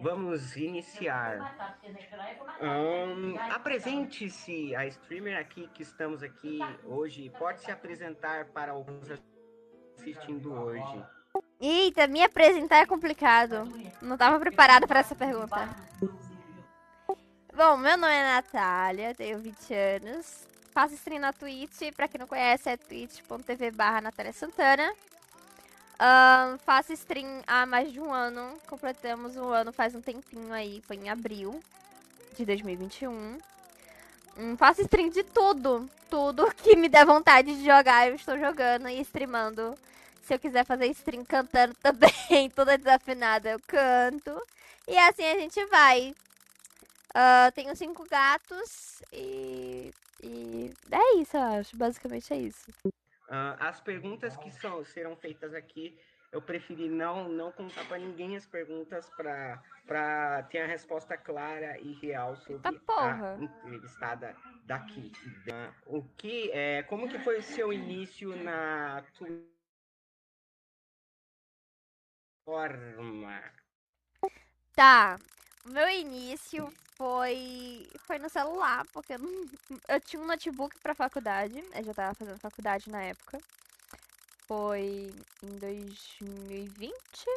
Vamos 0.00 0.56
iniciar. 0.56 1.56
Um, 2.60 3.38
Apresente-se 3.52 4.74
a 4.74 4.86
streamer 4.86 5.38
aqui 5.38 5.68
que 5.74 5.82
estamos 5.82 6.22
aqui 6.22 6.60
hoje. 6.84 7.30
Pode 7.38 7.60
se 7.60 7.70
apresentar 7.70 8.46
para 8.46 8.72
alguns 8.72 9.10
assistindo 9.98 10.52
hoje. 10.52 11.04
Eita, 11.60 12.06
me 12.06 12.22
apresentar 12.22 12.78
é 12.78 12.86
complicado. 12.86 13.68
Não 14.00 14.14
estava 14.14 14.38
preparada 14.38 14.86
para 14.86 15.00
essa 15.00 15.14
pergunta. 15.14 15.68
Bom, 17.54 17.76
meu 17.76 17.96
nome 17.96 18.14
é 18.14 18.34
Natália, 18.34 19.14
tenho 19.14 19.38
20 19.38 19.74
anos. 19.74 20.46
Faço 20.70 20.94
stream 20.94 21.20
na 21.20 21.32
Twitch, 21.32 21.92
pra 21.96 22.06
quem 22.06 22.20
não 22.20 22.26
conhece 22.28 22.70
é 22.70 22.76
twitch.tv 22.76 23.72
barra 23.72 24.00
Natália 24.00 24.32
Santana. 24.32 24.92
Um, 26.00 26.58
faço 26.58 26.92
stream 26.92 27.42
há 27.46 27.66
mais 27.66 27.92
de 27.92 28.00
um 28.00 28.12
ano. 28.12 28.56
Completamos 28.68 29.36
um 29.36 29.48
ano 29.48 29.72
faz 29.72 29.94
um 29.94 30.00
tempinho 30.00 30.52
aí. 30.52 30.80
Foi 30.86 30.96
em 30.96 31.10
abril 31.10 31.60
de 32.36 32.44
2021. 32.44 33.38
Um, 34.38 34.56
faço 34.56 34.80
stream 34.82 35.10
de 35.10 35.24
tudo. 35.24 35.88
Tudo 36.08 36.46
que 36.62 36.76
me 36.76 36.88
der 36.88 37.04
vontade 37.04 37.56
de 37.56 37.64
jogar, 37.64 38.08
eu 38.08 38.14
estou 38.14 38.38
jogando 38.38 38.88
e 38.88 39.00
streamando. 39.00 39.74
Se 40.22 40.34
eu 40.34 40.38
quiser 40.38 40.64
fazer 40.64 40.86
stream 40.88 41.24
cantando 41.24 41.74
também, 41.82 42.48
toda 42.50 42.78
desafinada, 42.78 43.50
eu 43.50 43.60
canto. 43.66 44.40
E 44.86 44.96
assim 44.96 45.24
a 45.24 45.38
gente 45.38 45.64
vai. 45.66 46.14
Uh, 47.10 47.50
tenho 47.54 47.74
cinco 47.74 48.06
gatos 48.08 49.02
e, 49.12 49.92
e 50.22 50.70
é 50.92 51.16
isso, 51.16 51.36
eu 51.36 51.42
acho. 51.42 51.76
Basicamente 51.76 52.32
é 52.32 52.36
isso. 52.36 52.66
Uh, 53.28 53.56
as 53.60 53.78
perguntas 53.80 54.36
que 54.38 54.50
são, 54.50 54.82
serão 54.84 55.14
feitas 55.14 55.52
aqui, 55.52 55.98
eu 56.32 56.40
preferi 56.40 56.88
não, 56.88 57.28
não 57.28 57.52
contar 57.52 57.86
para 57.86 57.98
ninguém 57.98 58.36
as 58.36 58.46
perguntas 58.46 59.08
para 59.10 60.42
ter 60.44 60.60
a 60.60 60.66
resposta 60.66 61.16
clara 61.16 61.78
e 61.78 61.92
real 62.00 62.36
sobre 62.36 62.68
a 62.68 63.38
entrevistada 63.38 64.34
daqui. 64.64 65.12
Uh, 65.86 65.98
o 65.98 66.02
que, 66.16 66.50
é, 66.52 66.82
como 66.84 67.08
que 67.08 67.18
foi 67.18 67.38
o 67.38 67.42
seu 67.42 67.72
início 67.72 68.34
na 68.36 69.04
forma? 72.46 73.42
Tá, 74.74 75.18
o 75.66 75.70
meu 75.70 75.88
início 75.90 76.72
foi 76.98 77.88
foi 78.06 78.18
no 78.18 78.28
celular, 78.28 78.84
porque 78.92 79.14
eu, 79.14 79.18
não, 79.20 79.46
eu 79.88 80.00
tinha 80.00 80.20
um 80.20 80.26
notebook 80.26 80.76
para 80.80 80.94
faculdade, 80.94 81.64
eu 81.74 81.84
já 81.84 81.94
tava 81.94 82.14
fazendo 82.14 82.38
faculdade 82.38 82.90
na 82.90 83.02
época. 83.02 83.38
Foi 84.46 85.14
em 85.42 85.58
2020? 85.58 86.94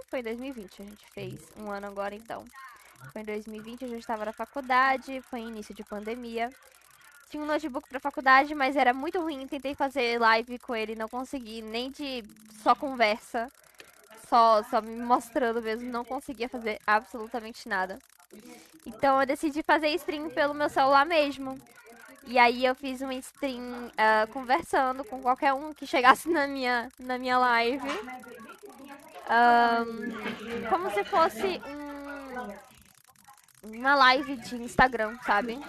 Foi 0.09 0.20
em 0.20 0.23
2020 0.23 0.81
a 0.81 0.86
gente 0.86 1.06
fez, 1.12 1.52
um 1.58 1.70
ano 1.70 1.88
agora 1.88 2.16
então. 2.16 2.45
Foi 3.12 3.22
em 3.22 3.26
2020, 3.26 3.86
a 3.86 3.88
gente 3.88 4.00
estava 4.00 4.26
na 4.26 4.34
faculdade, 4.34 5.22
foi 5.23 5.42
início 5.42 5.75
de 5.75 5.84
pandemia. 5.84 6.50
Tinha 7.30 7.44
um 7.44 7.46
notebook 7.46 7.88
para 7.88 8.00
faculdade, 8.00 8.53
mas 8.56 8.75
era 8.75 8.94
muito 8.94 9.20
ruim. 9.20 9.48
Tentei 9.48 9.73
fazer 9.73 10.20
live 10.20 10.59
com 10.59 10.75
ele, 10.75 10.96
não 10.96 11.09
consegui, 11.09 11.62
nem 11.62 11.90
de 11.92 12.23
só 12.62 12.75
conversa, 12.75 13.52
só, 14.30 14.64
só 14.64 14.81
me 14.81 14.96
mostrando 14.98 15.62
mesmo, 15.62 15.90
não 15.90 16.06
conseguia 16.06 16.48
fazer 16.48 16.80
absolutamente 16.86 17.68
nada. 17.68 18.00
Então 18.86 19.20
eu 19.20 19.28
decidi 19.28 19.62
fazer 19.64 19.90
stream 19.90 20.30
pelo 20.30 20.54
meu 20.54 20.70
celular 20.70 21.06
mesmo. 21.06 21.60
E 22.26 22.38
aí 22.38 22.66
eu 22.66 22.76
fiz 22.76 23.02
uma 23.02 23.14
stream 23.16 23.88
uh, 23.88 24.32
conversando 24.32 25.04
com 25.04 25.22
qualquer 25.22 25.54
um 25.54 25.74
que 25.74 25.88
chegasse 25.88 26.30
na 26.30 26.48
minha, 26.48 26.90
na 27.00 27.18
minha 27.18 27.38
live. 27.38 27.90
Um, 29.32 30.70
como 30.70 30.92
se 30.92 31.04
fosse 31.04 31.62
um, 33.64 33.78
uma 33.78 33.96
live 33.96 34.36
de 34.36 34.56
Instagram, 34.56 35.18
sabe? 35.26 35.59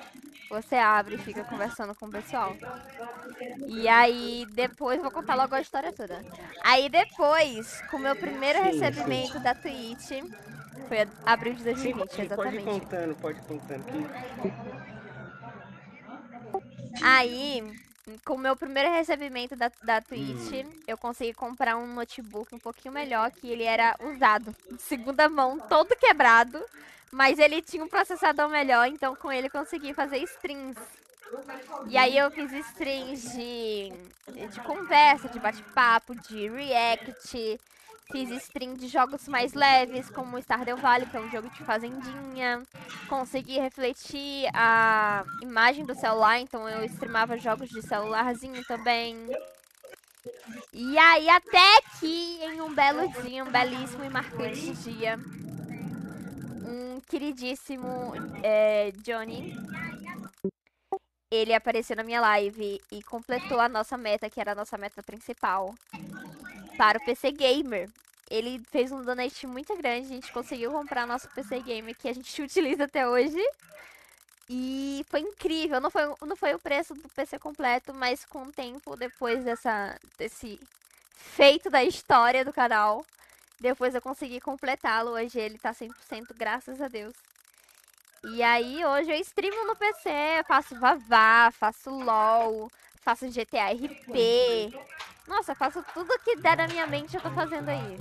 Você 0.51 0.77
abre 0.77 1.15
e 1.15 1.19
fica 1.19 1.45
conversando 1.45 1.95
com 1.95 2.07
o 2.07 2.11
pessoal. 2.11 2.55
E 3.67 3.89
aí, 3.89 4.47
depois, 4.51 5.01
vou 5.01 5.11
contar 5.11 5.35
logo 5.35 5.55
a 5.55 5.61
história 5.63 5.93
toda. 5.93 6.23
Aí 6.63 6.91
depois, 6.91 7.81
com 7.91 7.97
o 7.97 8.01
meu 8.01 8.15
primeiro 8.15 8.63
recebimento 8.63 9.41
da 9.41 9.55
Twitch, 9.55 10.11
foi 10.89 11.09
abril 11.25 11.55
de 11.55 11.65
2020, 11.65 12.11
sim, 12.11 12.23
exatamente. 12.23 12.65
Pode 12.65 12.77
ir 12.77 12.81
contando, 12.81 13.15
pode 13.17 13.39
ir 13.39 13.43
contando. 13.43 13.85
Aí, 17.03 17.63
com 18.25 18.35
o 18.35 18.39
meu 18.39 18.57
primeiro 18.57 18.91
recebimento 18.91 19.57
da, 19.57 19.71
da 19.83 20.01
Twitch, 20.01 20.53
hum. 20.53 20.81
eu 20.87 20.99
consegui 20.99 21.33
comprar 21.33 21.77
um 21.77 21.95
notebook 21.95 22.55
um 22.55 22.59
pouquinho 22.59 22.93
melhor, 22.93 23.31
que 23.31 23.49
ele 23.49 23.65
era 23.65 23.97
usado, 24.01 24.55
de 24.71 24.83
segunda 24.83 25.29
mão, 25.29 25.59
todo 25.59 25.97
quebrado. 25.97 26.63
Mas 27.11 27.39
ele 27.39 27.61
tinha 27.61 27.85
um 27.85 27.89
processador 27.89 28.49
melhor, 28.49 28.89
então 28.89 29.15
com 29.15 29.31
ele 29.31 29.51
consegui 29.51 29.93
fazer 29.93 30.17
strings. 30.19 30.79
E 31.87 31.97
aí 31.97 32.17
eu 32.17 32.31
fiz 32.31 32.51
strings 32.53 33.33
de, 33.33 33.93
de 34.49 34.61
conversa, 34.61 35.29
de 35.29 35.39
bate-papo, 35.39 36.15
de 36.15 36.49
react, 36.49 37.61
Fiz 38.13 38.31
stream 38.43 38.75
de 38.75 38.89
jogos 38.89 39.27
mais 39.27 39.55
leves, 39.55 40.11
como 40.11 40.39
Stardew 40.39 40.77
Valley, 40.77 41.09
que 41.09 41.17
é 41.17 41.21
um 41.21 41.31
jogo 41.31 41.49
de 41.49 41.65
fazendinha. 41.65 42.63
Consegui 43.09 43.59
refletir 43.59 44.49
a 44.53 45.25
imagem 45.41 45.87
do 45.87 45.95
celular, 45.95 46.39
então 46.39 46.69
eu 46.69 46.85
streamava 46.85 47.39
jogos 47.39 47.71
de 47.71 47.81
celularzinho 47.81 48.63
também. 48.67 49.17
E 50.75 50.99
aí, 50.99 51.29
até 51.31 51.81
que 51.99 52.39
em 52.45 52.61
um 52.61 52.75
belo 52.75 53.09
dia, 53.23 53.43
um 53.43 53.51
belíssimo 53.51 54.05
e 54.05 54.11
marcante 54.11 54.73
dia, 54.75 55.19
um 56.67 57.01
queridíssimo 57.09 58.13
é, 58.43 58.93
Johnny, 59.03 59.57
ele 61.33 61.55
apareceu 61.55 61.97
na 61.97 62.03
minha 62.03 62.21
live 62.21 62.79
e 62.93 63.03
completou 63.05 63.59
a 63.59 63.67
nossa 63.67 63.97
meta, 63.97 64.29
que 64.29 64.39
era 64.39 64.53
a 64.53 64.55
nossa 64.55 64.77
meta 64.77 65.03
principal, 65.03 65.75
para 66.77 66.99
o 66.99 67.05
PC 67.07 67.33
Gamer. 67.33 67.89
Ele 68.31 68.61
fez 68.71 68.93
um 68.93 69.03
donate 69.03 69.47
muito 69.47 69.75
grande, 69.75 70.09
a 70.09 70.15
gente 70.15 70.31
conseguiu 70.31 70.71
comprar 70.71 71.07
nosso 71.07 71.31
PC 71.31 71.61
Gamer 71.61 71.97
que 71.97 72.07
a 72.07 72.13
gente 72.13 72.37
utiliza 72.43 72.85
até 72.85 73.09
hoje. 73.09 73.43
E 74.47 75.07
foi 75.09 75.21
incrível, 75.21 75.81
não 75.81 75.91
foi, 75.91 76.03
não 76.21 76.37
foi 76.37 76.53
o 76.55 76.59
preço 76.59 76.93
do 76.93 77.09
PC 77.09 77.39
completo, 77.39 77.95
mas 77.95 78.27
com 78.27 78.43
o 78.43 78.53
tempo, 78.53 78.95
depois 78.95 79.43
dessa, 79.43 79.99
desse 80.19 80.61
feito 81.17 81.71
da 81.71 81.83
história 81.83 82.45
do 82.45 82.53
canal, 82.53 83.07
depois 83.59 83.95
eu 83.95 84.03
consegui 84.03 84.39
completá-lo. 84.39 85.13
Hoje 85.13 85.41
ele 85.41 85.57
tá 85.57 85.73
100%, 85.73 86.35
graças 86.37 86.83
a 86.83 86.89
Deus. 86.89 87.15
E 88.25 88.43
aí, 88.43 88.85
hoje 88.85 89.11
eu 89.11 89.17
streamo 89.21 89.67
no 89.67 89.77
PC, 89.77 90.11
faço 90.47 90.79
Vavá, 90.79 91.51
faço 91.53 91.91
LOL, 91.91 92.69
faço 93.01 93.31
GTA 93.31 93.71
RP. 93.73 94.73
Nossa, 95.27 95.55
faço 95.55 95.83
tudo 95.93 96.19
que 96.21 96.37
der 96.37 96.57
na 96.57 96.69
minha 96.69 96.87
mente, 96.87 97.17
eu 97.17 97.23
tô 97.23 97.31
fazendo 97.31 97.69
aí. 97.69 97.99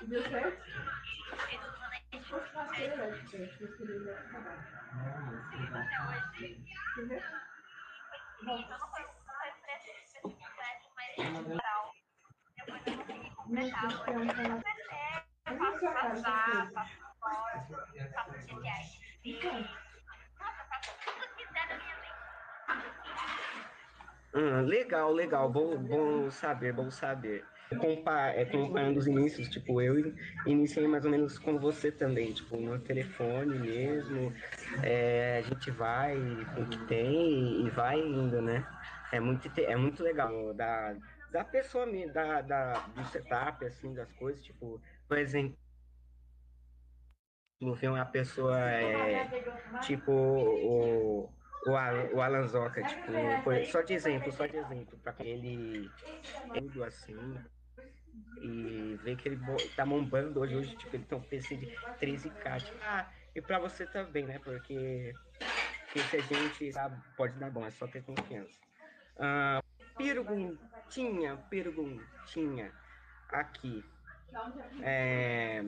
Deu 0.00 0.22
certo? 0.28 0.62
Hum, 24.34 24.62
legal, 24.66 25.12
legal. 25.12 25.50
Bom, 25.50 25.76
bom 25.76 26.30
saber, 26.30 26.72
bom 26.72 26.90
saber. 26.90 27.44
Compar, 27.78 28.36
é, 28.38 28.44
comparando 28.44 28.98
os 28.98 29.06
inícios, 29.06 29.48
tipo, 29.48 29.80
eu 29.80 30.14
iniciei 30.46 30.86
mais 30.86 31.04
ou 31.04 31.10
menos 31.10 31.38
com 31.38 31.58
você 31.58 31.90
também, 31.90 32.32
tipo, 32.32 32.56
no 32.56 32.78
telefone 32.78 33.58
mesmo. 33.58 34.32
É, 34.82 35.38
a 35.38 35.42
gente 35.42 35.70
vai 35.70 36.16
com 36.54 36.62
o 36.62 36.68
que 36.68 36.78
tem 36.86 37.66
e 37.66 37.70
vai 37.70 37.98
indo, 37.98 38.40
né? 38.42 38.66
É 39.12 39.20
muito, 39.20 39.46
é 39.60 39.76
muito 39.76 40.02
legal 40.02 40.54
da, 40.54 40.96
da 41.30 41.44
pessoa, 41.44 41.86
da, 42.12 42.40
da, 42.40 42.72
do 42.72 43.04
setup, 43.04 43.62
assim, 43.64 43.92
das 43.92 44.10
coisas, 44.14 44.42
tipo, 44.42 44.80
por 45.06 45.18
exemplo, 45.18 45.56
ver 47.76 47.88
uma 47.90 48.06
pessoa 48.06 48.58
é, 48.58 49.28
tipo 49.82 50.10
o, 50.10 51.30
o, 51.66 51.76
Alan, 51.76 52.46
o 52.46 52.70
tipo, 52.70 53.42
foi, 53.44 53.64
só 53.66 53.82
de 53.82 53.92
exemplo, 53.92 54.32
só 54.32 54.46
de 54.46 54.56
exemplo, 54.56 54.98
para 54.98 55.14
ele 55.20 55.92
tudo 56.54 56.82
assim 56.82 57.38
e 58.40 58.98
ver 59.02 59.16
que 59.16 59.28
ele 59.28 59.38
tá 59.76 59.84
bombando 59.86 60.40
hoje, 60.40 60.56
hoje, 60.56 60.76
tipo, 60.76 60.96
ele 60.96 61.04
tem 61.04 61.18
um 61.18 61.22
PC 61.22 61.56
de 61.56 61.66
13k, 62.00 62.64
tipo, 62.64 62.78
ah, 62.82 63.08
e 63.34 63.40
para 63.40 63.58
você 63.58 63.86
também, 63.86 64.26
né, 64.26 64.40
porque 64.42 65.14
porque 65.92 66.08
se 66.08 66.16
a 66.16 66.20
gente 66.22 66.72
sabe, 66.72 66.96
pode 67.16 67.38
dar 67.38 67.50
bom, 67.50 67.66
é 67.66 67.70
só 67.70 67.86
ter 67.86 68.02
confiança. 68.02 68.58
Uh, 69.16 69.62
perguntinha, 69.96 71.36
perguntinha 71.48 72.72
aqui. 73.28 73.84
É, 74.82 75.62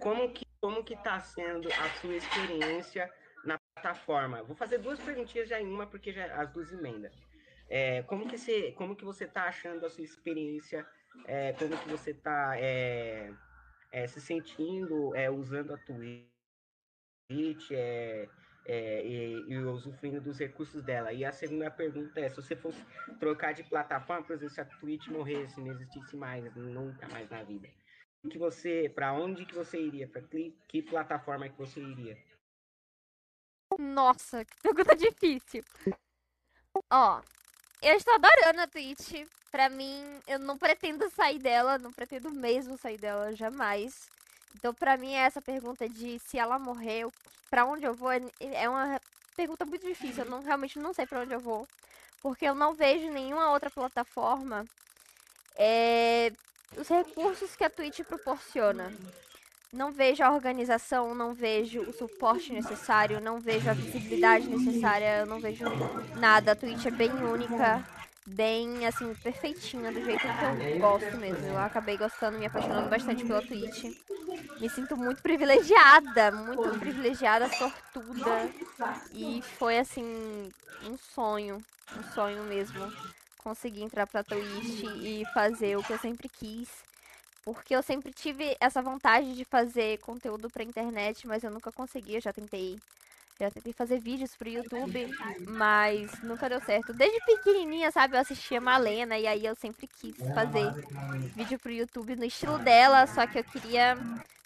como 0.00 0.32
que 0.32 0.46
como 0.60 0.84
que 0.84 0.94
está 0.94 1.18
sendo 1.18 1.68
a 1.68 1.88
sua 2.00 2.14
experiência 2.14 3.12
na 3.44 3.58
plataforma? 3.74 4.42
Vou 4.44 4.54
fazer 4.54 4.78
duas 4.78 5.00
perguntinhas 5.00 5.48
já 5.48 5.60
em 5.60 5.66
uma 5.66 5.86
porque 5.86 6.12
já 6.12 6.26
as 6.40 6.50
duas 6.50 6.72
emendam. 6.72 7.10
É, 7.68 8.02
como 8.02 8.28
que 8.28 8.38
você 8.38 8.72
como 8.72 8.94
que 8.94 9.04
você 9.04 9.24
está 9.24 9.44
achando 9.44 9.84
a 9.84 9.90
sua 9.90 10.04
experiência? 10.04 10.86
É, 11.26 11.52
como 11.54 11.76
que 11.76 11.88
você 11.88 12.12
está 12.12 12.54
é, 12.58 13.32
é, 13.90 14.06
se 14.06 14.20
sentindo 14.20 15.14
é, 15.16 15.28
usando 15.30 15.74
a 15.74 15.78
Twitch? 15.78 16.30
É, 17.72 18.28
é, 18.64 19.04
e, 19.04 19.52
e 19.52 19.58
usufruindo 19.58 20.20
dos 20.20 20.38
recursos 20.38 20.82
dela. 20.82 21.12
E 21.12 21.24
a 21.24 21.32
segunda 21.32 21.70
pergunta 21.70 22.20
é, 22.20 22.28
se 22.28 22.36
você 22.36 22.56
fosse 22.56 22.84
trocar 23.18 23.52
de 23.52 23.62
plataforma, 23.64 24.24
por 24.24 24.34
exemplo, 24.34 24.54
se 24.54 24.60
a 24.60 24.64
Twitch 24.64 25.08
morresse, 25.08 25.60
não 25.60 25.72
existisse 25.72 26.16
mais, 26.16 26.54
nunca 26.54 27.08
mais 27.08 27.28
na 27.30 27.42
vida, 27.42 27.68
que 28.30 28.38
você, 28.38 28.90
para 28.94 29.12
onde 29.12 29.44
que 29.44 29.54
você 29.54 29.80
iria? 29.80 30.06
Para 30.06 30.22
que, 30.22 30.56
que 30.68 30.82
plataforma 30.82 31.48
que 31.48 31.58
você 31.58 31.80
iria? 31.80 32.16
Nossa, 33.78 34.44
que 34.44 34.56
pergunta 34.62 34.94
difícil. 34.94 35.64
Ó, 36.90 37.22
eu 37.82 37.94
estou 37.96 38.14
adorando 38.14 38.60
a 38.60 38.66
Twitch. 38.66 39.26
Pra 39.50 39.68
mim, 39.68 40.02
eu 40.26 40.38
não 40.38 40.56
pretendo 40.56 41.10
sair 41.10 41.38
dela, 41.38 41.78
não 41.78 41.92
pretendo 41.92 42.30
mesmo 42.30 42.78
sair 42.78 42.96
dela, 42.96 43.34
jamais. 43.34 44.08
Então, 44.54 44.72
pra 44.74 44.96
mim, 44.96 45.14
essa 45.14 45.40
pergunta 45.40 45.88
de 45.88 46.18
se 46.18 46.38
ela 46.38 46.58
morreu, 46.58 47.12
pra 47.50 47.64
onde 47.64 47.84
eu 47.84 47.94
vou, 47.94 48.12
é, 48.12 48.20
é 48.40 48.68
uma 48.68 49.00
pergunta 49.36 49.64
muito 49.64 49.86
difícil. 49.86 50.24
Eu 50.24 50.30
não, 50.30 50.42
realmente 50.42 50.78
não 50.78 50.92
sei 50.92 51.06
pra 51.06 51.20
onde 51.20 51.34
eu 51.34 51.40
vou. 51.40 51.66
Porque 52.20 52.44
eu 52.44 52.54
não 52.54 52.74
vejo 52.74 53.10
nenhuma 53.10 53.50
outra 53.50 53.70
plataforma 53.70 54.64
é, 55.56 56.32
os 56.76 56.88
recursos 56.88 57.54
que 57.56 57.64
a 57.64 57.70
Twitch 57.70 58.00
proporciona. 58.00 58.92
Não 59.72 59.90
vejo 59.90 60.22
a 60.22 60.30
organização, 60.30 61.14
não 61.14 61.32
vejo 61.32 61.80
o 61.80 61.92
suporte 61.94 62.52
necessário, 62.52 63.20
não 63.20 63.40
vejo 63.40 63.70
a 63.70 63.72
visibilidade 63.72 64.46
necessária, 64.46 65.20
eu 65.20 65.26
não 65.26 65.40
vejo 65.40 65.64
nada. 66.18 66.52
A 66.52 66.56
Twitch 66.56 66.84
é 66.84 66.90
bem 66.90 67.10
única, 67.10 67.82
bem, 68.26 68.86
assim, 68.86 69.14
perfeitinha, 69.16 69.92
do 69.92 70.02
jeito 70.02 70.30
que 70.34 70.44
eu 70.44 70.62
gosto 70.78 71.16
mesmo. 71.16 71.46
Eu 71.46 71.58
acabei 71.58 71.96
gostando, 71.98 72.38
me 72.38 72.46
apaixonando 72.46 72.88
bastante 72.88 73.24
pela 73.24 73.42
Twitch. 73.42 73.84
Me 74.60 74.68
sinto 74.70 74.96
muito 74.96 75.22
privilegiada, 75.22 76.32
muito 76.32 76.72
privilegiada, 76.74 77.48
sortuda. 77.48 78.50
E 79.12 79.42
foi, 79.58 79.78
assim, 79.78 80.04
um 80.80 80.96
sonho, 80.98 81.64
um 81.94 82.02
sonho 82.02 82.44
mesmo 82.44 82.92
conseguir 83.38 83.82
entrar 83.82 84.06
pra 84.06 84.24
Twitch 84.24 84.84
e 84.84 85.24
fazer 85.32 85.76
o 85.78 85.84
que 85.84 85.92
eu 85.92 85.98
sempre 85.98 86.28
quis. 86.28 86.68
Porque 87.44 87.74
eu 87.74 87.82
sempre 87.82 88.12
tive 88.12 88.56
essa 88.60 88.82
vontade 88.82 89.34
de 89.34 89.44
fazer 89.44 89.98
conteúdo 90.00 90.50
pra 90.50 90.62
internet, 90.64 91.26
mas 91.26 91.42
eu 91.44 91.50
nunca 91.50 91.72
consegui, 91.72 92.14
eu 92.16 92.20
já 92.20 92.32
tentei. 92.32 92.80
Já 93.38 93.50
tentei 93.50 93.72
fazer 93.72 93.98
vídeos 93.98 94.36
pro 94.36 94.48
YouTube, 94.48 95.10
mas 95.48 96.10
nunca 96.22 96.48
deu 96.48 96.60
certo. 96.60 96.92
Desde 96.92 97.18
pequenininha, 97.24 97.90
sabe, 97.90 98.16
eu 98.16 98.20
assistia 98.20 98.60
Malena 98.60 99.18
e 99.18 99.26
aí 99.26 99.44
eu 99.44 99.56
sempre 99.56 99.86
quis 99.86 100.16
fazer 100.34 100.70
vídeo 101.34 101.58
pro 101.58 101.72
YouTube 101.72 102.14
no 102.14 102.24
estilo 102.24 102.58
dela, 102.58 103.06
só 103.06 103.26
que 103.26 103.38
eu 103.38 103.44
queria 103.44 103.96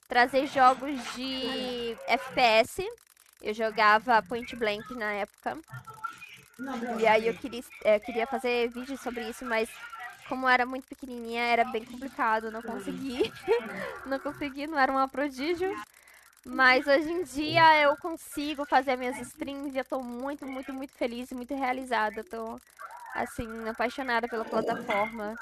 trazer 0.08 0.46
jogos 0.46 0.98
de 1.14 1.96
FPS. 2.06 2.82
Eu 3.42 3.52
jogava 3.52 4.22
Point 4.22 4.56
Blank 4.56 4.94
na 4.94 5.12
época. 5.12 5.58
E 6.98 7.06
aí 7.06 7.26
eu 7.26 7.34
queria, 7.34 7.62
é, 7.84 7.98
queria 7.98 8.26
fazer 8.26 8.70
vídeos 8.70 9.00
sobre 9.00 9.28
isso, 9.28 9.44
mas 9.44 9.68
como 10.28 10.48
era 10.48 10.64
muito 10.64 10.88
pequenininha, 10.88 11.42
era 11.42 11.64
bem 11.64 11.84
complicado, 11.84 12.50
não 12.50 12.62
consegui. 12.62 13.30
não 14.06 14.18
consegui, 14.18 14.66
não 14.66 14.78
era 14.78 14.90
uma 14.90 15.08
prodígio. 15.08 15.70
Mas 16.46 16.87
hoje 16.87 17.10
em 17.10 17.25
dia 17.25 17.82
eu 17.82 17.96
consigo 17.96 18.64
fazer 18.64 18.96
minhas 18.96 19.19
streams 19.19 19.75
e 19.75 19.78
eu 19.78 19.84
tô 19.84 20.00
muito, 20.00 20.46
muito, 20.46 20.72
muito 20.72 20.94
feliz 20.94 21.31
e 21.31 21.34
muito 21.34 21.54
realizada. 21.54 22.20
Eu 22.20 22.25
tô, 22.25 22.60
assim, 23.14 23.69
apaixonada 23.69 24.28
pela 24.28 24.44
plataforma. 24.44 25.34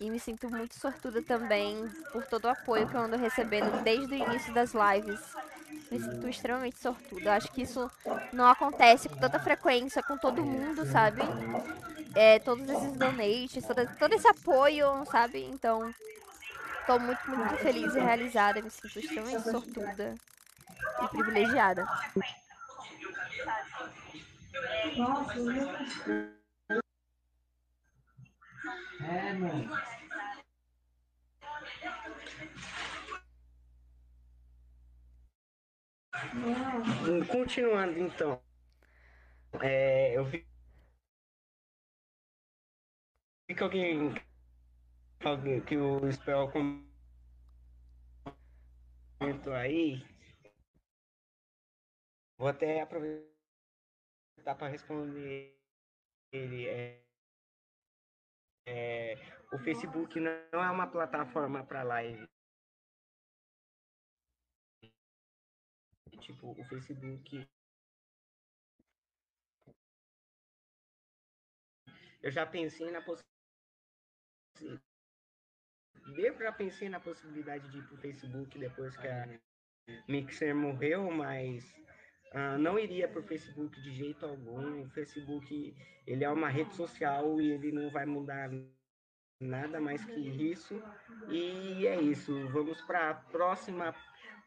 E 0.00 0.08
me 0.10 0.20
sinto 0.20 0.48
muito 0.48 0.76
sortuda 0.78 1.20
também 1.22 1.90
por 2.12 2.24
todo 2.26 2.44
o 2.44 2.48
apoio 2.48 2.86
que 2.86 2.96
eu 2.96 3.00
ando 3.00 3.16
recebendo 3.16 3.82
desde 3.82 4.14
o 4.14 4.16
início 4.16 4.52
das 4.54 4.72
lives. 4.72 5.20
Me 5.90 5.98
sinto 5.98 6.28
extremamente 6.28 6.78
sortuda. 6.78 7.34
Acho 7.34 7.50
que 7.52 7.62
isso 7.62 7.90
não 8.32 8.46
acontece 8.46 9.08
com 9.08 9.16
tanta 9.16 9.40
frequência 9.40 10.02
com 10.02 10.16
todo 10.16 10.44
mundo, 10.44 10.86
sabe? 10.86 11.34
É, 12.14 12.38
todos 12.38 12.68
esses 12.68 12.92
donates, 12.92 13.64
todo, 13.66 13.88
todo 13.98 14.14
esse 14.14 14.28
apoio, 14.28 15.04
sabe? 15.06 15.44
Então, 15.44 15.92
tô 16.88 16.98
muito, 16.98 17.20
muito 17.28 17.56
feliz 17.58 17.94
e 17.94 18.00
realizada. 18.00 18.62
Me 18.62 18.70
sinto 18.70 18.98
extremamente 18.98 19.42
sortuda 19.42 20.18
e 21.04 21.08
privilegiada. 21.08 21.86
É, 29.00 29.32
mano. 29.34 29.76
Continuando 37.30 37.98
então, 37.98 38.40
é, 39.60 40.16
eu 40.16 40.24
vi 40.24 40.46
que 43.54 43.62
alguém 43.62 44.14
que 45.66 45.76
o 45.76 46.12
Spell 46.12 46.48
comentou 49.18 49.52
aí, 49.52 50.00
vou 52.38 52.48
até 52.48 52.80
aproveitar 52.80 53.34
para 54.56 54.68
responder 54.68 55.60
ele. 56.32 56.68
É, 56.68 57.04
é, 58.66 59.14
o 59.52 59.58
Facebook 59.58 60.20
não 60.20 60.62
é 60.62 60.70
uma 60.70 60.86
plataforma 60.86 61.66
para 61.66 61.82
live. 61.82 62.28
Tipo, 66.20 66.52
o 66.52 66.64
Facebook. 66.64 67.48
Eu 72.22 72.30
já 72.30 72.46
pensei 72.46 72.90
na 72.90 73.00
possibilidade. 73.02 74.87
Eu 76.16 76.38
já 76.38 76.52
pensei 76.52 76.88
na 76.88 77.00
possibilidade 77.00 77.68
de 77.70 77.78
ir 77.78 77.82
pro 77.82 77.96
Facebook 77.98 78.58
depois 78.58 78.96
que 78.96 79.06
a 79.06 79.28
Mixer 80.06 80.54
morreu, 80.54 81.10
mas 81.10 81.64
uh, 82.34 82.58
não 82.58 82.78
iria 82.78 83.08
pro 83.08 83.22
Facebook 83.22 83.80
de 83.82 83.94
jeito 83.94 84.24
algum. 84.24 84.82
O 84.82 84.90
Facebook 84.90 85.74
ele 86.06 86.24
é 86.24 86.30
uma 86.30 86.48
rede 86.48 86.74
social 86.74 87.40
e 87.40 87.52
ele 87.52 87.72
não 87.72 87.90
vai 87.90 88.06
mudar 88.06 88.50
nada 89.40 89.80
mais 89.80 90.04
que 90.04 90.20
isso. 90.20 90.82
E 91.28 91.86
é 91.86 92.00
isso. 92.00 92.48
Vamos 92.48 92.80
para 92.82 93.10
a 93.10 93.14
próxima 93.14 93.94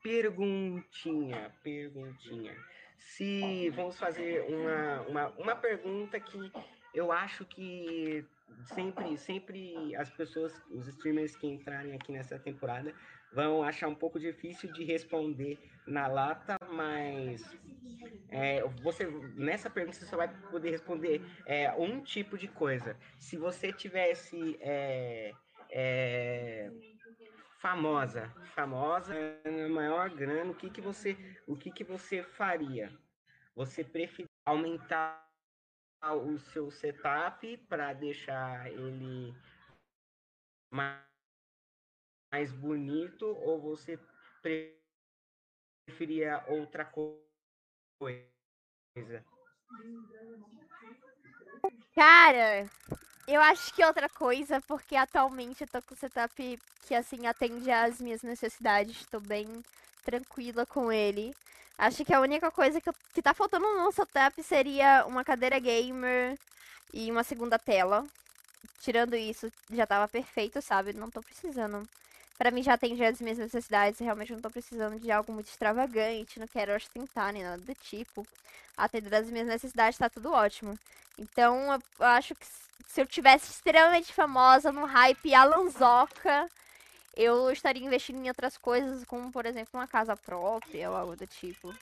perguntinha, 0.04 1.54
perguntinha. 1.64 2.56
Se 2.98 3.70
vamos 3.72 3.98
fazer 3.98 4.42
uma, 4.42 5.02
uma, 5.02 5.30
uma 5.30 5.56
pergunta 5.56 6.20
que 6.20 6.52
eu 6.94 7.12
acho 7.12 7.46
que 7.46 8.26
sempre, 8.66 9.18
sempre 9.18 9.96
as 9.96 10.10
pessoas, 10.10 10.54
os 10.70 10.88
streamers 10.88 11.36
que 11.36 11.48
entrarem 11.48 11.94
aqui 11.94 12.12
nessa 12.12 12.38
temporada 12.40 12.94
vão 13.34 13.64
achar 13.64 13.88
um 13.88 13.96
pouco 13.96 14.20
difícil 14.20 14.72
de 14.74 14.84
responder 14.84 15.58
na 15.88 16.08
lata, 16.08 16.58
mas 16.70 17.44
é, 18.30 18.62
você 18.82 19.06
nessa 19.36 19.70
pergunta 19.70 19.98
você 19.98 20.06
só 20.06 20.18
vai 20.18 20.28
poder 20.50 20.72
responder 20.72 21.22
é, 21.46 21.72
um 21.74 22.02
tipo 22.02 22.38
de 22.38 22.48
coisa. 22.48 22.98
Se 23.18 23.38
você 23.38 23.72
tivesse 23.72 24.58
é, 24.60 25.32
é 25.70 26.72
famosa, 27.60 28.34
famosa, 28.56 29.14
maior 29.70 30.10
grana, 30.10 30.52
o 30.52 30.56
que 30.56 30.70
que 30.70 30.82
você, 30.82 31.16
o 31.48 31.56
que 31.56 31.72
que 31.72 31.84
você 31.84 32.24
faria? 32.24 32.92
Você 33.56 33.84
preferia 33.84 34.28
aumentar 34.46 35.31
o 36.10 36.40
seu 36.40 36.72
setup 36.72 37.58
para 37.70 37.94
deixar 37.94 38.68
ele 38.72 39.36
mais 40.74 42.52
bonito 42.60 43.28
ou 43.28 43.62
você 43.62 44.00
preferia 45.88 46.44
outra 46.48 46.84
coisa? 46.86 47.22
Cara, 51.94 52.68
eu 53.28 53.42
acho 53.42 53.74
que 53.74 53.86
outra 53.86 54.10
coisa, 54.10 54.60
porque 54.62 54.96
atualmente 54.96 55.62
eu 55.62 55.68
tô 55.68 55.82
com 55.84 55.94
um 55.94 55.98
setup 55.98 56.60
que, 56.88 56.96
assim, 56.96 57.28
atende 57.28 57.70
às 57.70 58.02
minhas 58.02 58.24
necessidades. 58.24 59.06
Tô 59.06 59.20
bem 59.20 59.62
tranquila 60.04 60.66
com 60.66 60.92
ele. 60.92 61.34
Acho 61.78 62.06
que 62.06 62.14
a 62.14 62.20
única 62.20 62.52
coisa 62.52 62.80
que, 62.80 62.92
que 63.14 63.22
tá 63.22 63.34
faltando 63.34 63.66
no 63.66 63.92
setup 63.92 64.42
seria 64.44 65.06
uma 65.08 65.24
cadeira 65.24 65.58
gamer 65.60 66.38
e 66.94 67.12
uma 67.12 67.24
segunda 67.24 67.58
tela. 67.58 68.06
Tirando 68.82 69.16
isso, 69.16 69.52
já 69.72 69.88
tava 69.88 70.08
perfeito, 70.08 70.62
sabe? 70.62 70.94
Não 70.94 71.10
tô 71.10 71.22
precisando. 71.22 71.88
Pra 72.38 72.52
mim 72.52 72.64
já 72.64 72.74
atende 72.74 73.04
as 73.04 73.22
minhas 73.22 73.38
necessidades, 73.38 74.00
realmente 74.00 74.34
não 74.34 74.42
tô 74.42 74.50
precisando 74.50 75.00
de 75.00 75.12
algo 75.12 75.32
muito 75.32 75.48
extravagante, 75.48 76.40
não 76.40 76.48
quero 76.48 76.76
ostentar 76.76 77.32
nem 77.34 77.44
nada 77.44 77.62
do 77.62 77.76
tipo. 77.76 78.26
Atender 78.76 79.14
as 79.14 79.30
minhas 79.30 79.48
necessidades 79.48 80.00
tá 80.00 80.10
tudo 80.10 80.32
ótimo. 80.32 80.78
Então, 81.18 81.74
eu 82.00 82.06
acho 82.06 82.34
que 82.34 82.46
se 82.88 83.02
eu 83.02 83.06
tivesse 83.06 83.52
extremamente 83.52 84.12
famosa 84.12 84.72
no 84.72 84.86
hype 84.86 85.34
Alanzoca, 85.34 86.50
eu 87.16 87.52
estaria 87.52 87.86
investindo 87.86 88.24
em 88.24 88.28
outras 88.28 88.58
coisas, 88.58 89.04
como 89.06 89.32
por 89.32 89.46
exemplo 89.46 89.72
uma 89.74 89.88
casa 89.88 90.16
própria 90.16 90.90
ou 90.90 90.96
algo 90.96 91.16
do 91.16 91.28
tipo. 91.28 91.74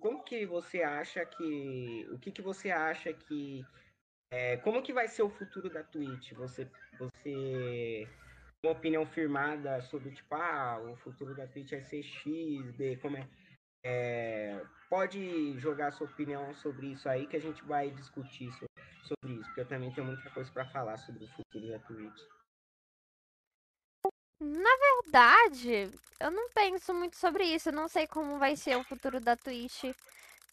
Como 0.00 0.22
que 0.22 0.44
você 0.44 0.82
acha 0.82 1.24
que. 1.24 2.06
O 2.10 2.18
que, 2.18 2.30
que 2.30 2.42
você 2.42 2.70
acha 2.70 3.12
que. 3.12 3.64
É, 4.30 4.56
como 4.58 4.82
que 4.82 4.92
vai 4.92 5.08
ser 5.08 5.22
o 5.22 5.30
futuro 5.30 5.70
da 5.70 5.82
Twitch? 5.82 6.32
Você. 6.32 6.68
Você. 6.98 8.08
Uma 8.64 8.72
opinião 8.72 9.06
firmada 9.06 9.80
sobre, 9.82 10.10
tipo, 10.10 10.34
ah, 10.34 10.80
o 10.80 10.96
futuro 10.96 11.34
da 11.34 11.46
Twitch 11.46 11.72
é 11.72 11.80
ser 11.80 12.02
X, 12.02 12.70
B, 12.72 12.96
como 12.96 13.16
é. 13.16 13.28
é 13.84 14.62
pode 14.88 15.58
jogar 15.58 15.92
sua 15.92 16.06
opinião 16.06 16.54
sobre 16.54 16.92
isso 16.92 17.08
aí 17.08 17.26
que 17.26 17.36
a 17.36 17.40
gente 17.40 17.62
vai 17.64 17.90
discutir 17.90 18.50
sobre, 19.02 19.34
isso, 19.34 19.44
porque 19.46 19.60
eu 19.60 19.68
também 19.68 19.92
tenho 19.92 20.06
muita 20.06 20.30
coisa 20.30 20.50
para 20.50 20.64
falar 20.66 20.96
sobre 20.98 21.24
o 21.24 21.28
futuro 21.28 21.68
da 21.68 21.78
Twitch. 21.80 22.20
Na 24.40 24.70
verdade, 24.76 25.90
eu 26.20 26.30
não 26.30 26.48
penso 26.50 26.92
muito 26.94 27.16
sobre 27.16 27.44
isso. 27.44 27.68
Eu 27.68 27.72
não 27.72 27.88
sei 27.88 28.06
como 28.06 28.38
vai 28.38 28.56
ser 28.56 28.76
o 28.76 28.84
futuro 28.84 29.20
da 29.20 29.36
Twitch. 29.36 29.84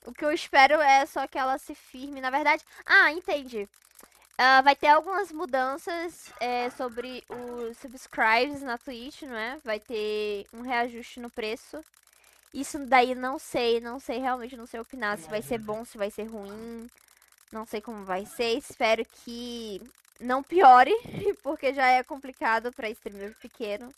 O 0.06 0.14
que 0.14 0.26
eu 0.26 0.32
espero 0.32 0.82
é 0.82 1.06
só 1.06 1.28
que 1.28 1.38
ela 1.38 1.58
se 1.58 1.76
firme. 1.76 2.22
Na 2.22 2.30
verdade. 2.30 2.64
Ah, 2.86 3.12
entendi. 3.12 3.68
Uh, 4.34 4.64
vai 4.64 4.76
ter 4.76 4.88
algumas 4.88 5.32
mudanças 5.32 6.32
é, 6.40 6.68
sobre 6.72 7.24
os 7.30 7.78
subscribes 7.78 8.64
na 8.64 8.80
Twitch, 8.80 9.22
não 9.24 9.36
é? 9.38 9.60
Vai 9.64 9.80
ter 9.80 10.48
um 10.52 10.62
reajuste 10.62 11.20
no 11.20 11.30
preço. 11.30 11.84
Isso 12.54 12.80
daí 12.80 13.14
não 13.16 13.38
sei, 13.38 13.80
não 13.80 14.00
sei, 14.00 14.20
realmente 14.20 14.58
não 14.58 14.66
sei 14.66 14.80
opinar 14.80 15.18
se 15.18 15.30
vai 15.30 15.42
ser 15.42 15.60
bom, 15.60 15.86
se 15.86 15.98
vai 15.98 16.10
ser 16.10 16.24
ruim. 16.24 16.90
Não 17.52 17.66
sei 17.66 17.80
como 17.80 18.04
vai 18.06 18.26
ser. 18.26 18.58
Espero 18.58 19.06
que 19.06 19.82
não 20.24 20.42
piore, 20.42 20.94
porque 21.44 21.74
já 21.74 21.88
é 21.88 22.04
complicado 22.04 22.72
para 22.72 22.90
streamer 22.90 23.36
pequeno. 23.42 23.94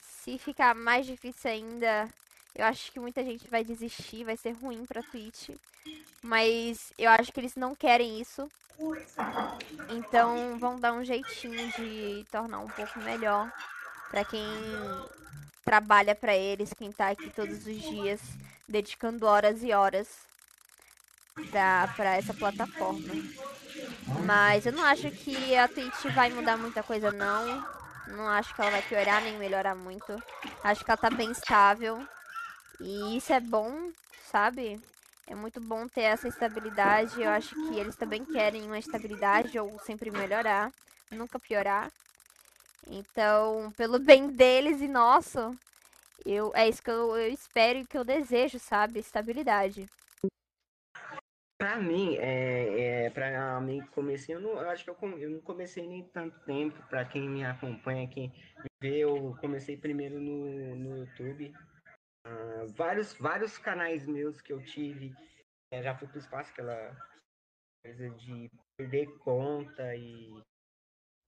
Se 0.00 0.38
ficar 0.38 0.74
mais 0.74 1.06
difícil 1.06 1.50
ainda, 1.50 2.08
eu 2.54 2.64
acho 2.64 2.90
que 2.92 3.00
muita 3.00 3.24
gente 3.24 3.48
vai 3.48 3.62
desistir, 3.64 4.24
vai 4.24 4.36
ser 4.36 4.52
ruim 4.52 4.86
pra 4.86 5.02
Twitch. 5.02 5.50
Mas 6.22 6.92
eu 6.96 7.10
acho 7.10 7.32
que 7.32 7.40
eles 7.40 7.56
não 7.56 7.74
querem 7.74 8.20
isso. 8.20 8.48
Então 9.90 10.58
vão 10.58 10.78
dar 10.78 10.92
um 10.92 11.04
jeitinho 11.04 11.70
de 11.72 12.24
tornar 12.30 12.60
um 12.60 12.68
pouco 12.68 12.98
melhor 13.00 13.52
para 14.10 14.24
quem 14.24 14.44
trabalha 15.64 16.14
para 16.14 16.34
eles, 16.34 16.72
quem 16.72 16.90
tá 16.90 17.10
aqui 17.10 17.30
todos 17.30 17.66
os 17.66 17.80
dias, 17.82 18.20
dedicando 18.68 19.26
horas 19.26 19.62
e 19.62 19.72
horas 19.72 20.31
para 21.94 22.16
essa 22.16 22.34
plataforma. 22.34 23.14
Mas 24.24 24.66
eu 24.66 24.72
não 24.72 24.84
acho 24.84 25.10
que 25.10 25.56
a 25.56 25.68
Twitch 25.68 26.04
vai 26.14 26.30
mudar 26.30 26.56
muita 26.56 26.82
coisa, 26.82 27.10
não. 27.10 27.64
Não 28.08 28.28
acho 28.28 28.54
que 28.54 28.60
ela 28.60 28.70
vai 28.70 28.82
piorar 28.82 29.22
nem 29.22 29.38
melhorar 29.38 29.74
muito. 29.74 30.22
Acho 30.62 30.84
que 30.84 30.90
ela 30.90 30.98
tá 30.98 31.10
bem 31.10 31.30
estável. 31.30 32.06
E 32.80 33.16
isso 33.16 33.32
é 33.32 33.40
bom, 33.40 33.90
sabe? 34.30 34.80
É 35.26 35.34
muito 35.34 35.60
bom 35.60 35.86
ter 35.88 36.02
essa 36.02 36.28
estabilidade. 36.28 37.20
Eu 37.20 37.30
acho 37.30 37.54
que 37.54 37.78
eles 37.78 37.96
também 37.96 38.24
querem 38.24 38.64
uma 38.64 38.78
estabilidade 38.78 39.58
ou 39.58 39.78
sempre 39.80 40.10
melhorar, 40.10 40.70
nunca 41.10 41.38
piorar. 41.38 41.90
Então, 42.86 43.72
pelo 43.76 43.98
bem 43.98 44.26
deles 44.28 44.80
e 44.80 44.88
nosso, 44.88 45.56
eu, 46.26 46.50
é 46.54 46.68
isso 46.68 46.82
que 46.82 46.90
eu, 46.90 47.16
eu 47.16 47.28
espero 47.32 47.78
e 47.78 47.86
que 47.86 47.96
eu 47.96 48.04
desejo, 48.04 48.58
sabe? 48.58 48.98
Estabilidade. 48.98 49.88
Pra 51.62 51.76
mim, 51.76 52.16
é, 52.16 53.04
é, 53.04 53.10
pra 53.10 53.60
mim, 53.60 53.86
comecei, 53.92 54.34
eu, 54.34 54.40
não, 54.40 54.58
acho 54.58 54.82
que 54.82 54.90
eu, 54.90 55.18
eu 55.20 55.30
não 55.30 55.40
comecei 55.42 55.86
nem 55.86 56.02
tanto 56.08 56.36
tempo. 56.40 56.76
Pra 56.88 57.04
quem 57.04 57.28
me 57.28 57.44
acompanha, 57.44 58.08
quem 58.08 58.32
vê, 58.82 58.98
eu 58.98 59.36
comecei 59.40 59.76
primeiro 59.76 60.20
no, 60.20 60.74
no 60.74 60.98
YouTube. 60.98 61.54
Uh, 62.26 62.66
vários, 62.74 63.14
vários 63.14 63.58
canais 63.58 64.04
meus 64.08 64.40
que 64.40 64.52
eu 64.52 64.60
tive, 64.64 65.14
é, 65.72 65.80
já 65.80 65.94
fui 65.96 66.08
pro 66.08 66.18
espaço, 66.18 66.50
aquela 66.50 66.96
coisa 67.86 68.10
de 68.10 68.50
perder 68.76 69.06
conta 69.18 69.94
e 69.94 70.42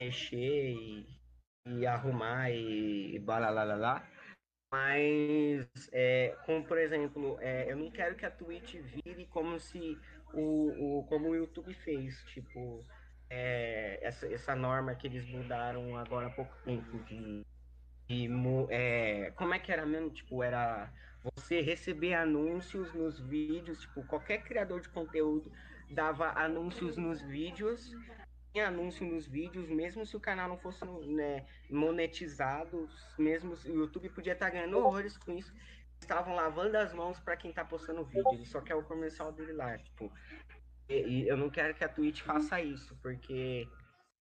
mexer 0.02 0.72
e, 0.72 1.06
e 1.68 1.86
arrumar 1.86 2.50
e, 2.50 3.14
e 3.14 3.18
lá. 3.20 4.04
Mas, 4.74 5.68
é, 5.92 6.36
como 6.44 6.66
por 6.66 6.76
exemplo, 6.76 7.38
é, 7.40 7.70
eu 7.70 7.76
não 7.76 7.88
quero 7.92 8.16
que 8.16 8.26
a 8.26 8.30
Twitch 8.32 8.74
vire 8.74 9.24
como 9.26 9.60
se 9.60 9.96
o, 10.36 10.98
o 11.00 11.04
como 11.04 11.30
o 11.30 11.34
YouTube 11.34 11.72
fez, 11.74 12.22
tipo, 12.26 12.84
é, 13.30 13.98
essa, 14.02 14.26
essa 14.26 14.54
norma 14.54 14.94
que 14.94 15.06
eles 15.06 15.24
mudaram 15.26 15.96
agora 15.96 16.26
há 16.26 16.30
pouco 16.30 16.54
tempo 16.64 16.98
de, 17.04 17.44
de 18.08 18.28
é, 18.70 19.32
como 19.36 19.54
é 19.54 19.58
que 19.58 19.72
era 19.72 19.86
mesmo? 19.86 20.10
Tipo, 20.10 20.42
era 20.42 20.92
você 21.36 21.60
receber 21.60 22.14
anúncios 22.14 22.92
nos 22.92 23.18
vídeos, 23.20 23.80
tipo, 23.80 24.04
qualquer 24.06 24.42
criador 24.42 24.80
de 24.80 24.88
conteúdo 24.88 25.50
dava 25.90 26.30
anúncios 26.38 26.96
nos 26.96 27.22
vídeos 27.22 27.94
anúncio 28.60 29.06
nos 29.06 29.26
vídeos, 29.26 29.68
mesmo 29.68 30.06
se 30.06 30.16
o 30.16 30.20
canal 30.20 30.48
não 30.48 30.58
fosse 30.58 30.84
né, 30.84 31.44
monetizado, 31.68 32.88
mesmo 33.18 33.54
o 33.54 33.68
YouTube 33.68 34.08
podia 34.10 34.32
estar 34.32 34.50
ganhando 34.50 34.78
horrores 34.78 35.16
com 35.16 35.32
isso. 35.32 35.52
Estavam 36.04 36.34
lavando 36.34 36.76
as 36.76 36.92
mãos 36.92 37.18
para 37.18 37.36
quem 37.36 37.50
está 37.50 37.64
postando 37.64 38.04
vídeo. 38.04 38.34
Ele 38.34 38.44
só 38.44 38.60
quer 38.60 38.74
o 38.74 38.82
comercial 38.82 39.32
dele 39.32 39.52
lá, 39.52 39.78
tipo. 39.78 40.12
E, 40.88 40.94
e, 40.94 41.28
eu 41.28 41.36
não 41.36 41.48
quero 41.48 41.74
que 41.74 41.82
a 41.82 41.88
Twitch 41.88 42.20
faça 42.20 42.60
isso, 42.60 42.94
porque 43.02 43.66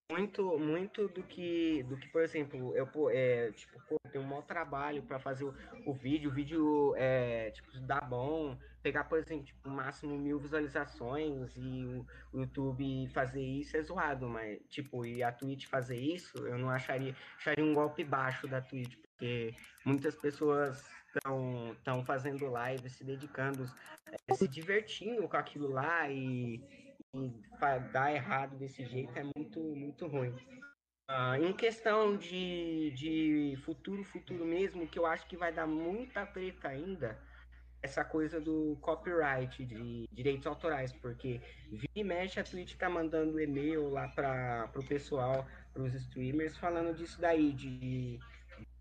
muito 0.10 0.60
muito 0.60 1.08
do 1.08 1.24
que 1.24 1.84
do 1.84 1.98
que 1.98 2.08
por 2.10 2.22
exemplo 2.22 2.76
eu 2.76 2.88
é, 3.10 3.52
tipo 3.52 3.82
pô, 3.88 3.98
tenho 4.12 4.24
um 4.24 4.28
maior 4.28 4.44
trabalho 4.44 5.02
para 5.02 5.18
fazer 5.18 5.46
o, 5.46 5.54
o, 5.86 5.94
vídeo 5.94 6.30
o 6.30 6.34
vídeo 6.34 6.94
é 6.98 7.50
tipo 7.52 7.72
dá 7.80 8.00
bom 8.02 8.56
pegar 8.84 9.06
por 9.06 9.18
exemplo 9.18 9.46
tipo, 9.46 9.70
máximo 9.70 10.16
mil 10.18 10.38
visualizações 10.38 11.56
e 11.56 11.86
o, 11.86 12.06
o, 12.34 12.42
YouTube 12.42 13.08
fazer 13.08 13.42
isso 13.42 13.76
é 13.76 13.82
zoado 13.82 14.28
mas 14.28 14.60
tipo 14.70 15.06
e 15.06 15.24
a 15.24 15.32
Twitch 15.32 15.66
fazer 15.66 15.98
isso 15.98 16.38
eu 16.46 16.58
não 16.58 16.70
acharia 16.70 17.16
acharia 17.38 17.64
um 17.64 17.74
golpe 17.74 18.04
baixo 18.04 18.48
da 18.48 18.62
Twitch 18.62 18.96
porque 18.98 19.56
muitas 19.86 20.16
pessoas 20.16 20.86
estão 21.16 22.04
fazendo 22.04 22.50
live 22.50 22.90
se 22.90 23.04
dedicando 23.04 23.70
é, 24.28 24.34
se 24.34 24.48
divertindo 24.48 25.28
com 25.28 25.38
aquilo 25.38 25.70
lá 25.70 26.10
e 26.10 26.62
dar 27.92 28.14
errado 28.14 28.56
desse 28.58 28.86
jeito 28.86 29.18
é 29.18 29.24
muito, 29.24 29.60
muito 29.60 30.08
ruim. 30.08 30.36
Ah, 31.08 31.38
em 31.40 31.54
questão 31.54 32.18
de, 32.18 32.92
de 32.92 33.58
futuro, 33.64 34.04
futuro 34.04 34.46
mesmo, 34.46 34.88
que 34.88 34.98
eu 34.98 35.06
acho 35.06 35.28
que 35.28 35.38
vai 35.38 35.52
dar 35.52 35.68
muita 35.68 36.26
treta 36.26 36.70
ainda, 36.70 37.20
essa 37.82 38.06
coisa 38.06 38.40
do 38.40 38.78
copyright, 38.82 39.66
de 39.66 40.08
direitos 40.12 40.48
autorais, 40.48 40.94
porque 40.94 41.42
vira 41.70 41.92
e 41.94 42.04
mexe 42.04 42.40
a 42.40 42.44
Twitch 42.44 42.76
tá 42.78 42.90
mandando 42.90 43.40
e-mail 43.40 43.90
lá 43.90 44.08
para 44.08 44.72
o 44.76 44.86
pessoal, 44.86 45.46
para 45.74 45.84
os 45.84 45.94
streamers, 45.94 46.58
falando 46.58 46.96
disso 46.96 47.20
daí, 47.20 47.52
de, 47.52 48.18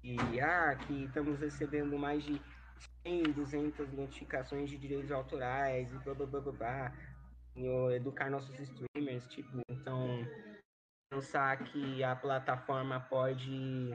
de 0.03 0.41
ah, 0.41 0.77
que 0.87 1.05
estamos 1.05 1.39
recebendo 1.39 1.97
mais 1.99 2.25
de 2.25 2.41
100, 3.07 3.23
200 3.33 3.93
notificações 3.93 4.69
de 4.69 4.77
direitos 4.77 5.13
autorais 5.13 5.93
e 5.93 5.99
blá 5.99 6.15
blá 6.15 6.27
blá 6.27 6.41
blá, 6.41 6.53
blá 6.53 6.93
educar 7.95 8.31
nossos 8.31 8.59
streamers, 8.59 9.27
tipo, 9.29 9.61
então 9.69 10.27
pensar 11.13 11.63
que 11.65 12.03
a 12.03 12.17
plataforma 12.17 12.99
pode 13.01 13.91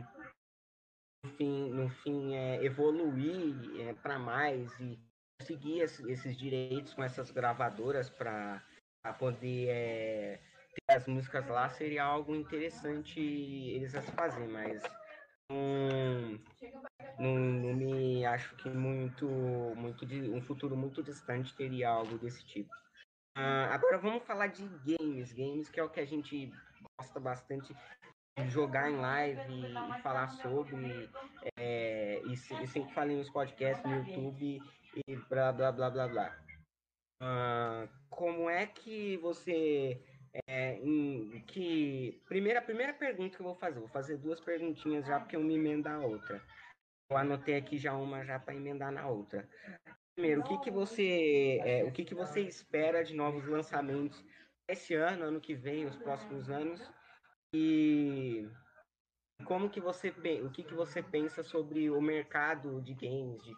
no 1.23 1.31
fim, 1.33 1.69
no 1.71 1.89
fim 1.89 2.35
é, 2.35 2.63
evoluir 2.63 3.55
é, 3.81 3.93
para 3.93 4.19
mais 4.19 4.71
e 4.79 4.99
conseguir 5.39 5.79
esses 5.81 6.37
direitos 6.37 6.93
com 6.93 7.03
essas 7.03 7.31
gravadoras 7.31 8.09
para 8.09 8.63
poder 9.17 9.69
é, 9.69 10.39
ter 10.73 10.95
as 10.95 11.07
músicas 11.07 11.47
lá 11.47 11.69
seria 11.69 12.03
algo 12.03 12.35
interessante 12.35 13.19
eles 13.19 13.95
a 13.95 14.01
fazer, 14.01 14.47
mas 14.47 14.83
não, 15.49 17.35
não, 17.35 17.73
me 17.73 18.25
acho 18.25 18.55
que 18.57 18.69
muito, 18.69 19.25
muito 19.75 20.05
um 20.05 20.41
futuro 20.41 20.75
muito 20.75 21.01
distante 21.01 21.55
teria 21.55 21.89
algo 21.89 22.17
desse 22.17 22.45
tipo. 22.45 22.73
Uh, 23.37 23.71
agora 23.71 23.97
vamos 23.97 24.23
falar 24.23 24.47
de 24.47 24.67
games. 24.85 25.31
Games 25.33 25.69
que 25.69 25.79
é 25.79 25.83
o 25.83 25.89
que 25.89 25.99
a 25.99 26.05
gente 26.05 26.51
gosta 26.99 27.19
bastante 27.19 27.75
de 28.37 28.49
jogar 28.49 28.89
em 28.91 28.97
live 28.97 29.41
e, 29.51 29.71
e 29.71 30.01
falar 30.01 30.27
sobre. 30.29 31.09
É, 31.57 32.21
e, 32.25 32.33
e 32.33 32.67
sempre 32.67 32.93
falei 32.93 33.17
nos 33.17 33.29
podcasts 33.29 33.83
no 33.85 33.97
YouTube. 33.97 34.61
e 35.07 35.15
blá 35.29 35.51
blá 35.51 35.71
blá 35.71 35.89
blá 35.89 36.07
blá. 36.07 36.37
Uh, 37.21 37.89
como 38.09 38.49
é 38.49 38.65
que 38.67 39.17
você 39.17 39.99
é, 40.45 40.75
em, 40.75 41.41
que 41.47 42.21
primeira 42.27 42.61
primeira 42.61 42.93
pergunta 42.93 43.35
que 43.35 43.41
eu 43.41 43.45
vou 43.47 43.55
fazer, 43.55 43.79
vou 43.79 43.89
fazer 43.89 44.17
duas 44.17 44.39
perguntinhas 44.39 45.05
já 45.05 45.19
porque 45.19 45.35
eu 45.35 45.43
me 45.43 45.55
emendo 45.55 45.87
a 45.89 45.99
outra. 45.99 46.41
Eu 47.09 47.17
anotei 47.17 47.55
aqui 47.55 47.77
já 47.77 47.93
uma 47.93 48.25
já 48.25 48.37
para 48.37 48.55
emendar 48.55 48.91
na 48.91 49.07
outra. 49.07 49.47
Primeiro, 50.15 50.41
o 50.41 50.43
que 50.43 50.57
que 50.59 50.71
você 50.71 51.59
é, 51.63 51.83
o 51.83 51.91
que 51.91 52.03
que 52.03 52.15
você 52.15 52.41
espera 52.41 53.03
de 53.03 53.15
novos 53.15 53.47
lançamentos 53.47 54.23
esse 54.67 54.93
ano, 54.93 55.23
ano 55.23 55.41
que 55.41 55.55
vem, 55.55 55.85
os 55.85 55.95
próximos 55.95 56.49
anos? 56.49 56.81
E 57.53 58.49
como 59.45 59.69
que 59.69 59.79
você 59.79 60.09
o 60.43 60.49
que 60.51 60.63
que 60.63 60.73
você 60.73 61.01
pensa 61.01 61.43
sobre 61.43 61.89
o 61.89 62.01
mercado 62.01 62.81
de 62.81 62.93
games 62.93 63.41
de 63.43 63.55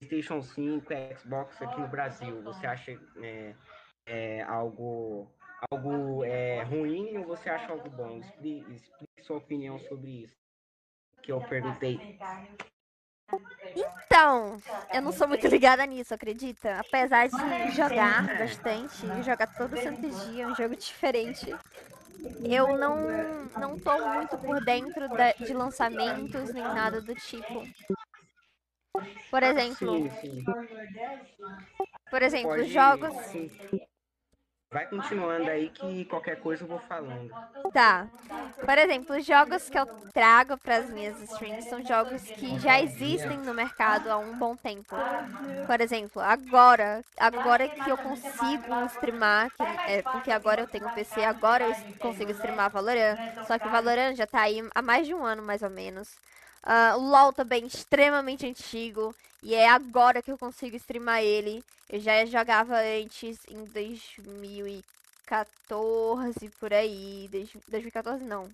PlayStation 0.00 0.40
5, 0.40 0.86
Xbox 1.18 1.60
aqui 1.60 1.80
no 1.80 1.88
Brasil? 1.88 2.42
Você 2.42 2.66
acha 2.66 2.92
é, 3.22 3.54
é, 4.06 4.42
algo 4.42 5.26
algo 5.70 6.24
é, 6.24 6.62
ruim 6.64 7.16
ou 7.18 7.24
você 7.24 7.48
acha 7.48 7.72
algo 7.72 7.88
bom? 7.90 8.18
Explique, 8.18 8.72
explique 8.74 9.22
sua 9.22 9.36
opinião 9.36 9.78
sobre 9.80 10.22
isso 10.22 10.34
que 11.22 11.30
eu 11.30 11.40
perguntei. 11.40 12.00
Então, 13.74 14.60
eu 14.92 15.00
não 15.00 15.12
sou 15.12 15.26
muito 15.26 15.46
ligada 15.46 15.86
nisso, 15.86 16.12
acredita? 16.12 16.78
Apesar 16.80 17.28
de 17.28 17.70
jogar 17.70 18.28
bastante, 18.36 19.22
jogar 19.22 19.46
todo 19.56 19.76
santo 19.78 20.08
dia, 20.10 20.46
um 20.46 20.54
jogo 20.54 20.76
diferente, 20.76 21.56
eu 22.44 22.76
não, 22.76 22.96
não 23.58 23.78
tô 23.78 23.98
muito 24.08 24.36
por 24.38 24.62
dentro 24.64 25.08
da, 25.08 25.32
de 25.32 25.54
lançamentos 25.54 26.52
nem 26.52 26.64
nada 26.64 27.00
do 27.00 27.14
tipo. 27.14 27.62
Por 29.30 29.42
exemplo, 29.42 30.10
por 32.10 32.22
exemplo, 32.22 32.62
jogos. 32.64 33.14
Vai 34.72 34.88
continuando 34.88 35.48
aí 35.50 35.70
que 35.70 36.04
qualquer 36.06 36.40
coisa 36.40 36.64
eu 36.64 36.68
vou 36.68 36.80
falando. 36.80 37.32
Tá. 37.72 38.10
Por 38.64 38.78
exemplo, 38.78 39.16
os 39.16 39.26
jogos 39.26 39.68
que 39.68 39.78
eu 39.78 39.86
trago 40.12 40.58
para 40.58 40.76
as 40.76 40.88
minhas 40.88 41.18
streams 41.20 41.66
são 41.66 41.82
jogos 41.84 42.30
que 42.32 42.58
já 42.58 42.80
existem 42.80 43.38
no 43.38 43.54
mercado 43.54 44.10
há 44.10 44.18
um 44.18 44.36
bom 44.36 44.56
tempo. 44.56 45.04
Por 45.66 45.80
exemplo, 45.80 46.20
agora, 46.22 47.02
agora 47.18 47.68
que 47.70 47.90
eu 47.90 47.98
consigo 47.98 48.84
streamar, 48.86 49.50
que, 49.52 49.80
é, 49.84 50.02
porque 50.04 50.30
agora 50.30 50.62
eu 50.62 50.66
tenho 50.68 50.90
PC, 50.90 51.24
agora 51.24 51.64
eu 51.64 51.72
consigo 52.00 52.30
streamar 52.32 52.70
Valorant. 52.70 53.18
Só 53.40 53.58
que 53.58 53.68
Valorant 53.68 54.14
já 54.16 54.26
tá 54.26 54.42
aí 54.42 54.60
há 54.74 54.82
mais 54.82 55.06
de 55.06 55.14
um 55.14 55.24
ano 55.24 55.42
mais 55.42 55.62
ou 55.62 55.70
menos. 55.70 56.18
Uh, 56.64 56.96
o 56.98 57.08
LoL 57.08 57.32
também 57.32 57.66
extremamente 57.66 58.46
antigo. 58.46 59.14
E 59.42 59.54
é 59.54 59.68
agora 59.68 60.22
que 60.22 60.30
eu 60.30 60.38
consigo 60.38 60.76
streamar 60.76 61.22
ele. 61.22 61.64
Eu 61.90 62.00
já 62.00 62.24
jogava 62.24 62.76
antes 62.78 63.40
em 63.48 63.64
2014, 63.64 66.48
por 66.60 66.72
aí. 66.72 67.28
2014 67.68 68.24
não. 68.24 68.48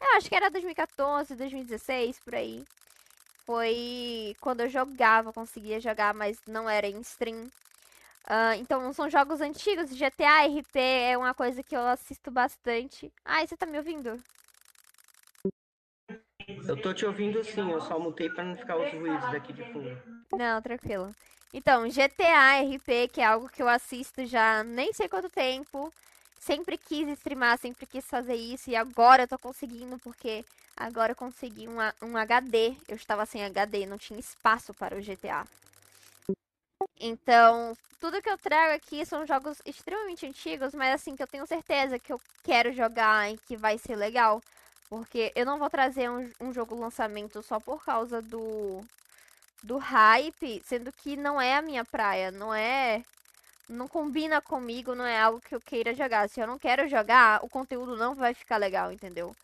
Eu 0.00 0.16
acho 0.16 0.28
que 0.28 0.34
era 0.34 0.50
2014, 0.50 1.34
2016, 1.34 2.18
por 2.20 2.34
aí. 2.34 2.62
Foi 3.46 4.36
quando 4.40 4.60
eu 4.60 4.68
jogava, 4.68 5.32
conseguia 5.32 5.80
jogar, 5.80 6.12
mas 6.14 6.38
não 6.46 6.68
era 6.68 6.86
em 6.86 7.00
stream. 7.00 7.50
Uh, 8.24 8.54
então 8.58 8.92
são 8.92 9.10
jogos 9.10 9.40
antigos. 9.40 9.90
GTA 9.90 10.46
RP 10.46 10.76
é 10.76 11.18
uma 11.18 11.34
coisa 11.34 11.62
que 11.62 11.76
eu 11.76 11.86
assisto 11.86 12.30
bastante. 12.30 13.12
Ai, 13.24 13.46
você 13.46 13.56
tá 13.56 13.66
me 13.66 13.78
ouvindo? 13.78 14.22
Eu 16.66 16.76
tô 16.76 16.92
te 16.92 17.04
ouvindo 17.06 17.42
sim, 17.44 17.70
eu 17.70 17.80
só 17.80 17.98
mutei 17.98 18.28
para 18.28 18.44
não 18.44 18.56
ficar 18.56 18.76
os 18.78 18.90
ruídos 18.90 19.28
daqui 19.28 19.52
de 19.52 19.62
fundo. 19.64 19.96
Não, 20.30 20.60
tranquilo. 20.62 21.14
Então, 21.52 21.88
GTA 21.90 22.56
RP, 22.62 23.08
que 23.08 23.20
é 23.20 23.24
algo 23.24 23.48
que 23.48 23.62
eu 23.62 23.68
assisto 23.68 24.24
já 24.26 24.62
nem 24.64 24.92
sei 24.92 25.08
quanto 25.08 25.28
tempo. 25.30 25.92
Sempre 26.38 26.76
quis 26.78 27.08
streamar, 27.18 27.58
sempre 27.58 27.86
quis 27.86 28.04
fazer 28.06 28.34
isso 28.34 28.68
e 28.70 28.76
agora 28.76 29.22
eu 29.24 29.28
tô 29.28 29.38
conseguindo 29.38 29.98
porque 29.98 30.44
agora 30.76 31.12
eu 31.12 31.16
consegui 31.16 31.68
um, 31.68 31.76
um 32.02 32.16
HD. 32.16 32.76
Eu 32.88 32.96
estava 32.96 33.24
sem 33.26 33.44
HD, 33.44 33.86
não 33.86 33.98
tinha 33.98 34.18
espaço 34.18 34.74
para 34.74 34.96
o 34.96 35.00
GTA. 35.00 35.46
Então, 37.00 37.76
tudo 38.00 38.22
que 38.22 38.28
eu 38.30 38.38
trago 38.38 38.74
aqui 38.74 39.04
são 39.04 39.26
jogos 39.26 39.60
extremamente 39.64 40.26
antigos, 40.26 40.74
mas 40.74 40.94
assim, 40.94 41.16
que 41.16 41.22
eu 41.22 41.26
tenho 41.26 41.46
certeza 41.46 41.98
que 41.98 42.12
eu 42.12 42.20
quero 42.42 42.72
jogar 42.72 43.30
e 43.32 43.38
que 43.38 43.56
vai 43.56 43.78
ser 43.78 43.96
legal. 43.96 44.40
Porque 44.92 45.32
eu 45.34 45.46
não 45.46 45.58
vou 45.58 45.70
trazer 45.70 46.10
um, 46.10 46.30
um 46.38 46.52
jogo 46.52 46.78
lançamento 46.78 47.42
só 47.42 47.58
por 47.58 47.82
causa 47.82 48.20
do, 48.20 48.84
do 49.62 49.78
hype, 49.78 50.62
sendo 50.66 50.92
que 50.92 51.16
não 51.16 51.40
é 51.40 51.56
a 51.56 51.62
minha 51.62 51.82
praia, 51.82 52.30
não 52.30 52.52
é. 52.52 53.02
Não 53.66 53.88
combina 53.88 54.42
comigo, 54.42 54.94
não 54.94 55.06
é 55.06 55.18
algo 55.18 55.40
que 55.40 55.54
eu 55.54 55.60
queira 55.62 55.94
jogar. 55.94 56.28
Se 56.28 56.40
eu 56.40 56.46
não 56.46 56.58
quero 56.58 56.86
jogar, 56.90 57.42
o 57.42 57.48
conteúdo 57.48 57.96
não 57.96 58.14
vai 58.14 58.34
ficar 58.34 58.58
legal, 58.58 58.92
entendeu? 58.92 59.34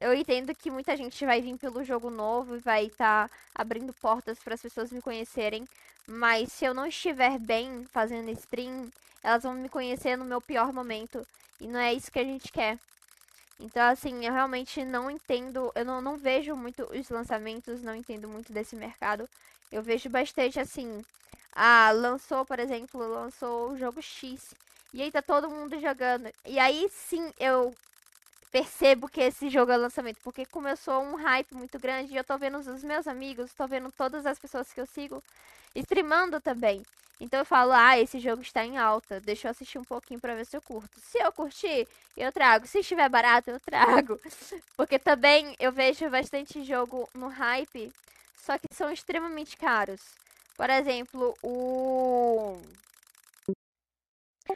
Eu 0.00 0.12
entendo 0.12 0.52
que 0.52 0.72
muita 0.72 0.96
gente 0.96 1.24
vai 1.24 1.40
vir 1.40 1.56
pelo 1.56 1.84
jogo 1.84 2.10
novo 2.10 2.56
e 2.56 2.58
vai 2.58 2.86
estar 2.86 3.28
tá 3.28 3.34
abrindo 3.54 3.92
portas 3.92 4.40
para 4.40 4.54
as 4.54 4.62
pessoas 4.62 4.90
me 4.90 5.00
conhecerem, 5.00 5.68
mas 6.04 6.50
se 6.50 6.64
eu 6.64 6.74
não 6.74 6.84
estiver 6.84 7.38
bem 7.38 7.86
fazendo 7.92 8.28
stream, 8.30 8.90
elas 9.22 9.44
vão 9.44 9.54
me 9.54 9.68
conhecer 9.68 10.16
no 10.16 10.24
meu 10.24 10.40
pior 10.40 10.72
momento 10.72 11.24
e 11.60 11.68
não 11.68 11.78
é 11.78 11.94
isso 11.94 12.10
que 12.10 12.18
a 12.18 12.24
gente 12.24 12.50
quer. 12.50 12.76
Então, 13.58 13.82
assim, 13.88 14.24
eu 14.26 14.32
realmente 14.32 14.84
não 14.84 15.10
entendo, 15.10 15.72
eu 15.74 15.84
não, 15.84 16.00
não 16.00 16.16
vejo 16.16 16.54
muito 16.54 16.84
os 16.84 17.08
lançamentos, 17.08 17.82
não 17.82 17.94
entendo 17.94 18.28
muito 18.28 18.52
desse 18.52 18.76
mercado. 18.76 19.28
Eu 19.72 19.82
vejo 19.82 20.08
bastante 20.10 20.60
assim, 20.60 21.04
ah, 21.52 21.90
lançou, 21.92 22.44
por 22.44 22.58
exemplo, 22.58 23.00
lançou 23.00 23.70
o 23.70 23.76
jogo 23.78 24.02
X. 24.02 24.54
E 24.92 25.02
aí 25.02 25.10
tá 25.10 25.22
todo 25.22 25.50
mundo 25.50 25.78
jogando. 25.80 26.30
E 26.44 26.58
aí 26.58 26.88
sim 26.90 27.32
eu 27.38 27.74
percebo 28.50 29.08
que 29.08 29.20
esse 29.20 29.48
jogo 29.48 29.72
é 29.72 29.76
lançamento, 29.76 30.18
porque 30.22 30.46
começou 30.46 31.02
um 31.02 31.16
hype 31.16 31.54
muito 31.54 31.78
grande 31.78 32.12
e 32.14 32.16
eu 32.16 32.24
tô 32.24 32.36
vendo 32.38 32.58
os 32.58 32.82
meus 32.82 33.06
amigos, 33.06 33.52
tô 33.52 33.66
vendo 33.66 33.90
todas 33.92 34.26
as 34.26 34.38
pessoas 34.38 34.72
que 34.72 34.80
eu 34.80 34.86
sigo 34.86 35.22
streamando 35.74 36.40
também. 36.40 36.82
Então 37.18 37.40
eu 37.40 37.46
falo, 37.46 37.72
ah, 37.72 37.98
esse 37.98 38.18
jogo 38.18 38.42
está 38.42 38.64
em 38.64 38.76
alta, 38.76 39.20
deixa 39.20 39.48
eu 39.48 39.50
assistir 39.50 39.78
um 39.78 39.84
pouquinho 39.84 40.20
para 40.20 40.34
ver 40.34 40.44
se 40.44 40.56
eu 40.56 40.60
curto. 40.60 41.00
Se 41.00 41.18
eu 41.18 41.32
curtir, 41.32 41.88
eu 42.16 42.30
trago. 42.30 42.66
Se 42.66 42.80
estiver 42.80 43.08
barato, 43.08 43.50
eu 43.50 43.60
trago. 43.60 44.20
Porque 44.76 44.98
também 44.98 45.56
eu 45.58 45.72
vejo 45.72 46.08
bastante 46.10 46.62
jogo 46.62 47.08
no 47.14 47.28
hype, 47.28 47.90
só 48.44 48.58
que 48.58 48.66
são 48.74 48.92
extremamente 48.92 49.56
caros. 49.56 50.00
Por 50.56 50.68
exemplo, 50.68 51.34
o 51.42 52.60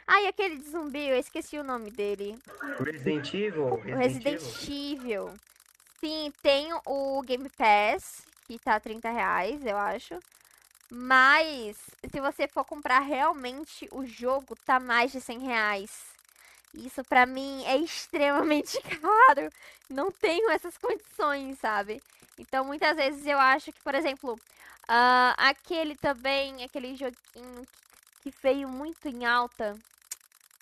Ai, 0.07 0.27
aquele 0.27 0.57
de 0.57 0.69
zumbi, 0.69 1.07
eu 1.07 1.17
esqueci 1.17 1.57
o 1.57 1.63
nome 1.63 1.91
dele. 1.91 2.37
Resident 2.79 3.33
Evil? 3.33 3.75
Resident, 3.75 3.97
Resident 3.97 4.63
Evil. 4.63 5.27
Evil. 5.27 5.33
Sim, 5.99 6.33
tem 6.41 6.69
o 6.85 7.21
Game 7.21 7.49
Pass, 7.49 8.25
que 8.47 8.57
tá 8.57 8.79
30 8.79 9.09
reais, 9.09 9.65
eu 9.65 9.77
acho. 9.77 10.19
Mas, 10.89 11.77
se 12.11 12.19
você 12.19 12.47
for 12.47 12.65
comprar 12.65 12.99
realmente 12.99 13.87
o 13.91 14.05
jogo, 14.05 14.57
tá 14.65 14.79
mais 14.79 15.11
de 15.11 15.21
100 15.21 15.39
reais. 15.39 15.91
Isso 16.73 17.03
pra 17.03 17.25
mim 17.25 17.63
é 17.65 17.77
extremamente 17.77 18.79
caro. 18.99 19.49
Não 19.89 20.11
tenho 20.11 20.49
essas 20.49 20.77
condições, 20.77 21.59
sabe? 21.59 22.01
Então, 22.37 22.65
muitas 22.65 22.95
vezes 22.95 23.25
eu 23.25 23.39
acho 23.39 23.71
que, 23.71 23.81
por 23.81 23.93
exemplo, 23.93 24.33
uh, 24.33 25.33
aquele 25.37 25.95
também, 25.95 26.63
aquele 26.63 26.95
joguinho 26.95 27.65
que 27.65 27.90
veio 28.29 28.69
muito 28.69 29.07
em 29.07 29.25
alta. 29.25 29.75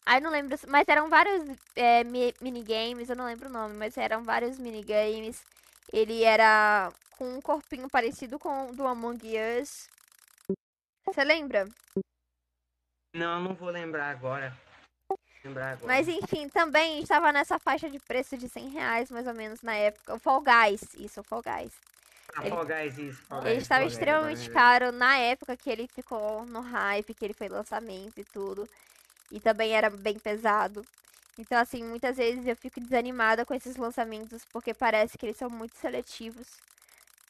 Ai, 0.05 0.19
não 0.19 0.31
lembro, 0.31 0.57
mas 0.67 0.87
eram 0.87 1.09
vários 1.09 1.43
é, 1.75 2.03
minigames, 2.41 3.09
eu 3.09 3.15
não 3.15 3.25
lembro 3.25 3.49
o 3.49 3.51
nome, 3.51 3.75
mas 3.75 3.97
eram 3.97 4.23
vários 4.23 4.57
minigames. 4.57 5.43
Ele 5.91 6.23
era 6.23 6.91
com 7.17 7.35
um 7.35 7.41
corpinho 7.41 7.89
parecido 7.89 8.39
com 8.39 8.69
o 8.69 8.75
do 8.75 8.87
Among 8.87 9.21
Us. 9.61 9.89
Você 11.05 11.23
lembra? 11.23 11.67
Não, 13.15 13.41
não 13.41 13.53
vou 13.53 13.69
lembrar 13.69 14.09
agora. 14.09 14.55
Lembrar 15.43 15.73
agora. 15.73 15.87
Mas 15.87 16.07
enfim, 16.07 16.47
também 16.49 17.01
estava 17.01 17.31
nessa 17.31 17.57
faixa 17.57 17.89
de 17.89 17.99
preço 17.99 18.37
de 18.37 18.47
100 18.47 18.69
reais, 18.69 19.11
mais 19.11 19.25
ou 19.27 19.33
menos, 19.33 19.61
na 19.61 19.75
época. 19.75 20.15
O 20.15 20.19
Fall 20.19 20.41
Guys, 20.41 20.81
isso, 20.95 21.21
o 21.21 21.23
Fall 21.23 21.41
Guys. 21.41 21.73
Ele, 22.41 22.49
Fall 22.49 22.65
Guys, 22.65 22.97
isso. 22.97 23.21
Fall 23.23 23.45
ele 23.45 23.59
estava 23.59 23.85
extremamente 23.85 24.41
Guys, 24.41 24.53
caro 24.53 24.91
na 24.91 25.17
época 25.17 25.57
que 25.57 25.69
ele 25.69 25.87
ficou 25.87 26.45
no 26.45 26.61
hype, 26.61 27.13
que 27.13 27.25
ele 27.25 27.33
foi 27.33 27.47
lançamento 27.47 28.17
e 28.17 28.23
tudo. 28.23 28.67
E 29.31 29.39
também 29.39 29.73
era 29.73 29.89
bem 29.89 30.17
pesado. 30.17 30.85
Então, 31.37 31.57
assim, 31.57 31.83
muitas 31.83 32.17
vezes 32.17 32.45
eu 32.45 32.55
fico 32.55 32.79
desanimada 32.79 33.45
com 33.45 33.53
esses 33.53 33.75
lançamentos, 33.75 34.43
porque 34.51 34.73
parece 34.73 35.17
que 35.17 35.25
eles 35.25 35.37
são 35.37 35.49
muito 35.49 35.75
seletivos 35.77 36.47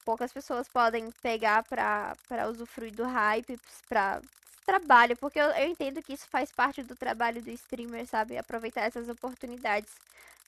poucas 0.10 0.34
pessoas 0.34 0.68
podem 0.68 1.12
pegar 1.22 1.64
para 1.64 2.50
usufruir 2.50 2.92
do 2.96 3.04
hype, 3.04 3.60
para 3.88 4.20
trabalho, 4.66 5.16
porque 5.16 5.40
eu, 5.40 5.46
eu 5.52 5.68
entendo 5.68 6.02
que 6.02 6.14
isso 6.14 6.28
faz 6.28 6.52
parte 6.52 6.82
do 6.82 6.96
trabalho 6.96 7.44
do 7.44 7.52
streamer, 7.52 8.08
sabe? 8.08 8.36
Aproveitar 8.36 8.82
essas 8.82 9.08
oportunidades 9.08 9.92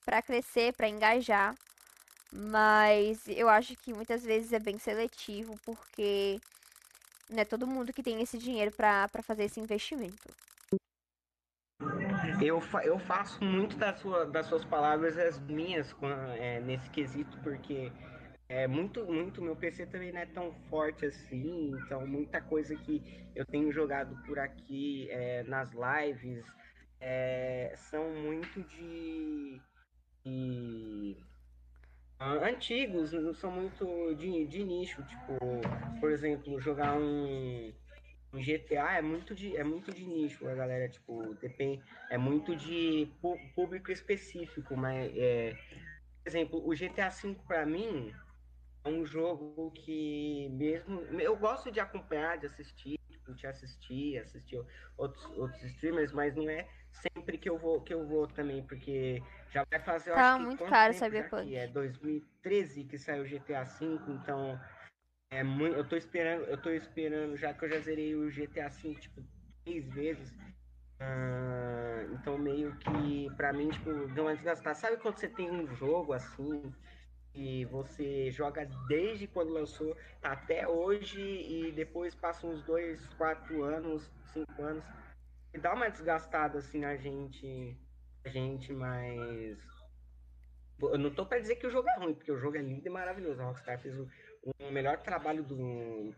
para 0.04 0.20
crescer, 0.20 0.74
para 0.74 0.90
engajar. 0.90 1.56
Mas 2.34 3.28
eu 3.28 3.50
acho 3.50 3.76
que 3.76 3.94
muitas 3.94 4.24
vezes 4.24 4.54
é 4.54 4.60
bem 4.60 4.78
seletivo, 4.78 5.56
porque 5.66 6.40
Não 7.30 7.40
é 7.40 7.46
todo 7.46 7.68
mundo 7.68 7.94
que 7.94 8.04
tem 8.04 8.22
esse 8.22 8.38
dinheiro 8.38 8.72
para 8.72 9.08
fazer 9.24 9.46
esse 9.46 9.60
investimento. 9.60 10.30
Eu, 12.42 12.60
fa 12.62 12.84
eu 12.86 13.00
faço 13.00 13.44
muito 13.44 13.78
das, 13.78 14.00
sua, 14.00 14.26
das 14.26 14.46
suas 14.48 14.66
palavras 14.66 15.18
as 15.18 15.40
minhas 15.40 15.96
é, 16.38 16.60
nesse 16.62 16.90
quesito, 16.90 17.38
porque 17.42 17.92
é 18.50 18.68
muito, 18.68 19.06
muito. 19.06 19.42
Meu 19.42 19.56
PC 19.56 19.86
também 19.88 20.12
não 20.12 20.22
é 20.22 20.26
tão 20.26 20.54
forte 20.70 21.06
assim, 21.06 21.72
então 21.86 22.06
muita 22.06 22.42
coisa 22.42 22.76
que 22.76 23.02
eu 23.36 23.46
tenho 23.46 23.72
jogado 23.72 24.16
por 24.26 24.38
aqui 24.40 25.10
é, 25.10 25.44
nas 25.44 25.72
lives 25.72 26.46
é, 27.00 27.74
são 27.78 28.10
muito 28.12 28.62
de, 28.64 29.62
de 30.26 31.18
antigos, 32.22 33.12
não 33.14 33.34
são 33.34 33.52
muito 33.52 34.14
de, 34.16 34.46
de 34.46 34.64
nicho, 34.64 35.04
tipo, 35.04 35.38
por 36.00 36.12
exemplo, 36.12 36.60
jogar 36.62 36.96
um, 36.98 37.74
um 38.34 38.40
GTA 38.40 38.98
é 38.98 39.02
muito 39.02 39.34
de 39.34 39.58
é 39.58 39.64
muito 39.64 39.92
de 39.92 40.06
nicho, 40.06 40.48
a 40.48 40.54
galera, 40.54 40.88
tipo, 40.88 41.34
depende, 41.36 41.84
é 42.10 42.18
muito 42.18 42.56
de 42.56 43.12
público 43.56 43.92
específico, 43.92 44.76
mas 44.78 45.12
é, 45.16 45.54
por 46.24 46.30
exemplo, 46.30 46.68
o 46.68 46.76
GTA 46.76 47.10
V 47.10 47.36
para 47.48 47.66
mim 47.66 48.14
é 48.84 48.90
um 48.90 49.06
jogo 49.06 49.72
que 49.72 50.48
mesmo 50.52 51.02
eu 51.20 51.36
gosto 51.36 51.72
de 51.72 51.80
acompanhar, 51.80 52.38
de 52.38 52.46
assistir, 52.46 53.00
tipo, 53.22 53.36
te 53.36 53.48
assistir, 53.48 54.18
assistir 54.18 54.64
outros 54.98 55.26
outros 55.38 55.64
streamers, 55.64 56.12
mas 56.12 56.36
não 56.36 56.50
é 56.50 56.68
sempre 56.92 57.38
que 57.38 57.50
eu 57.50 57.58
vou 57.58 57.82
que 57.82 57.94
eu 57.94 58.06
vou 58.06 58.28
também, 58.28 58.64
porque 58.64 59.22
já 59.52 59.64
vai 59.70 59.80
fazer, 59.80 60.14
tá 60.14 60.38
muito 60.38 60.64
caro 60.66 60.94
Cyberpunk. 60.94 61.56
É 61.56 61.68
2013 61.68 62.84
que 62.86 62.98
saiu 62.98 63.24
o 63.24 63.28
GTA 63.28 63.64
V, 63.64 64.00
então 64.08 64.60
é 65.32 65.44
muito, 65.44 65.76
eu 65.76 65.88
tô 65.88 65.96
esperando, 65.96 66.44
eu 66.46 66.62
tô 66.62 66.70
esperando 66.72 67.38
já 67.38 67.54
que 67.54 67.66
eu 67.66 67.70
já 67.70 67.80
zerei 67.80 68.16
o 68.16 68.30
GTA 68.30 68.70
V 68.70 68.96
tipo 68.96 69.24
três 69.64 69.88
vezes. 69.94 70.32
Uh, 71.02 72.14
então 72.14 72.38
meio 72.38 72.76
que 72.76 73.28
para 73.36 73.52
mim 73.52 73.70
tipo 73.70 74.08
deu 74.10 74.26
uma 74.26 74.36
desgastada. 74.36 74.76
Sabe 74.76 74.98
quando 74.98 75.18
você 75.18 75.28
tem 75.28 75.50
um 75.50 75.68
jogo 75.76 76.14
assim 76.14 76.74
e 77.34 77.66
você 77.66 78.30
joga 78.32 78.68
desde 78.88 79.28
quando 79.28 79.54
lançou 79.54 79.96
até 80.22 80.68
hoje 80.68 81.22
e 81.22 81.72
depois 81.72 82.14
passa 82.14 82.46
uns 82.46 82.62
dois, 82.64 83.06
quatro 83.18 83.64
anos, 83.64 84.12
cinco 84.34 84.62
anos 84.62 84.84
e 85.54 85.58
dá 85.58 85.74
uma 85.74 85.90
desgastada 85.90 86.60
assim 86.60 86.80
na 86.80 86.96
gente 86.96 87.78
a 88.24 88.30
gente, 88.30 88.72
mas. 88.72 89.58
Eu 90.80 90.98
não 90.98 91.12
tô 91.12 91.26
para 91.26 91.40
dizer 91.40 91.56
que 91.56 91.68
o 91.68 91.72
jogo 91.72 91.88
é 91.90 91.98
ruim, 91.98 92.14
porque 92.14 92.32
o 92.32 92.38
jogo 92.38 92.58
é 92.58 92.62
lindo 92.62 92.88
e 92.88 92.90
maravilhoso. 92.90 93.42
A 93.42 93.46
Rockstar 93.46 93.80
fez 93.80 93.98
o, 93.98 94.10
o 94.60 94.72
melhor 94.72 94.98
trabalho 95.00 95.44
do 95.44 95.56
mundo 95.56 96.16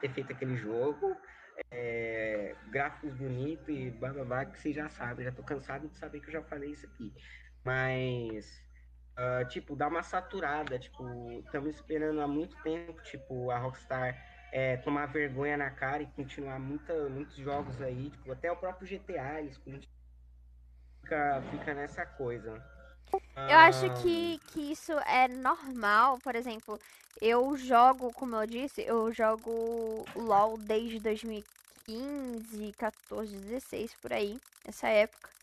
ter 0.00 0.10
feito 0.10 0.32
aquele 0.32 0.56
jogo. 0.56 1.16
É, 1.70 2.54
gráficos 2.70 3.14
bonitos 3.14 3.68
e 3.68 3.90
blá 3.90 4.44
que 4.44 4.58
você 4.58 4.72
já 4.72 4.88
sabe. 4.88 5.24
Já 5.24 5.32
tô 5.32 5.42
cansado 5.42 5.88
de 5.88 5.96
saber 5.96 6.20
que 6.20 6.28
eu 6.28 6.32
já 6.32 6.42
falei 6.42 6.70
isso 6.70 6.86
aqui. 6.86 7.12
Mas. 7.64 8.65
Uh, 9.16 9.48
tipo, 9.48 9.74
dá 9.74 9.88
uma 9.88 10.02
saturada. 10.02 10.78
Tipo, 10.78 11.04
estamos 11.44 11.74
esperando 11.74 12.20
há 12.20 12.28
muito 12.28 12.56
tempo, 12.62 13.02
tipo, 13.02 13.50
a 13.50 13.58
Rockstar 13.58 14.16
é, 14.52 14.76
tomar 14.78 15.06
vergonha 15.06 15.56
na 15.56 15.70
cara 15.70 16.02
e 16.02 16.06
continuar 16.06 16.58
muita, 16.58 17.08
muitos 17.08 17.36
jogos 17.36 17.80
aí, 17.80 18.10
tipo, 18.10 18.32
até 18.32 18.50
o 18.50 18.56
próprio 18.56 18.88
GTA, 18.88 19.40
eles 19.40 19.58
fica, 21.02 21.42
fica 21.50 21.74
nessa 21.74 22.06
coisa. 22.06 22.62
Eu 23.48 23.58
acho 23.58 24.02
que, 24.02 24.38
que 24.48 24.72
isso 24.72 24.92
é 24.92 25.28
normal, 25.28 26.18
por 26.22 26.34
exemplo, 26.34 26.80
eu 27.20 27.56
jogo, 27.56 28.12
como 28.12 28.36
eu 28.36 28.46
disse, 28.46 28.82
eu 28.82 29.12
jogo 29.12 30.04
LOL 30.14 30.58
desde 30.58 31.00
2015, 31.00 32.72
14, 32.72 33.36
16, 33.36 33.94
por 33.96 34.12
aí, 34.12 34.40
essa 34.66 34.88
época. 34.88 35.35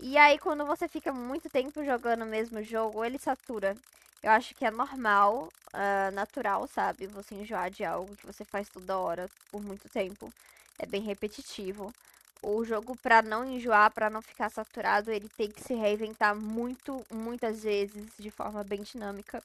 E 0.00 0.16
aí 0.18 0.38
quando 0.38 0.66
você 0.66 0.88
fica 0.88 1.12
muito 1.12 1.48
tempo 1.48 1.84
jogando 1.84 2.22
o 2.22 2.26
mesmo 2.26 2.62
jogo, 2.62 3.04
ele 3.04 3.18
satura. 3.18 3.76
Eu 4.22 4.30
acho 4.30 4.54
que 4.54 4.64
é 4.64 4.70
normal, 4.70 5.48
uh, 5.74 6.14
natural, 6.14 6.66
sabe? 6.68 7.06
Você 7.08 7.34
enjoar 7.34 7.70
de 7.70 7.84
algo 7.84 8.16
que 8.16 8.26
você 8.26 8.44
faz 8.44 8.68
toda 8.68 8.98
hora 8.98 9.28
por 9.50 9.62
muito 9.62 9.88
tempo. 9.88 10.32
É 10.78 10.86
bem 10.86 11.02
repetitivo 11.02 11.92
o 12.42 12.64
jogo 12.64 12.96
para 12.96 13.22
não 13.22 13.44
enjoar, 13.44 13.90
para 13.92 14.10
não 14.10 14.20
ficar 14.20 14.50
saturado, 14.50 15.10
ele 15.12 15.28
tem 15.28 15.48
que 15.50 15.62
se 15.62 15.74
reinventar 15.74 16.34
muito, 16.34 17.04
muitas 17.10 17.62
vezes 17.62 18.10
de 18.18 18.30
forma 18.30 18.64
bem 18.64 18.82
dinâmica. 18.82 19.42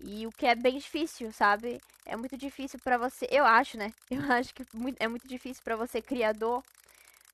E 0.00 0.26
o 0.26 0.32
que 0.32 0.46
é 0.46 0.54
bem 0.54 0.78
difícil, 0.78 1.32
sabe? 1.32 1.80
É 2.06 2.16
muito 2.16 2.36
difícil 2.36 2.78
para 2.78 2.96
você, 2.96 3.26
eu 3.30 3.44
acho, 3.44 3.76
né? 3.76 3.92
Eu 4.10 4.32
acho 4.32 4.54
que 4.54 4.64
é 5.00 5.08
muito 5.08 5.26
difícil 5.26 5.62
para 5.64 5.76
você 5.76 6.00
criador 6.00 6.62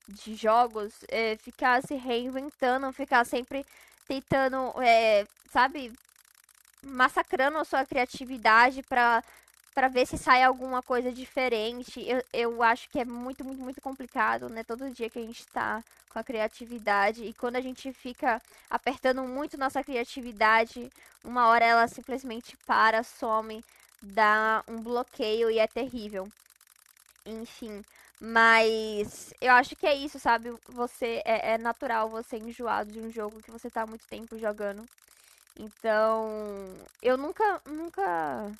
de 0.07 0.35
jogos 0.35 0.93
é, 1.09 1.35
ficar 1.37 1.81
se 1.81 1.95
reinventando, 1.95 2.91
ficar 2.93 3.25
sempre 3.25 3.65
tentando, 4.07 4.73
é, 4.81 5.25
sabe, 5.51 5.91
massacrando 6.83 7.57
a 7.57 7.65
sua 7.65 7.85
criatividade 7.85 8.83
para 8.83 9.23
para 9.75 9.89
ver 9.89 10.07
se 10.07 10.17
sai 10.17 10.41
alguma 10.41 10.81
coisa 10.81 11.11
diferente. 11.11 12.01
Eu, 12.07 12.23
eu 12.31 12.63
acho 12.63 12.89
que 12.89 12.97
é 12.97 13.03
muito, 13.03 13.43
muito, 13.43 13.61
muito 13.61 13.81
complicado, 13.81 14.47
né? 14.47 14.63
Todo 14.63 14.89
dia 14.89 15.09
que 15.09 15.19
a 15.19 15.21
gente 15.21 15.41
está 15.41 15.83
com 16.09 16.17
a 16.17 16.23
criatividade 16.23 17.25
e 17.25 17.33
quando 17.33 17.57
a 17.57 17.61
gente 17.61 17.91
fica 17.91 18.41
apertando 18.69 19.21
muito 19.23 19.57
nossa 19.57 19.83
criatividade, 19.83 20.89
uma 21.25 21.47
hora 21.49 21.65
ela 21.65 21.87
simplesmente 21.89 22.55
para, 22.65 23.03
some, 23.03 23.61
dá 24.01 24.63
um 24.65 24.81
bloqueio 24.81 25.51
e 25.51 25.59
é 25.59 25.67
terrível. 25.67 26.25
Enfim, 27.25 27.83
mas 28.19 29.33
eu 29.41 29.51
acho 29.53 29.75
que 29.75 29.85
é 29.87 29.95
isso, 29.95 30.19
sabe? 30.19 30.51
Você 30.67 31.21
é, 31.25 31.53
é 31.55 31.57
natural 31.57 32.09
você 32.09 32.37
enjoado 32.37 32.91
de 32.91 33.01
um 33.01 33.09
jogo 33.11 33.41
que 33.41 33.51
você 33.51 33.69
tá 33.71 33.85
muito 33.87 34.07
tempo 34.07 34.37
jogando. 34.37 34.89
Então, 35.55 36.85
eu 37.01 37.17
nunca, 37.17 37.61
nunca 37.67 38.57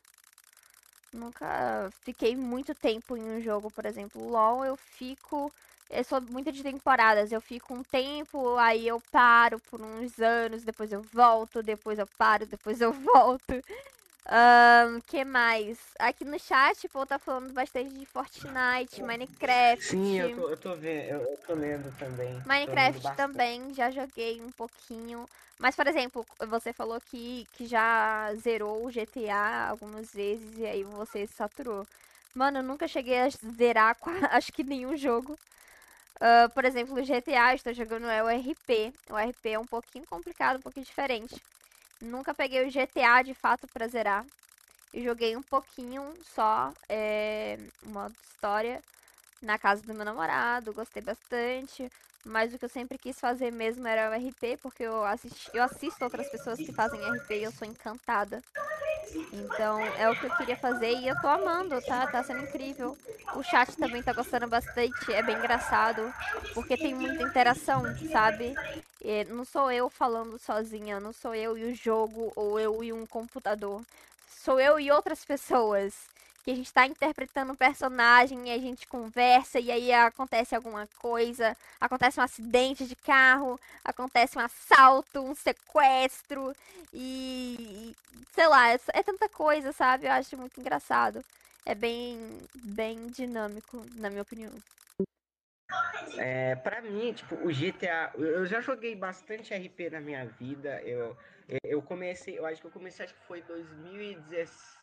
Nunca 1.11 1.89
fiquei 2.03 2.35
muito 2.35 2.75
tempo 2.75 3.15
em 3.15 3.23
um 3.23 3.39
jogo, 3.39 3.71
por 3.71 3.85
exemplo, 3.85 4.21
LoL 4.29 4.65
eu 4.65 4.75
fico. 4.75 5.53
Eu 5.89 6.03
sou 6.03 6.19
muito 6.21 6.51
de 6.51 6.61
temporadas. 6.63 7.31
Eu 7.31 7.39
fico 7.41 7.73
um 7.73 7.83
tempo, 7.83 8.57
aí 8.57 8.85
eu 8.87 8.99
paro 9.11 9.59
por 9.61 9.81
uns 9.81 10.19
anos, 10.19 10.63
depois 10.65 10.91
eu 10.91 11.01
volto, 11.03 11.63
depois 11.63 11.99
eu 11.99 12.07
paro, 12.17 12.45
depois 12.45 12.81
eu 12.81 12.91
volto. 12.91 13.53
Um, 14.27 14.99
que 15.01 15.23
mais? 15.23 15.77
Aqui 15.99 16.25
no 16.25 16.39
chat, 16.39 16.87
pô, 16.89 17.05
tá 17.05 17.19
falando 17.19 17.53
bastante 17.53 17.91
de 17.91 18.05
Fortnite, 18.07 19.03
Minecraft. 19.03 19.83
Sim, 19.83 20.19
eu 20.19 20.35
tô, 20.35 20.49
eu 20.49 20.57
tô 20.57 20.75
vendo, 20.75 21.03
eu, 21.03 21.21
eu 21.21 21.37
tô 21.45 21.53
lendo 21.53 21.91
também. 21.99 22.41
Minecraft 22.45 23.03
lendo 23.03 23.15
também, 23.15 23.73
já 23.73 23.91
joguei 23.91 24.41
um 24.41 24.51
pouquinho. 24.51 25.25
Mas, 25.59 25.75
por 25.75 25.85
exemplo, 25.87 26.25
você 26.47 26.73
falou 26.73 26.99
que, 27.01 27.45
que 27.53 27.67
já 27.67 28.33
zerou 28.35 28.83
o 28.85 28.91
GTA 28.91 29.67
algumas 29.69 30.11
vezes 30.11 30.57
e 30.57 30.65
aí 30.65 30.83
você 30.83 31.27
saturou. 31.27 31.85
Mano, 32.33 32.57
eu 32.59 32.63
nunca 32.63 32.87
cheguei 32.87 33.19
a 33.19 33.29
zerar 33.29 33.95
acho 34.31 34.51
que 34.51 34.63
nenhum 34.63 34.97
jogo. 34.97 35.37
Uh, 36.15 36.49
por 36.53 36.65
exemplo, 36.65 36.95
o 36.95 37.03
GTA, 37.03 37.53
estou 37.53 37.73
jogando 37.73 38.07
é 38.07 38.23
o 38.23 38.29
RP. 38.29 38.93
O 39.11 39.17
RP 39.17 39.49
é 39.51 39.59
um 39.59 39.65
pouquinho 39.65 40.05
complicado, 40.07 40.57
um 40.57 40.61
pouquinho 40.61 40.85
diferente. 40.85 41.35
Nunca 42.01 42.33
peguei 42.33 42.67
o 42.67 42.71
GTA 42.71 43.21
de 43.23 43.33
fato 43.33 43.67
pra 43.67 43.87
zerar. 43.87 44.25
E 44.93 45.03
joguei 45.03 45.35
um 45.35 45.41
pouquinho 45.43 46.13
só, 46.23 46.71
é, 46.87 47.57
modo 47.83 48.15
história, 48.23 48.81
na 49.41 49.57
casa 49.59 49.83
do 49.83 49.93
meu 49.93 50.05
namorado. 50.05 50.73
Gostei 50.73 51.01
bastante. 51.01 51.91
Mas 52.25 52.51
o 52.51 52.57
que 52.57 52.65
eu 52.65 52.69
sempre 52.69 52.97
quis 52.97 53.19
fazer 53.19 53.51
mesmo 53.51 53.87
era 53.87 54.09
o 54.09 54.13
RP, 54.13 54.57
porque 54.61 54.81
eu, 54.81 55.05
assisti, 55.05 55.51
eu 55.53 55.61
assisto 55.61 56.03
outras 56.03 56.27
pessoas 56.27 56.57
que 56.57 56.73
fazem 56.73 56.99
RP 56.99 57.35
e 57.35 57.43
eu 57.43 57.51
sou 57.51 57.67
encantada. 57.67 58.41
Então 59.31 59.79
é 59.79 60.09
o 60.09 60.15
que 60.15 60.25
eu 60.25 60.35
queria 60.35 60.57
fazer 60.57 60.91
e 60.91 61.07
eu 61.07 61.15
tô 61.21 61.27
amando, 61.27 61.79
tá? 61.83 62.07
Tá 62.07 62.23
sendo 62.23 62.41
incrível. 62.41 62.97
O 63.35 63.43
chat 63.43 63.77
também 63.77 64.01
tá 64.01 64.11
gostando 64.11 64.47
bastante, 64.47 65.13
é 65.13 65.21
bem 65.21 65.37
engraçado, 65.37 66.11
porque 66.53 66.75
tem 66.75 66.95
muita 66.95 67.21
interação, 67.21 67.83
sabe? 68.11 68.55
E 69.03 69.23
não 69.25 69.45
sou 69.45 69.71
eu 69.71 69.87
falando 69.87 70.39
sozinha, 70.39 70.99
não 70.99 71.13
sou 71.13 71.35
eu 71.35 71.55
e 71.55 71.65
o 71.65 71.75
jogo 71.75 72.33
ou 72.35 72.59
eu 72.59 72.83
e 72.83 72.91
um 72.91 73.05
computador. 73.05 73.81
Sou 74.27 74.59
eu 74.59 74.79
e 74.79 74.91
outras 74.91 75.23
pessoas 75.23 75.93
que 76.45 76.51
a 76.51 76.55
gente 76.55 76.67
está 76.67 76.85
interpretando 76.85 77.53
um 77.53 77.55
personagem 77.55 78.47
e 78.47 78.51
a 78.51 78.57
gente 78.59 78.85
conversa 78.87 79.59
e 79.59 79.71
aí 79.71 79.91
acontece 79.91 80.53
alguma 80.55 80.87
coisa, 80.99 81.57
acontece 81.81 82.19
um 82.19 82.23
acidente 82.23 82.85
de 82.85 82.95
carro, 82.95 83.59
acontece 83.83 84.37
um 84.37 84.41
assalto, 84.41 85.21
um 85.21 85.33
sequestro 85.33 86.55
e 86.93 87.95
sei 88.31 88.47
lá, 88.47 88.71
é, 88.71 88.79
é 88.93 89.01
tanta 89.01 89.27
coisa, 89.27 89.71
sabe? 89.71 90.05
Eu 90.05 90.11
acho 90.11 90.37
muito 90.37 90.59
engraçado. 90.59 91.25
É 91.65 91.73
bem 91.73 92.19
bem 92.53 93.07
dinâmico, 93.07 93.83
na 93.95 94.11
minha 94.11 94.21
opinião. 94.21 94.51
É, 96.19 96.55
para 96.57 96.79
mim, 96.79 97.11
tipo, 97.11 97.33
o 97.37 97.51
GTA, 97.51 98.11
eu 98.19 98.45
já 98.45 98.61
joguei 98.61 98.95
bastante 98.95 99.51
RP 99.51 99.89
na 99.91 99.99
minha 99.99 100.27
vida. 100.27 100.79
Eu, 100.83 101.17
eu 101.63 101.81
comecei, 101.81 102.37
eu 102.37 102.45
acho 102.45 102.61
que 102.61 102.67
eu 102.67 102.71
comecei, 102.71 103.03
acho 103.03 103.15
que 103.15 103.25
foi 103.25 103.41
2017 103.41 104.74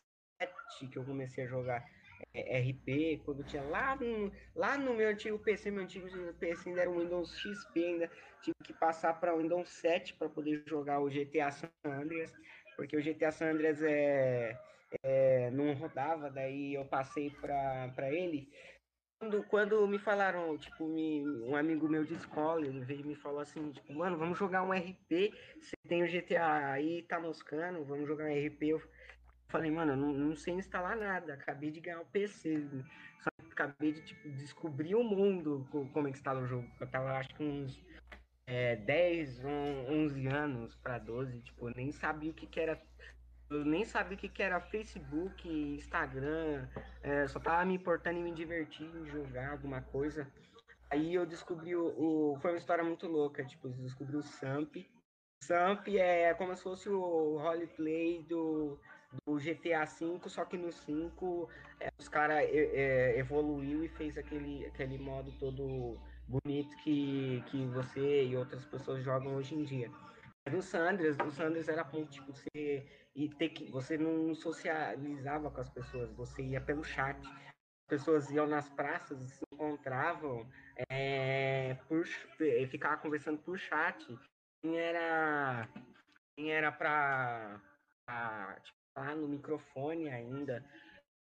que 0.91 0.97
eu 0.97 1.03
comecei 1.03 1.45
a 1.45 1.47
jogar 1.47 1.85
é, 2.33 2.59
RP, 2.59 3.21
quando 3.25 3.43
tinha 3.43 3.63
lá 3.63 3.95
no, 3.95 4.31
lá 4.55 4.77
no 4.77 4.93
meu 4.93 5.09
antigo 5.09 5.37
PC, 5.39 5.71
meu 5.71 5.83
antigo 5.83 6.07
PC 6.39 6.69
ainda 6.69 6.81
era 6.81 6.89
um 6.89 6.99
Windows 6.99 7.37
XP, 7.37 7.85
ainda 7.85 8.11
tive 8.41 8.55
que 8.63 8.73
passar 8.73 9.19
para 9.19 9.35
o 9.35 9.39
Windows 9.39 9.69
7 9.69 10.13
para 10.15 10.29
poder 10.29 10.63
jogar 10.65 10.99
o 10.99 11.09
GTA 11.09 11.51
San 11.51 11.69
Andreas, 11.83 12.33
porque 12.75 12.97
o 12.97 13.03
GTA 13.03 13.31
San 13.31 13.51
Andreas 13.51 13.81
é, 13.81 14.57
é, 15.03 15.51
não 15.51 15.73
rodava, 15.73 16.29
daí 16.29 16.73
eu 16.73 16.85
passei 16.85 17.29
para 17.29 18.11
ele. 18.11 18.49
Quando, 19.19 19.43
quando 19.43 19.87
me 19.87 19.97
falaram, 19.97 20.57
tipo, 20.57 20.85
me, 20.85 21.25
um 21.25 21.55
amigo 21.55 21.87
meu 21.87 22.03
de 22.03 22.13
escola, 22.13 22.65
ele 22.65 22.81
veio 22.81 23.01
e 23.01 23.07
me 23.07 23.15
falou 23.15 23.39
assim, 23.39 23.71
tipo, 23.71 23.93
mano, 23.93 24.17
vamos 24.17 24.37
jogar 24.37 24.63
um 24.63 24.73
RP, 24.73 25.33
você 25.61 25.75
tem 25.87 26.03
o 26.03 26.07
GTA 26.07 26.71
aí, 26.71 27.03
tá 27.03 27.19
moscando, 27.19 27.85
vamos 27.85 28.05
jogar 28.05 28.25
um 28.25 28.47
RP. 28.47 28.63
Eu 28.63 28.81
falei, 29.47 29.71
mano, 29.71 29.95
não, 29.95 30.13
não 30.13 30.35
sei 30.35 30.55
instalar 30.55 30.97
nada, 30.97 31.33
acabei 31.33 31.71
de 31.71 31.79
ganhar 31.79 32.01
o 32.01 32.05
PC, 32.05 32.67
só 33.19 33.29
acabei 33.51 33.91
de 33.91 34.01
tipo, 34.01 34.29
descobrir 34.31 34.95
o 34.95 35.03
mundo, 35.03 35.67
como 35.71 36.07
é 36.07 36.11
que 36.11 36.17
instala 36.17 36.41
o 36.41 36.47
jogo. 36.47 36.67
Eu 36.79 36.87
tava, 36.87 37.17
acho 37.17 37.33
que 37.35 37.43
uns 37.43 37.79
é, 38.45 38.75
10, 38.75 39.43
11 39.45 40.27
anos 40.27 40.75
para 40.75 40.97
12, 40.99 41.41
tipo, 41.41 41.69
nem 41.69 41.91
sabia 41.91 42.31
o 42.31 42.33
que, 42.33 42.47
que 42.47 42.59
era. 42.59 42.81
Eu 43.49 43.63
nem 43.63 43.85
sabia 43.85 44.17
o 44.17 44.19
que, 44.19 44.27
que 44.27 44.41
era 44.41 44.59
Facebook, 44.59 45.47
Instagram, 45.47 46.67
é, 47.03 47.27
só 47.27 47.39
tava 47.39 47.63
me 47.65 47.75
importando 47.75 48.19
em 48.19 48.23
me 48.23 48.33
divertir, 48.33 48.87
em 48.87 49.05
jogar 49.05 49.51
alguma 49.51 49.81
coisa. 49.81 50.27
Aí 50.89 51.13
eu 51.13 51.25
descobri 51.25 51.75
o, 51.75 51.87
o, 51.97 52.39
Foi 52.39 52.51
uma 52.51 52.57
história 52.57 52.83
muito 52.83 53.07
louca, 53.07 53.43
tipo, 53.43 53.67
eu 53.67 53.71
descobri 53.73 54.15
o 54.15 54.23
Samp. 54.23 54.75
Samp 55.43 55.87
é 55.87 56.33
como 56.33 56.55
se 56.55 56.63
fosse 56.63 56.89
o 56.89 57.37
roleplay 57.37 58.23
do, 58.23 58.79
do 59.25 59.37
GTA 59.37 59.85
V, 59.85 60.19
só 60.27 60.45
que 60.45 60.57
no 60.57 60.71
5 60.71 61.49
é, 61.79 61.91
os 61.99 62.07
caras 62.07 62.37
é, 62.37 62.49
é, 62.51 63.19
evoluiu 63.19 63.83
e 63.83 63.87
fez 63.87 64.17
aquele, 64.17 64.65
aquele 64.65 64.97
modo 64.97 65.31
todo 65.39 65.97
bonito 66.27 66.75
que, 66.77 67.43
que 67.47 67.65
você 67.67 68.25
e 68.25 68.35
outras 68.35 68.65
pessoas 68.65 69.03
jogam 69.03 69.35
hoje 69.35 69.55
em 69.55 69.63
dia. 69.63 69.91
No 70.51 70.61
Sanders, 70.61 71.17
o 71.25 71.31
Sanders 71.31 71.69
era 71.69 71.85
ponto, 71.85 72.11
tipo, 72.11 72.33
você, 72.33 72.85
e 73.15 73.29
ter 73.29 73.49
que, 73.49 73.71
você 73.71 73.97
não 73.97 74.35
socializava 74.35 75.49
com 75.49 75.61
as 75.61 75.69
pessoas, 75.69 76.11
você 76.13 76.41
ia 76.41 76.59
pelo 76.59 76.83
chat. 76.83 77.17
As 77.25 77.87
pessoas 77.99 78.29
iam 78.31 78.47
nas 78.47 78.69
praças, 78.69 79.19
se 79.19 79.43
encontravam, 79.53 80.49
é, 80.89 81.75
por, 81.87 82.05
ficavam 82.69 82.97
conversando 82.99 83.37
por 83.39 83.57
chat. 83.57 84.05
Quem 84.61 84.77
era, 84.77 85.69
quem 86.35 86.51
era 86.51 86.71
pra 86.71 87.61
tipo, 88.63 88.82
lá 88.95 89.15
no 89.15 89.27
microfone 89.27 90.09
ainda. 90.09 90.63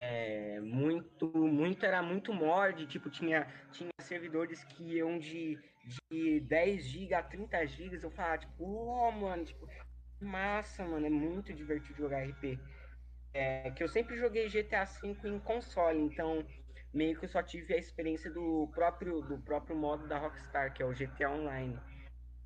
É, 0.00 0.60
muito, 0.60 1.26
muito, 1.36 1.84
era 1.84 2.02
muito 2.02 2.32
mod, 2.32 2.86
tipo, 2.86 3.08
tinha, 3.08 3.46
tinha 3.72 3.90
servidores 4.00 4.62
que 4.64 4.96
iam 4.96 5.18
de, 5.18 5.58
de 6.10 6.40
10 6.40 6.84
GB 6.84 7.14
a 7.14 7.22
30 7.22 7.66
GB, 7.66 7.98
eu 8.02 8.10
falava, 8.10 8.38
tipo, 8.38 8.62
oh, 8.62 9.10
mano, 9.10 9.44
tipo, 9.44 9.66
massa, 10.20 10.84
mano, 10.84 11.06
é 11.06 11.10
muito 11.10 11.52
divertido 11.52 11.98
jogar 11.98 12.26
RP. 12.28 12.58
É, 13.32 13.70
que 13.70 13.82
eu 13.82 13.88
sempre 13.88 14.16
joguei 14.16 14.48
GTA 14.48 14.84
V 14.84 15.28
em 15.28 15.38
console, 15.40 15.98
então 15.98 16.44
meio 16.92 17.18
que 17.18 17.26
eu 17.26 17.28
só 17.28 17.42
tive 17.42 17.74
a 17.74 17.78
experiência 17.78 18.30
do 18.30 18.70
próprio, 18.74 19.20
do 19.22 19.38
próprio 19.38 19.76
modo 19.76 20.06
da 20.08 20.18
Rockstar, 20.18 20.72
que 20.72 20.82
é 20.82 20.86
o 20.86 20.94
GTA 20.94 21.30
Online. 21.30 21.78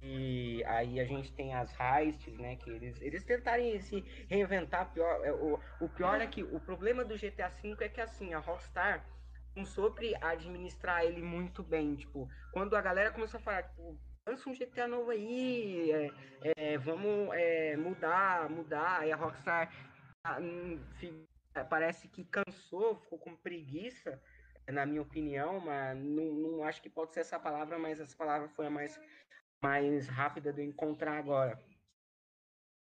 E 0.02 0.64
aí 0.64 0.98
a 0.98 1.04
gente 1.04 1.32
tem 1.32 1.54
as 1.54 1.70
heists, 1.78 2.36
né? 2.38 2.56
Que 2.56 2.70
eles, 2.70 3.00
eles 3.02 3.24
tentarem 3.24 3.78
se 3.80 4.00
reinventar. 4.28 4.92
Pior, 4.92 5.24
é, 5.24 5.32
o, 5.32 5.60
o 5.80 5.88
pior 5.88 6.20
é 6.20 6.26
que 6.26 6.42
o 6.42 6.58
problema 6.60 7.04
do 7.04 7.16
GTA 7.16 7.48
V 7.48 7.76
é 7.80 7.88
que 7.88 8.00
assim, 8.00 8.32
a 8.32 8.38
Rockstar 8.38 9.04
não 9.54 9.66
soube 9.66 10.14
administrar 10.22 11.04
ele 11.04 11.20
muito 11.20 11.62
bem. 11.62 11.96
Tipo, 11.96 12.28
quando 12.52 12.76
a 12.76 12.80
galera 12.80 13.10
começou 13.10 13.38
a 13.38 13.42
falar, 13.42 13.62
tipo, 13.64 13.98
lança 14.26 14.48
um 14.48 14.54
GTA 14.54 14.88
novo 14.88 15.10
aí, 15.10 15.90
é, 15.92 16.10
é, 16.56 16.78
vamos 16.78 17.34
é, 17.34 17.76
mudar, 17.76 18.48
mudar, 18.48 19.06
e 19.06 19.12
a 19.12 19.16
Rockstar 19.16 19.70
ah, 20.24 20.38
hum, 20.40 20.80
parece 21.68 22.08
que 22.08 22.24
cansou, 22.24 22.96
ficou 22.96 23.18
com 23.18 23.36
preguiça, 23.36 24.20
na 24.68 24.86
minha 24.86 25.02
opinião, 25.02 25.60
mas 25.60 25.98
não, 25.98 26.24
não 26.24 26.64
acho 26.64 26.80
que 26.80 26.88
pode 26.88 27.12
ser 27.12 27.20
essa 27.20 27.38
palavra, 27.38 27.78
mas 27.78 27.98
essa 28.00 28.16
palavra 28.16 28.48
foi 28.50 28.66
a 28.66 28.70
mais 28.70 29.00
mais 29.62 30.09
rápida 30.09 30.53
de 30.53 30.62
encontrar 30.62 31.18
agora. 31.18 31.62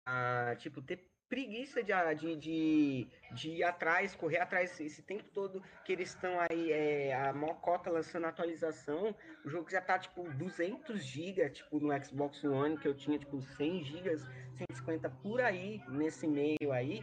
Ah, 0.06 0.54
tipo, 0.58 0.82
ter 0.82 1.10
preguiça 1.28 1.82
de, 1.82 1.92
de, 2.14 2.36
de, 2.36 3.08
de, 3.32 3.50
ir 3.50 3.64
atrás, 3.64 4.14
correr 4.14 4.38
atrás 4.38 4.78
esse 4.78 5.02
tempo 5.02 5.24
todo 5.32 5.62
que 5.84 5.92
eles 5.92 6.10
estão 6.10 6.38
aí, 6.38 6.70
é, 6.70 7.14
a 7.14 7.32
Mocota 7.32 7.90
lançando 7.90 8.26
atualização, 8.26 9.14
o 9.44 9.48
jogo 9.48 9.70
já 9.70 9.80
tá, 9.80 9.98
tipo, 9.98 10.22
200 10.34 11.02
GB, 11.02 11.50
tipo, 11.50 11.80
no 11.80 12.04
Xbox 12.04 12.44
One, 12.44 12.76
que 12.76 12.86
eu 12.86 12.94
tinha, 12.94 13.18
tipo, 13.18 13.40
100 13.40 13.84
GB, 13.84 14.16
150 14.58 15.10
por 15.10 15.40
aí, 15.40 15.82
nesse 15.88 16.26
meio 16.26 16.70
aí, 16.70 17.02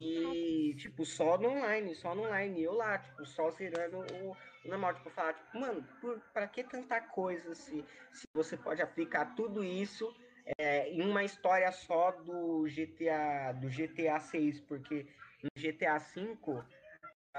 e, 0.00 0.74
tipo, 0.76 1.04
só 1.04 1.38
no 1.38 1.48
online, 1.48 1.94
só 1.94 2.14
no 2.14 2.22
online, 2.22 2.62
eu 2.62 2.72
lá, 2.72 2.98
tipo, 2.98 3.24
só 3.24 3.50
zerando 3.50 3.98
o, 3.98 4.36
normal, 4.64 4.94
tipo, 4.94 5.10
falar, 5.10 5.34
tipo, 5.34 5.58
mano, 5.58 5.82
por, 6.00 6.20
pra 6.32 6.48
que 6.48 6.64
tanta 6.64 7.00
coisa 7.00 7.54
se, 7.54 7.84
se 8.12 8.26
você 8.34 8.56
pode 8.56 8.82
aplicar 8.82 9.34
tudo 9.34 9.64
isso 9.64 10.14
é, 10.58 10.90
em 10.90 11.02
uma 11.02 11.24
história 11.24 11.70
só 11.72 12.12
do 12.12 12.64
GTA 12.64 13.52
do 13.60 13.68
GTA 13.68 14.20
6, 14.20 14.60
porque 14.60 15.06
no 15.42 15.50
GTA 15.56 15.98
5 15.98 16.64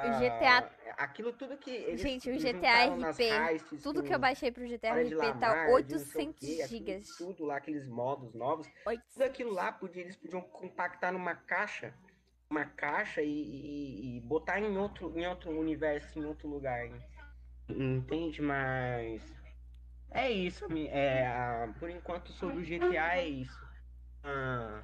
o 0.06 0.20
GTA. 0.20 0.64
Uh, 0.64 0.94
aquilo 0.98 1.34
tudo 1.34 1.58
que. 1.58 1.72
Eles, 1.72 2.02
Gente, 2.02 2.30
o 2.30 2.38
GTA 2.38 2.86
RP. 2.86 3.82
tudo 3.82 4.04
que 4.04 4.14
eu 4.14 4.20
baixei 4.20 4.52
pro 4.52 4.68
GTA 4.68 4.94
RP 4.94 5.14
Lamar, 5.14 5.40
tá 5.40 5.74
800 5.74 6.48
GB. 6.48 7.02
Tudo 7.18 7.46
lá, 7.46 7.58
aqueles 7.58 7.88
modos 7.88 8.34
novos. 8.34 8.68
800. 8.86 9.14
Tudo 9.14 9.24
aquilo 9.24 9.52
lá, 9.52 9.72
podia, 9.72 10.04
eles 10.04 10.16
podiam 10.16 10.42
compactar 10.42 11.12
numa 11.12 11.36
caixa. 11.36 11.94
Uma 12.50 12.66
caixa 12.66 13.22
e, 13.22 13.28
e, 13.28 14.18
e, 14.18 14.22
botar 14.22 14.60
em 14.60 14.78
outro, 14.78 15.18
em 15.18 15.28
outro 15.28 15.52
universo, 15.52 16.18
em 16.18 16.26
outro 16.26 16.48
lugar. 16.48 16.90
Entende? 17.70 18.42
Mas. 18.42 19.22
É 20.12 20.32
isso. 20.32 20.66
É, 20.90 21.68
por 21.80 21.90
enquanto, 21.90 22.32
sobre 22.32 22.58
o 22.58 22.66
GTA, 22.66 23.18
é 23.18 23.28
isso. 23.28 23.68
Ah, 24.24 24.82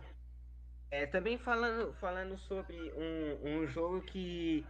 é, 0.93 1.07
também 1.07 1.39
falando, 1.39 1.91
falando 1.95 2.37
sobre 2.37 2.77
um, 2.95 3.61
um 3.63 3.67
jogo 3.67 3.99
que, 4.01 4.63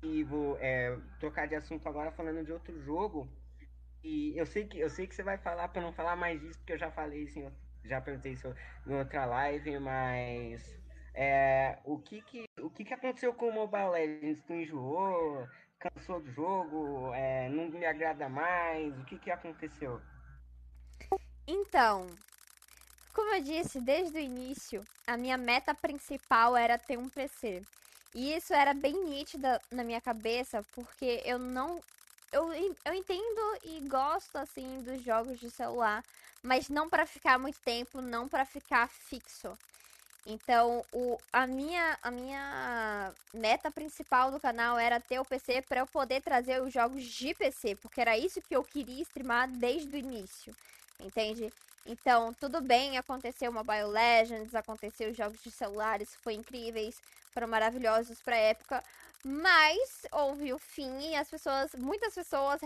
que 0.00 0.24
vou 0.24 0.58
é, 0.58 0.98
trocar 1.20 1.46
de 1.46 1.54
assunto 1.54 1.88
agora, 1.88 2.10
falando 2.10 2.44
de 2.44 2.50
outro 2.50 2.82
jogo. 2.82 3.28
E 4.02 4.36
eu 4.36 4.44
sei 4.44 4.66
que, 4.66 4.80
eu 4.80 4.90
sei 4.90 5.06
que 5.06 5.14
você 5.14 5.22
vai 5.22 5.38
falar 5.38 5.68
para 5.68 5.80
não 5.80 5.92
falar 5.92 6.16
mais 6.16 6.40
disso, 6.40 6.58
porque 6.58 6.72
eu 6.72 6.78
já 6.78 6.90
falei 6.90 7.22
isso, 7.22 7.38
em, 7.38 7.48
já 7.84 8.00
perguntei 8.00 8.32
isso 8.32 8.52
em 8.84 8.92
outra 8.92 9.24
live, 9.24 9.78
mas. 9.78 10.81
É, 11.14 11.78
o 11.84 11.98
que 11.98 12.22
que, 12.22 12.44
o 12.60 12.70
que 12.70 12.84
que 12.84 12.94
aconteceu 12.94 13.34
com 13.34 13.48
o 13.48 13.52
Mobile 13.52 13.90
Legends? 13.90 14.42
Tu 14.44 14.52
enjoou? 14.54 15.46
cansou 15.82 16.20
do 16.20 16.30
jogo, 16.32 17.12
é, 17.12 17.48
não 17.48 17.68
me 17.68 17.84
agrada 17.84 18.28
mais? 18.28 18.96
O 19.00 19.04
que, 19.04 19.18
que 19.18 19.30
aconteceu? 19.30 20.00
Então, 21.46 22.06
como 23.12 23.34
eu 23.34 23.42
disse 23.42 23.80
desde 23.80 24.16
o 24.16 24.20
início, 24.20 24.86
a 25.06 25.16
minha 25.16 25.36
meta 25.36 25.74
principal 25.74 26.56
era 26.56 26.78
ter 26.78 26.96
um 26.96 27.08
PC. 27.08 27.62
E 28.14 28.34
isso 28.34 28.54
era 28.54 28.74
bem 28.74 28.94
nítida 29.08 29.60
na 29.72 29.82
minha 29.82 30.00
cabeça, 30.00 30.62
porque 30.74 31.22
eu 31.24 31.38
não. 31.38 31.80
Eu, 32.30 32.50
eu 32.52 32.94
entendo 32.94 33.58
e 33.64 33.80
gosto, 33.88 34.36
assim, 34.36 34.82
dos 34.82 35.02
jogos 35.02 35.38
de 35.38 35.50
celular, 35.50 36.02
mas 36.42 36.68
não 36.68 36.88
para 36.88 37.04
ficar 37.04 37.38
muito 37.38 37.58
tempo, 37.60 38.00
não 38.00 38.28
para 38.28 38.44
ficar 38.44 38.88
fixo. 38.88 39.58
Então, 40.24 40.84
o, 40.92 41.18
a, 41.32 41.46
minha, 41.46 41.98
a 42.00 42.10
minha 42.10 43.12
meta 43.34 43.70
principal 43.70 44.30
do 44.30 44.38
canal 44.38 44.78
era 44.78 45.00
ter 45.00 45.18
o 45.18 45.24
PC 45.24 45.62
para 45.62 45.80
eu 45.80 45.86
poder 45.86 46.22
trazer 46.22 46.62
os 46.62 46.72
jogos 46.72 47.02
de 47.02 47.34
PC, 47.34 47.74
porque 47.76 48.00
era 48.00 48.16
isso 48.16 48.40
que 48.40 48.54
eu 48.54 48.62
queria 48.62 49.02
streamar 49.02 49.48
desde 49.48 49.96
o 49.96 49.98
início, 49.98 50.54
entende? 51.00 51.52
Então, 51.84 52.32
tudo 52.34 52.60
bem, 52.60 52.96
aconteceu 52.96 53.52
Mobile 53.52 53.86
Legends, 53.86 54.54
aconteceu 54.54 55.10
os 55.10 55.16
jogos 55.16 55.42
de 55.42 55.50
celulares, 55.50 56.14
foi 56.22 56.34
incríveis, 56.34 57.02
foram 57.32 57.48
maravilhosos 57.48 58.20
pra 58.20 58.36
época, 58.36 58.82
mas 59.24 60.06
houve 60.12 60.52
o 60.52 60.58
fim 60.58 61.10
e 61.10 61.16
as 61.16 61.28
pessoas, 61.28 61.72
muitas 61.74 62.14
pessoas, 62.14 62.60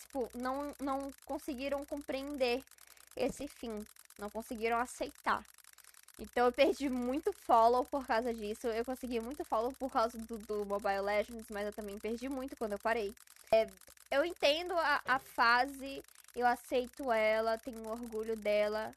tipo, 0.00 0.28
não, 0.34 0.74
não 0.80 1.12
conseguiram 1.24 1.84
compreender 1.84 2.64
esse 3.16 3.46
fim, 3.46 3.86
não 4.18 4.28
conseguiram 4.28 4.78
aceitar. 4.78 5.44
Então 6.18 6.46
eu 6.46 6.52
perdi 6.52 6.88
muito 6.88 7.32
follow 7.32 7.84
por 7.84 8.06
causa 8.06 8.32
disso. 8.32 8.66
Eu 8.68 8.84
consegui 8.84 9.20
muito 9.20 9.44
follow 9.44 9.72
por 9.74 9.90
causa 9.92 10.18
do, 10.18 10.38
do 10.38 10.64
Mobile 10.64 11.00
Legends, 11.02 11.46
mas 11.50 11.66
eu 11.66 11.72
também 11.72 11.98
perdi 12.00 12.28
muito 12.28 12.56
quando 12.56 12.72
eu 12.72 12.78
parei. 12.78 13.14
É, 13.52 13.68
eu 14.10 14.24
entendo 14.24 14.72
a, 14.74 15.00
a 15.06 15.18
fase, 15.18 16.02
eu 16.34 16.46
aceito 16.46 17.12
ela, 17.12 17.58
tenho 17.58 17.86
orgulho 17.86 18.36
dela, 18.36 18.92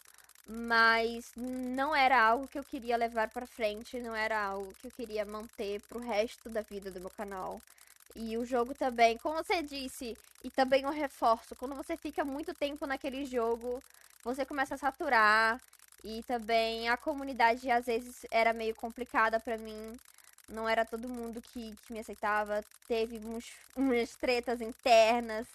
mas 0.47 1.32
não 1.36 1.95
era 1.95 2.21
algo 2.21 2.47
que 2.47 2.58
eu 2.58 2.63
queria 2.63 2.97
levar 2.97 3.29
para 3.32 3.45
frente, 3.45 3.99
não 3.99 4.15
era 4.15 4.41
algo 4.41 4.73
que 4.75 4.88
eu 4.88 4.91
queria 4.91 5.25
manter 5.25 5.82
pro 5.89 5.99
resto 5.99 6.49
da 6.49 6.62
vida 6.62 6.91
do 6.91 6.99
meu 7.01 7.10
canal. 7.12 7.60
E 8.15 8.38
o 8.38 8.45
jogo 8.45 8.73
também, 8.75 9.17
como 9.17 9.38
você 9.43 9.62
disse, 9.62 10.17
e 10.43 10.49
também 10.51 10.86
o 10.86 10.89
reforço, 10.89 11.55
quando 11.55 11.75
você 11.75 11.95
fica 11.97 12.23
muito 12.25 12.53
tempo 12.55 12.86
naquele 12.88 13.23
jogo, 13.25 13.79
você 14.23 14.45
começa 14.45 14.75
a 14.75 14.77
saturar. 14.77 15.60
E 16.03 16.23
também 16.23 16.89
a 16.89 16.97
comunidade 16.97 17.69
às 17.69 17.85
vezes 17.85 18.25
era 18.31 18.53
meio 18.53 18.75
complicada 18.75 19.39
pra 19.39 19.57
mim. 19.57 19.97
Não 20.47 20.67
era 20.67 20.85
todo 20.85 21.09
mundo 21.09 21.41
que, 21.41 21.75
que 21.85 21.93
me 21.93 21.99
aceitava. 21.99 22.63
Teve 22.88 23.17
uns, 23.19 23.51
umas 23.75 24.15
tretas 24.15 24.62
internas. 24.62 25.47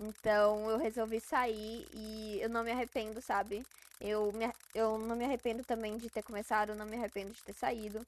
Então 0.00 0.70
eu 0.70 0.78
resolvi 0.78 1.20
sair 1.20 1.86
e 1.92 2.38
eu 2.40 2.48
não 2.50 2.64
me 2.64 2.70
arrependo, 2.70 3.20
sabe? 3.20 3.64
Eu, 4.00 4.30
me, 4.32 4.50
eu 4.74 4.98
não 4.98 5.16
me 5.16 5.24
arrependo 5.24 5.64
também 5.64 5.96
de 5.96 6.10
ter 6.10 6.22
começado, 6.22 6.74
não 6.74 6.84
me 6.84 6.96
arrependo 6.96 7.32
de 7.32 7.42
ter 7.42 7.54
saído. 7.54 8.04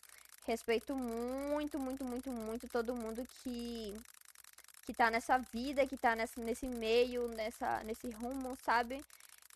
Respeito 0.46 0.94
muito, 0.94 1.78
muito, 1.78 2.04
muito, 2.04 2.30
muito 2.30 2.68
todo 2.68 2.94
mundo 2.94 3.26
que 3.42 3.94
que 4.88 4.94
tá 4.94 5.10
nessa 5.10 5.36
vida, 5.52 5.86
que 5.86 5.98
tá 5.98 6.16
nessa, 6.16 6.40
nesse 6.40 6.66
meio, 6.66 7.28
nessa, 7.28 7.82
nesse 7.84 8.08
rumo, 8.08 8.56
sabe? 8.64 9.04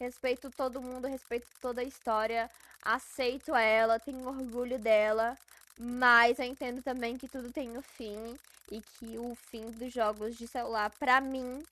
Respeito 0.03 0.51
todo 0.51 0.83
mundo, 0.83 1.07
respeito 1.07 1.47
toda 1.61 1.81
a 1.81 1.85
história, 1.85 2.51
aceito 2.85 3.55
ela, 3.55 4.01
tenho 4.01 4.27
orgulho 4.27 4.77
dela, 4.77 5.38
mas 5.79 6.41
eu 6.41 6.45
entendo 6.45 6.83
também 6.83 7.17
que 7.17 7.29
tudo 7.29 7.53
tem 7.53 7.79
um 7.79 7.83
fim 7.83 8.37
e 8.69 8.81
que 8.81 9.17
o 9.17 9.37
fim 9.37 9.71
dos 9.71 9.93
jogos 9.93 10.37
de 10.37 10.49
celular, 10.49 10.91
pra 10.99 11.21
mim, 11.21 11.62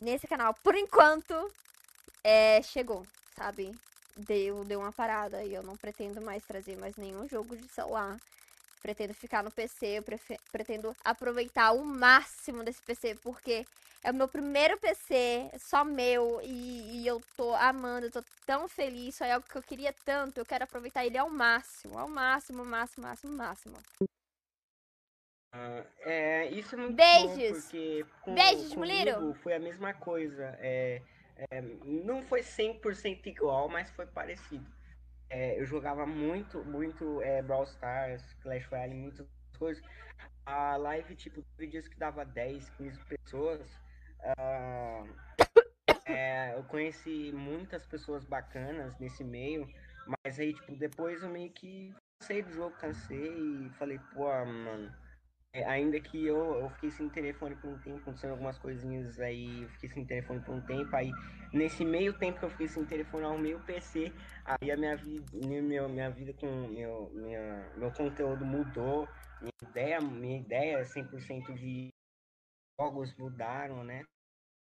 nesse 0.00 0.26
canal, 0.26 0.54
por 0.64 0.74
enquanto, 0.74 1.52
é, 2.24 2.62
chegou, 2.62 3.06
sabe? 3.36 3.70
Deu, 4.16 4.64
deu 4.64 4.80
uma 4.80 4.90
parada 4.90 5.44
e 5.44 5.52
eu 5.52 5.62
não 5.62 5.76
pretendo 5.76 6.22
mais 6.22 6.42
trazer 6.46 6.74
mais 6.78 6.96
nenhum 6.96 7.28
jogo 7.28 7.54
de 7.54 7.68
celular. 7.68 8.16
Pretendo 8.82 9.12
ficar 9.14 9.42
no 9.42 9.50
PC, 9.50 9.98
eu 9.98 10.04
pretendo 10.52 10.94
aproveitar 11.04 11.72
o 11.72 11.84
máximo 11.84 12.62
desse 12.62 12.80
PC, 12.82 13.16
porque 13.16 13.66
é 14.02 14.10
o 14.10 14.14
meu 14.14 14.28
primeiro 14.28 14.78
PC, 14.78 15.50
só 15.58 15.84
meu, 15.84 16.40
e, 16.42 17.00
e, 17.02 17.06
eu 17.06 17.20
tô 17.36 17.52
amando, 17.54 18.06
eu 18.06 18.10
tô 18.12 18.22
tão 18.46 18.68
feliz, 18.68 19.14
isso 19.14 19.24
é 19.24 19.32
algo 19.32 19.46
que 19.46 19.56
eu 19.56 19.62
queria 19.62 19.92
tanto, 20.04 20.38
eu 20.38 20.46
quero 20.46 20.64
aproveitar 20.64 21.04
ele 21.04 21.18
ao 21.18 21.28
máximo, 21.28 21.98
ao 21.98 22.08
máximo, 22.08 22.64
máximo, 22.64 23.06
máximo, 23.06 23.36
máximo. 23.36 23.78
Uh, 25.54 25.84
é, 26.00 26.46
isso 26.50 26.74
é 26.74 26.78
muito 26.78 26.94
Beijos. 26.94 27.36
bom, 27.36 27.60
porque 27.60 28.06
com, 28.20 28.34
Beijos, 28.34 28.74
Muliro. 28.74 29.34
foi 29.42 29.54
a 29.54 29.58
mesma 29.58 29.92
coisa, 29.94 30.56
é, 30.60 31.02
é, 31.50 31.60
não 31.84 32.22
foi 32.22 32.42
100% 32.42 33.26
igual, 33.26 33.68
mas 33.68 33.90
foi 33.90 34.06
parecido. 34.06 34.77
É, 35.30 35.60
eu 35.60 35.66
jogava 35.66 36.06
muito, 36.06 36.64
muito 36.64 37.20
é, 37.22 37.42
Brawl 37.42 37.64
Stars, 37.64 38.22
Clash 38.40 38.66
Royale, 38.66 38.94
muitas 38.94 39.26
coisas. 39.58 39.82
A 40.46 40.76
live, 40.76 41.14
tipo, 41.14 41.44
vídeos 41.58 41.86
que 41.86 41.98
dava 41.98 42.24
10, 42.24 42.70
15 42.70 43.04
pessoas, 43.04 43.60
uh, 44.20 45.06
é, 46.06 46.54
eu 46.54 46.64
conheci 46.64 47.30
muitas 47.32 47.84
pessoas 47.86 48.24
bacanas 48.24 48.98
nesse 48.98 49.22
meio, 49.22 49.68
mas 50.24 50.40
aí, 50.40 50.54
tipo, 50.54 50.74
depois 50.76 51.22
eu 51.22 51.28
meio 51.28 51.50
que 51.50 51.94
cansei 52.18 52.42
do 52.42 52.50
jogo, 52.52 52.74
cansei 52.76 53.66
e 53.66 53.70
falei, 53.78 54.00
pô, 54.14 54.24
mano, 54.24 54.90
é, 55.52 55.64
ainda 55.64 55.98
que 56.00 56.26
eu, 56.26 56.60
eu 56.60 56.70
fiquei 56.70 56.90
sem 56.90 57.08
telefone 57.08 57.56
por 57.56 57.70
um 57.70 57.78
tempo, 57.78 57.98
acontecendo 57.98 58.32
algumas 58.32 58.58
coisinhas 58.58 59.18
aí, 59.18 59.62
eu 59.62 59.68
fiquei 59.70 59.88
sem 59.88 60.04
telefone 60.04 60.40
por 60.40 60.54
um 60.54 60.60
tempo, 60.60 60.94
aí 60.94 61.10
nesse 61.52 61.84
meio 61.84 62.12
tempo 62.12 62.38
que 62.38 62.44
eu 62.44 62.50
fiquei 62.50 62.68
sem 62.68 62.84
telefone, 62.84 63.24
eu 63.24 63.30
arrumei 63.30 63.54
o 63.54 63.60
PC, 63.60 64.12
aí 64.44 64.70
a 64.70 64.76
minha 64.76 64.96
vida, 64.96 65.26
minha, 65.34 65.88
minha 65.88 66.10
vida 66.10 66.32
com 66.34 66.46
meu, 66.68 67.10
minha, 67.14 67.72
meu 67.76 67.90
conteúdo 67.92 68.44
mudou, 68.44 69.08
minha 69.40 69.70
ideia, 69.70 70.00
minha 70.00 70.38
ideia 70.38 70.84
100% 70.84 71.54
de 71.54 71.88
jogos 72.78 73.14
mudaram, 73.16 73.82
né? 73.82 74.04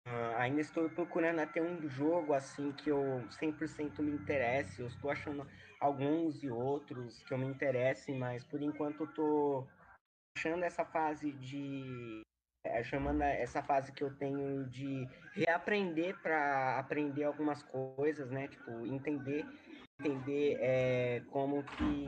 Uh, 0.06 0.36
ainda 0.38 0.62
estou 0.62 0.88
procurando 0.88 1.40
até 1.40 1.60
um 1.60 1.86
jogo 1.86 2.32
assim 2.32 2.72
que 2.72 2.88
eu 2.88 3.22
100% 3.30 4.02
me 4.02 4.12
interesse. 4.12 4.80
Eu 4.80 4.86
estou 4.86 5.10
achando 5.10 5.46
alguns 5.78 6.42
e 6.42 6.48
outros 6.48 7.22
que 7.24 7.34
eu 7.34 7.38
me 7.38 7.46
interessem, 7.46 8.18
mas 8.18 8.42
por 8.44 8.62
enquanto 8.62 9.02
eu 9.02 9.06
tô 9.08 9.66
achando 10.38 10.62
essa 10.62 10.84
fase 10.84 11.32
de 11.32 12.22
é, 12.64 12.82
chamando 12.84 13.22
essa 13.22 13.60
fase 13.60 13.92
que 13.92 14.04
eu 14.04 14.14
tenho 14.16 14.64
de 14.68 15.08
reaprender 15.32 16.16
para 16.22 16.78
aprender 16.78 17.24
algumas 17.24 17.62
coisas, 17.64 18.30
né? 18.30 18.46
Tipo, 18.46 18.86
entender 18.86 19.44
entender 20.00 20.56
é, 20.60 21.22
como 21.30 21.64
que 21.64 22.06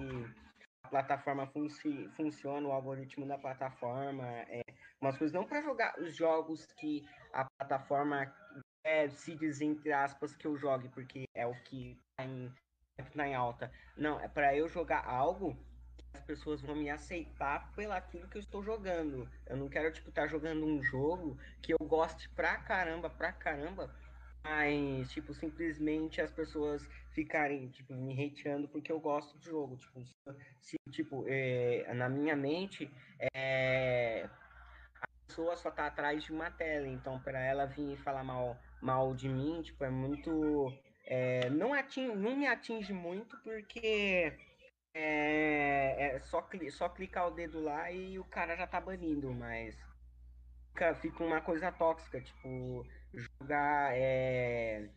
a 0.85 0.89
plataforma 0.89 1.45
funci 1.49 2.09
funciona, 2.17 2.69
o 2.69 2.73
algoritmo 2.73 3.27
da 3.27 3.37
plataforma, 3.37 4.25
é, 4.49 4.63
umas 5.01 5.19
coisas 5.19 5.35
não 5.35 5.45
para 5.45 5.61
jogar 5.61 5.99
os 5.99 6.15
jogos 6.15 6.67
que 6.79 7.05
a 7.33 7.45
plataforma 7.59 8.33
é, 8.85 9.09
se 9.09 9.35
diz 9.35 9.61
entre 9.61 9.93
aspas 9.93 10.37
que 10.37 10.47
eu 10.47 10.57
jogue, 10.57 10.89
porque 10.89 11.25
é 11.35 11.45
o 11.45 11.55
que 11.65 11.99
está 12.11 12.25
em, 12.25 12.55
tá 13.17 13.27
em 13.27 13.35
alta. 13.35 13.73
Não, 13.97 14.21
é 14.21 14.29
para 14.29 14.55
eu 14.57 14.69
jogar 14.69 15.05
algo 15.05 15.59
as 16.13 16.23
pessoas 16.23 16.61
vão 16.61 16.75
me 16.75 16.91
aceitar 16.91 17.73
pelo 17.75 17.93
aquilo 17.93 18.29
que 18.29 18.37
eu 18.37 18.41
estou 18.41 18.63
jogando. 18.63 19.29
Eu 19.47 19.57
não 19.57 19.69
quero, 19.69 19.93
tipo, 19.93 20.09
estar 20.09 20.23
tá 20.23 20.29
jogando 20.29 20.65
um 20.65 20.83
jogo 20.83 21.39
que 21.63 21.73
eu 21.73 21.79
goste 21.87 22.29
pra 22.31 22.57
caramba, 22.57 23.09
pra 23.09 23.33
caramba, 23.33 23.95
mas, 24.43 25.11
tipo, 25.13 25.35
simplesmente 25.35 26.21
as 26.21 26.31
pessoas 26.31 26.87
ficarem, 27.13 27.69
tipo, 27.69 27.95
me 27.95 28.27
hateando 28.27 28.69
porque 28.69 28.91
eu 28.91 28.99
gosto 28.99 29.37
do 29.39 29.45
jogo. 29.45 29.77
Tipo, 29.77 30.03
se, 30.61 30.77
tipo, 30.91 31.25
é, 31.29 31.93
na 31.95 32.09
minha 32.09 32.35
mente, 32.35 32.91
é, 33.35 34.29
a 35.01 35.07
pessoa 35.27 35.57
só 35.57 35.71
tá 35.71 35.87
atrás 35.87 36.25
de 36.25 36.33
uma 36.33 36.51
tela, 36.51 36.89
então 36.89 37.21
para 37.21 37.41
ela 37.41 37.67
vir 37.67 37.97
falar 37.99 38.25
mal, 38.25 38.59
mal 38.81 39.15
de 39.15 39.29
mim, 39.29 39.63
tipo, 39.63 39.85
é 39.85 39.91
muito... 39.91 40.73
É, 41.05 41.51
não, 41.51 41.75
atinge, 41.75 42.15
não 42.15 42.37
me 42.37 42.47
atinge 42.47 42.93
muito 42.93 43.37
porque 43.39 44.33
é, 44.95 46.15
é 46.15 46.19
só, 46.21 46.47
só 46.71 46.89
clicar 46.89 47.29
o 47.29 47.31
dedo 47.31 47.61
lá 47.61 47.91
e 47.91 48.19
o 48.19 48.25
cara 48.25 48.57
já 48.57 48.67
tá 48.67 48.81
banindo, 48.81 49.33
mas 49.33 49.77
fica, 50.69 50.95
fica 50.95 51.25
uma 51.25 51.41
coisa 51.41 51.71
tóxica, 51.71 52.21
tipo, 52.21 52.87
jogar. 53.13 53.93
É, 53.95 54.89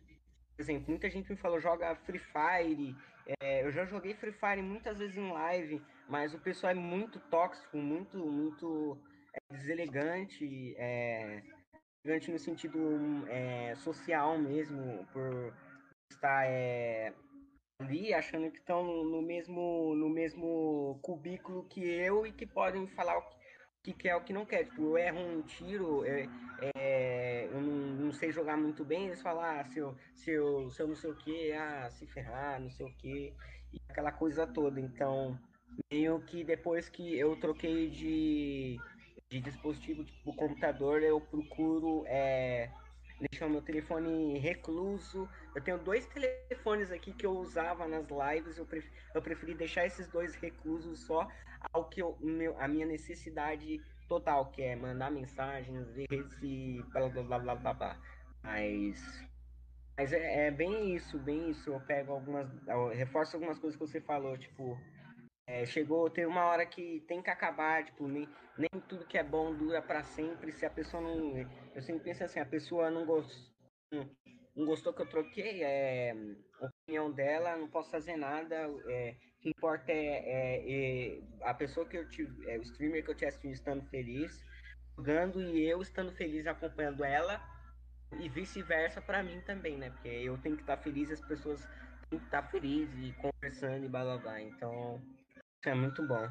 por 0.56 0.62
exemplo, 0.62 0.88
muita 0.88 1.10
gente 1.10 1.30
me 1.30 1.36
falou, 1.36 1.60
joga 1.60 1.94
Free 1.96 2.18
Fire. 2.18 2.96
É, 3.40 3.64
eu 3.64 3.72
já 3.72 3.84
joguei 3.84 4.14
Free 4.14 4.32
Fire 4.32 4.62
muitas 4.62 4.98
vezes 4.98 5.16
em 5.16 5.32
live, 5.32 5.82
mas 6.08 6.34
o 6.34 6.38
pessoal 6.38 6.72
é 6.72 6.74
muito 6.74 7.18
tóxico, 7.30 7.76
muito, 7.78 8.18
muito 8.18 8.98
é, 9.32 9.56
deselegante, 9.56 10.74
é, 10.76 11.42
deselegante 12.02 12.30
no 12.32 12.38
sentido 12.38 13.26
é, 13.28 13.74
social 13.76 14.38
mesmo, 14.38 15.06
por 15.12 15.54
estar 16.10 16.46
é, 16.46 17.14
ali 17.78 18.14
achando 18.14 18.50
que 18.50 18.58
estão 18.58 18.84
no 19.04 19.20
mesmo, 19.20 19.94
no 19.96 20.08
mesmo 20.08 20.98
cubículo 21.02 21.64
que 21.64 21.80
eu 21.80 22.26
e 22.26 22.32
que 22.32 22.46
podem 22.46 22.86
falar 22.88 23.18
o 23.18 23.22
que, 23.22 23.36
que 23.82 23.92
quer 23.92 24.16
o 24.16 24.22
que 24.22 24.32
não 24.32 24.46
quer. 24.46 24.64
Tipo, 24.64 24.82
eu 24.82 24.98
erro 24.98 25.20
um 25.20 25.42
tiro, 25.42 26.04
é, 26.04 26.28
é, 26.76 27.46
eu 27.46 27.60
não, 27.60 28.06
não, 28.06 28.12
sei 28.12 28.30
jogar 28.30 28.56
muito 28.56 28.84
bem, 28.84 29.06
eles 29.06 29.22
falam, 29.22 29.42
ah, 29.42 29.68
eu, 29.74 29.96
se 30.14 30.30
eu 30.30 30.88
não 30.88 30.94
sei 30.96 31.10
o 31.10 31.16
que, 31.16 31.52
ah, 31.52 31.90
se 31.90 32.06
ferrar, 32.06 32.60
não 32.60 32.70
sei 32.70 32.86
o 32.86 32.94
que, 32.94 33.34
e 33.72 33.80
aquela 33.88 34.12
coisa 34.12 34.46
toda. 34.46 34.80
Então, 34.80 35.38
meio 35.90 36.20
que 36.20 36.44
depois 36.44 36.88
que 36.88 37.18
eu 37.18 37.36
troquei 37.36 37.90
de, 37.90 38.78
de 39.28 39.40
dispositivo, 39.40 40.04
tipo, 40.04 40.34
computador, 40.34 41.02
eu 41.02 41.20
procuro 41.20 42.04
é, 42.06 42.70
deixar 43.30 43.46
o 43.46 43.50
meu 43.50 43.62
telefone 43.62 44.38
recluso. 44.38 45.28
Eu 45.54 45.62
tenho 45.62 45.78
dois 45.78 46.06
telefones 46.06 46.90
aqui 46.90 47.12
que 47.12 47.26
eu 47.26 47.32
usava 47.32 47.86
nas 47.86 48.06
lives, 48.08 48.58
eu, 48.58 48.66
preferi, 48.66 48.94
eu 49.14 49.22
preferi 49.22 49.54
deixar 49.54 49.86
esses 49.86 50.06
dois 50.08 50.34
reclusos 50.34 51.00
só 51.06 51.28
ao 51.72 51.88
que 51.88 52.00
eu, 52.00 52.16
meu, 52.20 52.58
a 52.60 52.68
minha 52.68 52.86
necessidade 52.86 53.80
total, 54.08 54.50
que 54.50 54.62
é 54.62 54.76
mandar 54.76 55.10
mensagens, 55.10 55.90
ver 55.90 56.06
se 56.38 56.82
blá 56.92 57.08
blá 57.08 57.22
blá 57.22 57.38
blá 57.38 57.54
blá. 57.54 57.74
blá. 57.74 58.00
Mas 58.42 59.24
mas 59.96 60.12
é, 60.12 60.46
é, 60.46 60.50
bem 60.50 60.94
isso, 60.94 61.18
bem 61.18 61.50
isso. 61.50 61.70
Eu 61.70 61.80
pego 61.80 62.12
algumas. 62.12 62.48
Eu 62.66 62.88
reforço 62.88 63.36
algumas 63.36 63.58
coisas 63.58 63.78
que 63.78 63.86
você 63.86 64.00
falou, 64.00 64.36
tipo, 64.36 64.78
é, 65.46 65.66
chegou, 65.66 66.08
tem 66.08 66.26
uma 66.26 66.46
hora 66.46 66.64
que 66.64 67.04
tem 67.06 67.22
que 67.22 67.30
acabar, 67.30 67.84
tipo, 67.84 68.08
nem, 68.08 68.28
nem 68.56 68.70
tudo 68.88 69.06
que 69.06 69.18
é 69.18 69.22
bom 69.22 69.54
dura 69.54 69.82
para 69.82 70.02
sempre. 70.02 70.50
Se 70.52 70.64
a 70.64 70.70
pessoa 70.70 71.02
não. 71.02 71.36
Eu 71.74 71.82
sempre 71.82 72.04
penso 72.04 72.24
assim, 72.24 72.40
a 72.40 72.46
pessoa 72.46 72.90
não 72.90 73.04
gostou, 73.04 73.52
não 74.56 74.64
gostou 74.64 74.94
que 74.94 75.02
eu 75.02 75.08
troquei, 75.08 75.62
é 75.62 76.14
opinião 76.60 77.12
dela, 77.12 77.56
não 77.56 77.68
posso 77.68 77.90
fazer 77.90 78.16
nada. 78.16 78.54
É, 78.88 79.16
o 79.38 79.40
que 79.40 79.50
importa 79.50 79.92
é, 79.92 79.96
é, 79.96 80.72
é, 80.72 81.20
a 81.42 81.52
pessoa 81.52 81.86
que 81.86 81.98
eu 81.98 82.08
tive, 82.08 82.48
é, 82.48 82.58
o 82.58 82.62
streamer 82.62 83.04
que 83.04 83.10
eu 83.10 83.14
tivesse 83.14 83.46
estando 83.50 83.84
feliz, 83.90 84.42
jogando 84.96 85.42
e 85.42 85.68
eu 85.68 85.82
estando 85.82 86.12
feliz 86.12 86.46
acompanhando 86.46 87.04
ela, 87.04 87.38
e 88.18 88.28
vice-versa 88.30 89.02
para 89.02 89.22
mim 89.22 89.40
também, 89.42 89.76
né? 89.76 89.90
Porque 89.90 90.08
eu 90.08 90.38
tenho 90.38 90.56
que 90.56 90.62
estar 90.62 90.78
feliz, 90.78 91.10
as 91.10 91.20
pessoas 91.20 91.62
têm 92.08 92.18
que 92.18 92.24
estar 92.24 92.42
felizes 92.44 92.94
e 92.98 93.12
conversando 93.12 93.84
e 93.84 93.88
blá 93.88 94.04
blá 94.04 94.18
blá. 94.18 94.40
Então 94.40 95.02
é 95.68 95.74
muito 95.74 96.02
bom. 96.02 96.28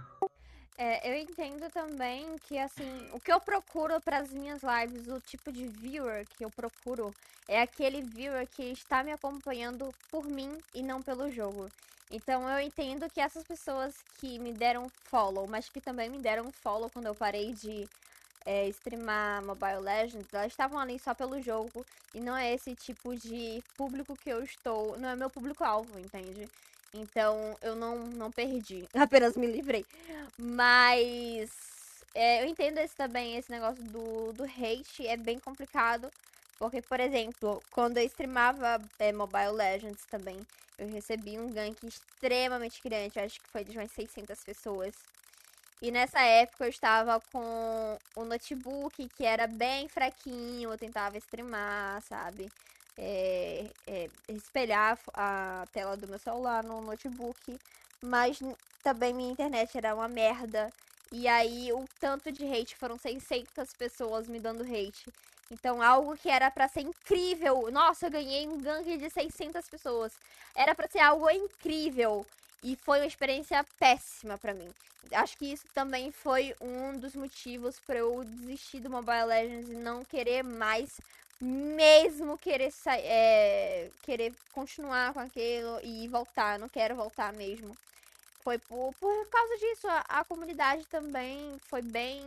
É, 0.77 1.07
eu 1.07 1.15
entendo 1.15 1.69
também 1.71 2.35
que, 2.47 2.57
assim, 2.57 3.09
o 3.13 3.19
que 3.19 3.31
eu 3.31 3.39
procuro 3.39 4.01
para 4.01 4.17
as 4.17 4.31
minhas 4.31 4.61
lives, 4.63 5.07
o 5.07 5.19
tipo 5.21 5.51
de 5.51 5.67
viewer 5.67 6.25
que 6.35 6.43
eu 6.43 6.49
procuro, 6.49 7.13
é 7.47 7.61
aquele 7.61 8.01
viewer 8.01 8.47
que 8.47 8.63
está 8.63 9.03
me 9.03 9.11
acompanhando 9.11 9.93
por 10.09 10.25
mim 10.25 10.57
e 10.73 10.81
não 10.81 11.01
pelo 11.01 11.29
jogo. 11.29 11.69
Então 12.09 12.47
eu 12.47 12.59
entendo 12.59 13.09
que 13.09 13.19
essas 13.19 13.43
pessoas 13.43 13.95
que 14.19 14.37
me 14.39 14.53
deram 14.53 14.87
follow, 15.05 15.47
mas 15.47 15.69
que 15.69 15.81
também 15.81 16.09
me 16.09 16.19
deram 16.19 16.51
follow 16.51 16.89
quando 16.89 17.07
eu 17.07 17.15
parei 17.15 17.53
de 17.53 17.87
é, 18.45 18.67
streamar 18.69 19.43
Mobile 19.43 19.79
Legends, 19.79 20.33
elas 20.33 20.51
estavam 20.51 20.77
ali 20.77 20.99
só 20.99 21.13
pelo 21.13 21.41
jogo 21.41 21.85
e 22.13 22.19
não 22.19 22.35
é 22.35 22.53
esse 22.53 22.75
tipo 22.75 23.15
de 23.15 23.63
público 23.75 24.15
que 24.15 24.29
eu 24.29 24.43
estou, 24.43 24.97
não 24.99 25.09
é 25.09 25.15
meu 25.15 25.29
público-alvo, 25.29 25.99
entende? 25.99 26.47
Então 26.93 27.57
eu 27.61 27.75
não, 27.75 28.07
não 28.07 28.31
perdi, 28.31 28.87
apenas 28.95 29.35
me 29.35 29.47
livrei. 29.47 29.85
Mas 30.37 32.03
é, 32.13 32.43
eu 32.43 32.47
entendo 32.47 32.77
esse 32.79 32.95
também, 32.95 33.35
esse 33.37 33.49
negócio 33.51 33.83
do, 33.83 34.33
do 34.33 34.43
hate 34.43 35.07
é 35.07 35.17
bem 35.17 35.39
complicado. 35.39 36.11
Porque, 36.59 36.81
por 36.81 36.99
exemplo, 36.99 37.63
quando 37.71 37.97
eu 37.97 38.03
streamava 38.05 38.79
é, 38.99 39.11
Mobile 39.11 39.51
Legends 39.51 40.05
também, 40.05 40.47
eu 40.77 40.87
recebi 40.87 41.37
um 41.39 41.51
gank 41.51 41.77
extremamente 41.85 42.81
grande, 42.83 43.19
acho 43.19 43.41
que 43.41 43.49
foi 43.51 43.63
de 43.65 43.77
umas 43.77 43.91
600 43.91 44.43
pessoas. 44.43 44.95
E 45.81 45.91
nessa 45.91 46.21
época 46.21 46.65
eu 46.65 46.69
estava 46.69 47.19
com 47.19 47.99
o 48.15 48.23
notebook 48.25 49.09
que 49.09 49.25
era 49.25 49.47
bem 49.47 49.89
fraquinho, 49.89 50.71
eu 50.71 50.77
tentava 50.77 51.17
streamar, 51.17 52.01
sabe? 52.03 52.51
É, 52.97 53.65
é, 53.87 54.09
espelhar 54.27 54.99
a 55.13 55.65
tela 55.71 55.97
do 55.97 56.07
meu 56.07 56.19
celular 56.19 56.63
no 56.63 56.81
notebook, 56.81 57.59
mas 58.01 58.39
também 58.83 59.13
minha 59.13 59.31
internet 59.31 59.75
era 59.77 59.95
uma 59.95 60.07
merda. 60.07 60.71
E 61.11 61.27
aí 61.27 61.71
o 61.71 61.85
tanto 61.99 62.31
de 62.31 62.45
hate 62.45 62.75
foram 62.75 62.97
600 62.97 63.73
pessoas 63.73 64.27
me 64.27 64.39
dando 64.39 64.63
hate. 64.63 65.11
Então 65.51 65.81
algo 65.81 66.17
que 66.17 66.29
era 66.29 66.49
para 66.49 66.67
ser 66.67 66.81
incrível, 66.81 67.69
nossa, 67.71 68.07
eu 68.07 68.11
ganhei 68.11 68.47
um 68.47 68.59
gank 68.59 68.97
de 68.97 69.09
600 69.09 69.69
pessoas. 69.69 70.13
Era 70.55 70.73
para 70.73 70.87
ser 70.87 70.99
algo 70.99 71.29
incrível 71.29 72.25
e 72.63 72.75
foi 72.75 72.99
uma 72.99 73.07
experiência 73.07 73.63
péssima 73.79 74.37
para 74.37 74.53
mim. 74.53 74.69
Acho 75.11 75.37
que 75.37 75.51
isso 75.51 75.65
também 75.73 76.11
foi 76.11 76.55
um 76.61 76.97
dos 76.97 77.13
motivos 77.15 77.79
para 77.79 77.99
eu 77.99 78.23
desistir 78.23 78.79
do 78.79 78.89
Mobile 78.89 79.25
Legends 79.25 79.69
e 79.69 79.75
não 79.75 80.03
querer 80.03 80.43
mais 80.43 80.99
mesmo 81.43 82.37
querer 82.37 82.71
é, 82.87 83.89
querer 84.01 84.33
continuar 84.53 85.13
com 85.13 85.19
aquilo 85.19 85.79
e 85.83 86.07
voltar, 86.07 86.57
não 86.57 86.69
quero 86.69 86.95
voltar 86.95 87.33
mesmo. 87.33 87.75
Foi 88.43 88.57
por, 88.59 88.93
por 88.99 89.29
causa 89.29 89.57
disso, 89.57 89.87
a, 89.87 89.99
a 90.07 90.25
comunidade 90.25 90.85
também 90.87 91.57
foi 91.69 91.81
bem. 91.81 92.23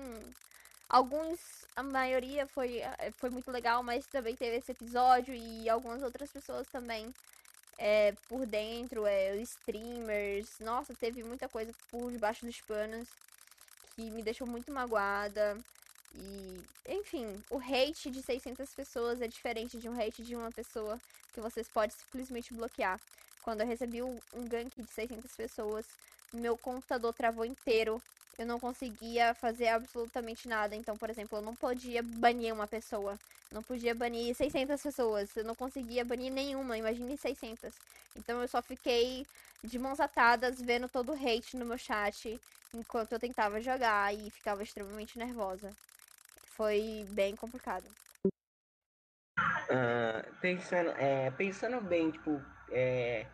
Alguns, 0.89 1.41
a 1.75 1.83
maioria 1.83 2.47
foi, 2.47 2.79
eh, 2.79 3.13
foi 3.19 3.29
muito 3.31 3.51
legal, 3.51 3.83
mas 3.83 4.07
também 4.07 4.37
teve 4.37 4.57
esse 4.57 4.73
episódio 4.73 5.35
e 5.35 5.69
algumas 5.69 6.03
outras 6.03 6.31
pessoas 6.31 6.67
também 6.69 7.13
é, 7.79 8.13
por 8.29 8.47
dentro, 8.47 9.07
é, 9.07 9.37
streamers. 9.39 10.59
Nossa, 10.61 10.95
teve 10.95 11.23
muita 11.25 11.49
coisa 11.49 11.73
por 11.91 12.11
debaixo 12.13 12.47
dos 12.47 12.61
panos 12.63 13.09
que 13.95 14.11
me 14.11 14.23
deixou 14.23 14.47
muito 14.47 14.73
magoada. 14.73 15.59
E, 16.19 16.61
enfim, 16.89 17.43
o 17.51 17.59
hate 17.59 18.11
de 18.11 18.23
600 18.23 18.71
pessoas 18.71 19.21
é 19.21 19.29
diferente 19.29 19.79
de 19.79 19.89
um 19.89 20.01
hate 20.01 20.23
de 20.23 20.35
uma 20.35 20.51
pessoa 20.51 20.99
que 21.33 21.41
vocês 21.41 21.69
podem 21.69 21.95
simplesmente 21.97 22.55
bloquear. 22.55 22.99
Quando 23.43 23.61
eu 23.61 23.67
recebi 23.67 24.03
um, 24.03 24.19
gank 24.49 24.83
de 24.83 24.91
600 24.91 25.31
pessoas, 25.37 25.85
meu 26.33 26.57
computador 26.57 27.13
travou 27.13 27.45
inteiro. 27.45 28.03
Eu 28.39 28.47
não 28.47 28.59
conseguia 28.59 29.35
fazer 29.35 29.69
absolutamente 29.69 30.49
nada. 30.49 30.75
Então, 30.75 30.97
por 30.97 31.11
exemplo, 31.11 31.39
eu 31.39 31.43
não 31.43 31.55
podia 31.55 32.03
banir 32.03 32.53
uma 32.53 32.67
pessoa. 32.67 33.19
Não 33.53 33.63
podia 33.63 33.95
banir 33.95 34.35
600 34.35 34.83
pessoas. 34.83 35.37
Eu 35.37 35.45
não 35.45 35.55
conseguia 35.55 36.05
banir 36.05 36.33
nenhuma. 36.33 36.77
Imagine 36.77 37.17
600. 37.17 37.73
Então, 38.17 38.41
eu 38.41 38.49
só 38.49 38.61
fiquei 38.63 39.27
de 39.63 39.79
mãos 39.79 40.01
atadas 40.01 40.61
vendo 40.61 40.89
todo 40.89 41.13
o 41.13 41.15
hate 41.15 41.57
no 41.57 41.65
meu 41.65 41.79
chat 41.79 42.39
enquanto 42.75 43.13
eu 43.13 43.21
tentava 43.21 43.61
jogar 43.61 44.15
e 44.15 44.31
ficava 44.31 44.63
extremamente 44.63 45.19
nervosa 45.19 45.73
foi 46.57 47.07
bem 47.11 47.37
complicado. 47.37 47.85
Uh, 49.39 50.35
pensando, 50.41 50.91
é, 50.91 51.31
pensando 51.33 51.81
bem, 51.81 52.11
tipo, 52.11 52.41
é, 52.71 53.27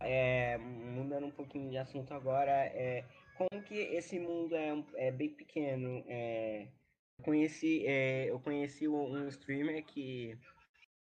é, 0.00 0.58
mudando 0.58 1.26
um 1.26 1.30
pouquinho 1.30 1.70
de 1.70 1.78
assunto 1.78 2.12
agora, 2.12 2.50
é, 2.50 3.04
como 3.36 3.62
que 3.62 3.74
esse 3.74 4.18
mundo 4.18 4.54
é, 4.54 4.84
é 4.96 5.10
bem 5.10 5.30
pequeno. 5.30 6.04
É, 6.06 6.68
eu 7.18 7.24
conheci, 7.24 7.86
é, 7.86 8.30
eu 8.30 8.38
conheci 8.40 8.86
um 8.86 9.26
streamer 9.28 9.82
que 9.84 10.38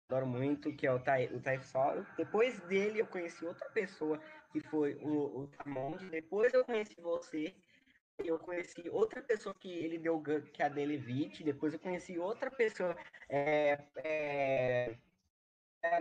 adoro 0.09 0.27
muito, 0.27 0.75
que 0.75 0.85
é 0.85 0.91
o, 0.91 0.99
tai, 0.99 1.27
o 1.27 1.39
Taifsoro. 1.39 2.05
Depois 2.17 2.59
dele 2.61 2.99
eu 2.99 3.07
conheci 3.07 3.45
outra 3.45 3.69
pessoa, 3.69 4.19
que 4.51 4.59
foi 4.59 4.95
o, 4.95 5.43
o. 5.43 5.49
Depois 6.09 6.53
eu 6.53 6.65
conheci 6.65 6.99
você, 6.99 7.55
eu 8.27 8.39
conheci 8.39 8.89
outra 8.89 9.21
pessoa 9.21 9.53
que 9.59 9.69
ele 9.69 9.97
deu 9.97 10.21
que 10.53 10.61
é 10.61 10.65
a 10.65 10.69
Delevite, 10.69 11.43
depois 11.43 11.73
eu 11.73 11.79
conheci 11.79 12.17
outra 12.17 12.49
pessoa 12.49 12.95
é, 13.29 13.79
é, 13.97 14.95
é 15.83 15.99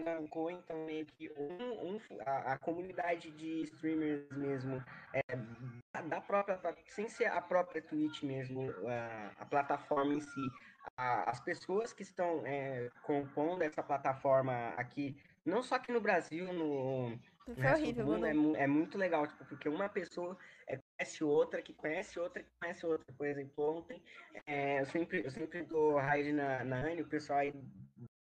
então 0.50 0.84
meio 0.84 1.06
que 1.06 1.30
um, 1.32 1.94
um 1.94 2.00
a, 2.26 2.52
a, 2.52 2.58
comunidade 2.58 3.30
de 3.30 3.62
streamers 3.62 4.30
mesmo 4.32 4.84
é, 5.14 6.02
da 6.02 6.20
própria 6.20 6.58
sem 6.86 7.08
ser 7.08 7.26
a 7.26 7.40
própria 7.40 7.80
Twitch 7.80 8.22
mesmo 8.22 8.70
a, 8.86 9.32
a 9.42 9.46
plataforma 9.46 10.14
em 10.14 10.20
si. 10.20 10.50
A, 10.96 11.30
as 11.30 11.40
pessoas 11.40 11.92
que 11.92 12.02
estão 12.02 12.44
é, 12.46 12.90
compondo 13.02 13.62
essa 13.62 13.82
plataforma 13.82 14.68
aqui 14.76 15.16
não 15.50 15.62
só 15.62 15.74
aqui 15.74 15.92
no 15.92 16.00
Brasil 16.00 16.52
no, 16.52 17.18
foi 17.54 17.72
horrível, 17.72 18.06
mundo, 18.06 18.26
é, 18.26 18.62
é, 18.62 18.66
muito 18.66 18.96
legal 18.96 19.26
tipo 19.26 19.44
porque 19.44 19.68
uma 19.68 19.88
pessoa 19.88 20.36
é, 20.68 20.78
conhece 20.78 21.24
outra, 21.24 21.62
que 21.62 21.72
conhece 21.74 22.18
outra, 22.18 22.42
que 22.42 22.50
conhece 22.60 22.86
outra. 22.86 23.12
Por 23.14 23.26
exemplo, 23.26 23.78
ontem 23.78 24.02
é, 24.46 24.80
eu, 24.80 24.86
sempre, 24.86 25.24
eu 25.24 25.30
sempre 25.30 25.62
dou 25.62 25.96
raid 25.96 26.32
na, 26.32 26.64
na 26.64 26.76
Anne, 26.76 27.02
o 27.02 27.08
pessoal 27.08 27.40
aí, 27.40 27.52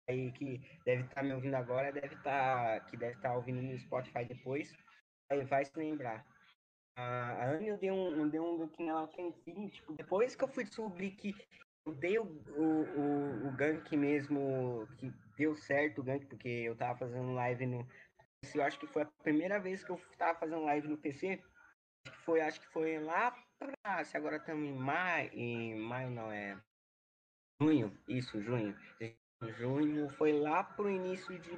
aí 0.08 0.32
que 0.32 0.60
deve 0.84 1.02
estar 1.02 1.16
tá 1.16 1.22
me 1.22 1.32
ouvindo 1.32 1.54
agora, 1.54 1.92
deve 1.92 2.16
tá, 2.16 2.80
que 2.88 2.96
deve 2.96 3.16
estar 3.16 3.30
tá 3.30 3.36
ouvindo 3.36 3.62
no 3.62 3.78
Spotify 3.78 4.24
depois, 4.24 4.72
aí 5.30 5.44
vai 5.44 5.64
se 5.64 5.76
lembrar. 5.76 6.24
A 6.96 7.50
Anne 7.50 7.68
eu 7.68 7.78
dei 7.78 7.90
um, 7.90 8.16
eu 8.16 8.30
dei 8.30 8.40
um 8.40 8.52
look 8.52 8.82
nela 8.82 9.08
tempinho, 9.08 9.68
tipo, 9.70 9.92
depois 9.92 10.34
que 10.34 10.44
eu 10.44 10.48
fui 10.48 10.64
descobrir 10.64 11.10
que 11.10 11.34
eu 11.84 11.94
dei 11.94 12.18
o, 12.18 12.24
o, 12.24 12.64
o, 12.64 13.48
o 13.48 13.52
gank 13.52 13.94
mesmo, 13.96 14.88
que 14.98 15.12
deu 15.36 15.54
certo 15.56 16.00
o 16.00 16.04
gank, 16.04 16.26
porque 16.26 16.48
eu 16.48 16.76
tava 16.76 16.98
fazendo 16.98 17.32
live 17.32 17.66
no. 17.66 17.86
Eu 18.54 18.62
acho 18.62 18.78
que 18.78 18.86
foi 18.86 19.02
a 19.02 19.10
primeira 19.22 19.58
vez 19.58 19.82
que 19.82 19.90
eu 19.90 20.00
tava 20.16 20.38
fazendo 20.38 20.64
live 20.64 20.88
no 20.88 20.96
PC 20.96 21.42
que 22.10 22.18
foi, 22.18 22.40
acho 22.40 22.60
que 22.60 22.68
foi 22.68 22.98
lá 22.98 23.36
para. 23.58 24.04
Se 24.04 24.16
agora 24.16 24.36
estamos 24.36 24.68
em 24.68 24.74
maio. 24.74 25.30
Em 25.32 25.74
maio 25.78 26.10
não 26.10 26.30
é. 26.30 26.56
Junho, 27.60 27.96
isso, 28.08 28.40
junho. 28.42 28.76
Junho 29.58 30.08
foi 30.10 30.32
lá 30.32 30.64
pro 30.64 30.90
início 30.90 31.38
de 31.38 31.50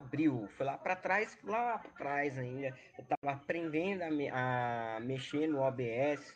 abril. 0.00 0.48
Foi 0.56 0.66
lá 0.66 0.78
para 0.78 0.96
trás, 0.96 1.38
lá 1.42 1.78
para 1.78 1.90
trás 1.92 2.38
ainda. 2.38 2.76
Eu 2.98 3.04
tava 3.04 3.36
aprendendo 3.36 4.02
a, 4.02 4.10
me, 4.10 4.28
a 4.28 4.98
mexer 5.02 5.46
no 5.46 5.60
OBS, 5.60 6.34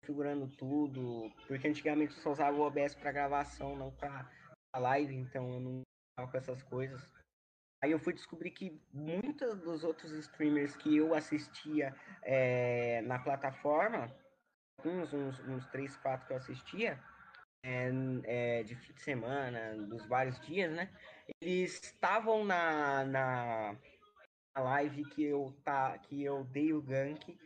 configurando 0.00 0.48
tudo. 0.56 1.30
Porque 1.46 1.68
antigamente 1.68 2.14
eu 2.16 2.22
só 2.22 2.32
usava 2.32 2.56
o 2.56 2.62
OBS 2.62 2.94
para 2.94 3.12
gravação, 3.12 3.76
não 3.76 3.90
para 3.90 4.28
live, 4.78 5.14
então 5.14 5.52
eu 5.52 5.60
não 5.60 5.82
tava 6.16 6.30
com 6.30 6.36
essas 6.36 6.62
coisas. 6.62 7.12
Aí 7.82 7.90
eu 7.92 7.98
fui 7.98 8.12
descobrir 8.12 8.50
que 8.50 8.80
muitos 8.92 9.60
dos 9.60 9.84
outros 9.84 10.10
streamers 10.12 10.74
que 10.76 10.96
eu 10.96 11.14
assistia 11.14 11.94
é, 12.22 13.02
na 13.02 13.18
plataforma, 13.18 14.10
uns, 14.84 15.12
uns, 15.12 15.38
uns 15.40 15.66
3, 15.68 15.96
4 15.98 16.26
que 16.26 16.32
eu 16.32 16.36
assistia, 16.38 17.02
é, 17.62 17.90
é, 18.24 18.62
de 18.62 18.74
fim 18.76 18.92
de 18.92 19.02
semana, 19.02 19.74
dos 19.86 20.06
vários 20.06 20.38
dias, 20.40 20.72
né? 20.72 20.88
Eles 21.40 21.82
estavam 21.82 22.44
na, 22.44 23.04
na, 23.04 23.76
na, 24.56 24.62
live 24.62 25.04
que 25.10 25.24
eu, 25.24 25.54
tá, 25.64 25.98
que 25.98 26.22
eu 26.22 26.44
dei 26.44 26.72
o 26.72 26.80
gank. 26.80 27.36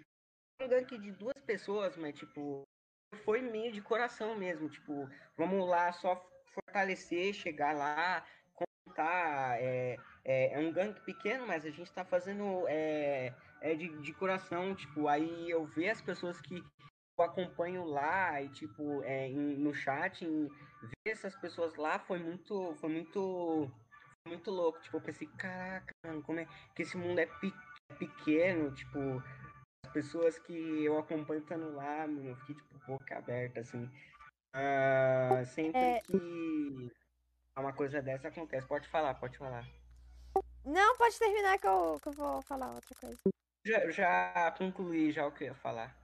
Um 0.60 0.68
gank 0.68 0.96
de 0.98 1.12
duas 1.12 1.40
pessoas, 1.40 1.96
mas 1.96 2.14
tipo, 2.14 2.62
foi 3.24 3.40
meio 3.40 3.72
de 3.72 3.80
coração 3.80 4.36
mesmo. 4.36 4.68
Tipo, 4.68 5.08
vamos 5.36 5.66
lá 5.66 5.90
só 5.92 6.14
fortalecer, 6.54 7.32
chegar 7.34 7.74
lá, 7.74 8.24
contar. 8.54 9.60
É, 9.60 9.96
é, 10.24 10.54
é 10.54 10.58
um 10.58 10.72
gank 10.72 11.00
pequeno, 11.02 11.46
mas 11.46 11.64
a 11.64 11.70
gente 11.70 11.82
está 11.82 12.04
fazendo 12.04 12.66
é, 12.68 13.34
é 13.60 13.74
de, 13.74 13.88
de 14.00 14.12
coração, 14.12 14.74
tipo, 14.74 15.08
aí 15.08 15.50
eu 15.50 15.64
ver 15.66 15.90
as 15.90 16.00
pessoas 16.00 16.40
que 16.40 16.62
eu 17.18 17.24
acompanho 17.24 17.84
lá 17.84 18.40
e 18.42 18.48
tipo 18.48 19.02
é, 19.04 19.28
em, 19.28 19.56
no 19.56 19.74
chat, 19.74 20.24
em, 20.24 20.48
ver 21.04 21.12
essas 21.12 21.34
pessoas 21.36 21.74
lá 21.76 21.98
foi 21.98 22.18
muito, 22.18 22.74
foi 22.76 22.90
muito, 22.90 23.70
foi 24.22 24.32
muito 24.32 24.50
louco. 24.50 24.80
Tipo, 24.80 24.98
eu 24.98 25.02
pensei, 25.02 25.28
caraca, 25.38 25.92
mano, 26.04 26.22
como 26.22 26.40
é 26.40 26.46
que 26.74 26.82
esse 26.82 26.96
mundo 26.96 27.18
é, 27.18 27.26
pe 27.26 27.52
é 27.90 27.94
pequeno, 27.94 28.72
tipo, 28.72 29.22
as 29.84 29.92
pessoas 29.92 30.38
que 30.38 30.84
eu 30.84 30.98
acompanho 30.98 31.40
estando 31.40 31.74
lá, 31.74 32.06
eu 32.06 32.36
fiquei 32.36 32.54
tipo 32.54 32.78
boca 32.86 33.18
aberta, 33.18 33.60
assim. 33.60 33.90
Uh, 34.54 35.44
sempre 35.46 35.80
é... 35.80 36.00
que 36.00 36.92
uma 37.60 37.72
coisa 37.72 38.02
dessa 38.02 38.28
acontece. 38.28 38.66
Pode 38.66 38.88
falar, 38.88 39.14
pode 39.14 39.38
falar. 39.38 39.66
Não, 40.64 40.96
pode 40.96 41.18
terminar 41.18 41.58
que 41.58 41.66
eu, 41.66 41.98
que 42.02 42.08
eu 42.08 42.12
vou 42.12 42.42
falar 42.42 42.70
outra 42.70 42.94
coisa. 43.00 43.18
Já, 43.64 43.90
já 43.90 44.54
concluí 44.56 45.12
já 45.12 45.26
o 45.26 45.32
que 45.32 45.44
eu 45.44 45.48
ia 45.48 45.54
falar. 45.54 45.94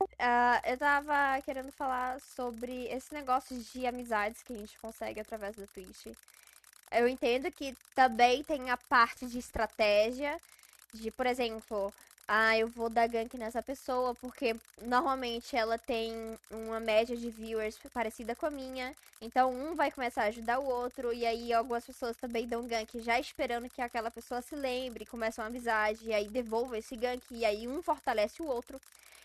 Uh, 0.00 0.60
eu 0.64 0.76
tava 0.76 1.40
querendo 1.42 1.72
falar 1.72 2.20
sobre 2.20 2.86
esse 2.86 3.14
negócio 3.14 3.58
de 3.58 3.86
amizades 3.86 4.42
que 4.42 4.52
a 4.52 4.56
gente 4.56 4.78
consegue 4.78 5.20
através 5.20 5.56
do 5.56 5.66
Twitch. 5.68 6.06
Eu 6.92 7.08
entendo 7.08 7.50
que 7.50 7.76
também 7.94 8.44
tem 8.44 8.70
a 8.70 8.76
parte 8.76 9.26
de 9.26 9.38
estratégia, 9.38 10.38
de, 10.92 11.10
por 11.10 11.26
exemplo, 11.26 11.92
ah, 12.28 12.58
eu 12.58 12.66
vou 12.68 12.88
dar 12.88 13.06
gank 13.06 13.36
nessa 13.38 13.62
pessoa 13.62 14.14
porque 14.16 14.56
normalmente 14.82 15.56
ela 15.56 15.78
tem 15.78 16.12
uma 16.50 16.80
média 16.80 17.16
de 17.16 17.30
viewers 17.30 17.78
parecida 17.92 18.34
com 18.34 18.46
a 18.46 18.50
minha. 18.50 18.94
Então 19.20 19.50
um 19.52 19.74
vai 19.74 19.90
começar 19.90 20.22
a 20.22 20.26
ajudar 20.26 20.58
o 20.58 20.66
outro 20.66 21.12
e 21.12 21.24
aí 21.24 21.52
algumas 21.52 21.84
pessoas 21.84 22.16
também 22.16 22.46
dão 22.46 22.66
gank 22.66 23.00
já 23.00 23.18
esperando 23.20 23.70
que 23.70 23.80
aquela 23.80 24.10
pessoa 24.10 24.42
se 24.42 24.56
lembre, 24.56 25.06
começa 25.06 25.40
uma 25.40 25.48
amizade 25.48 26.00
e 26.04 26.12
aí 26.12 26.28
devolva 26.28 26.76
esse 26.78 26.96
gank 26.96 27.22
e 27.30 27.44
aí 27.44 27.68
um 27.68 27.80
fortalece 27.82 28.42
o 28.42 28.46
outro. 28.46 28.80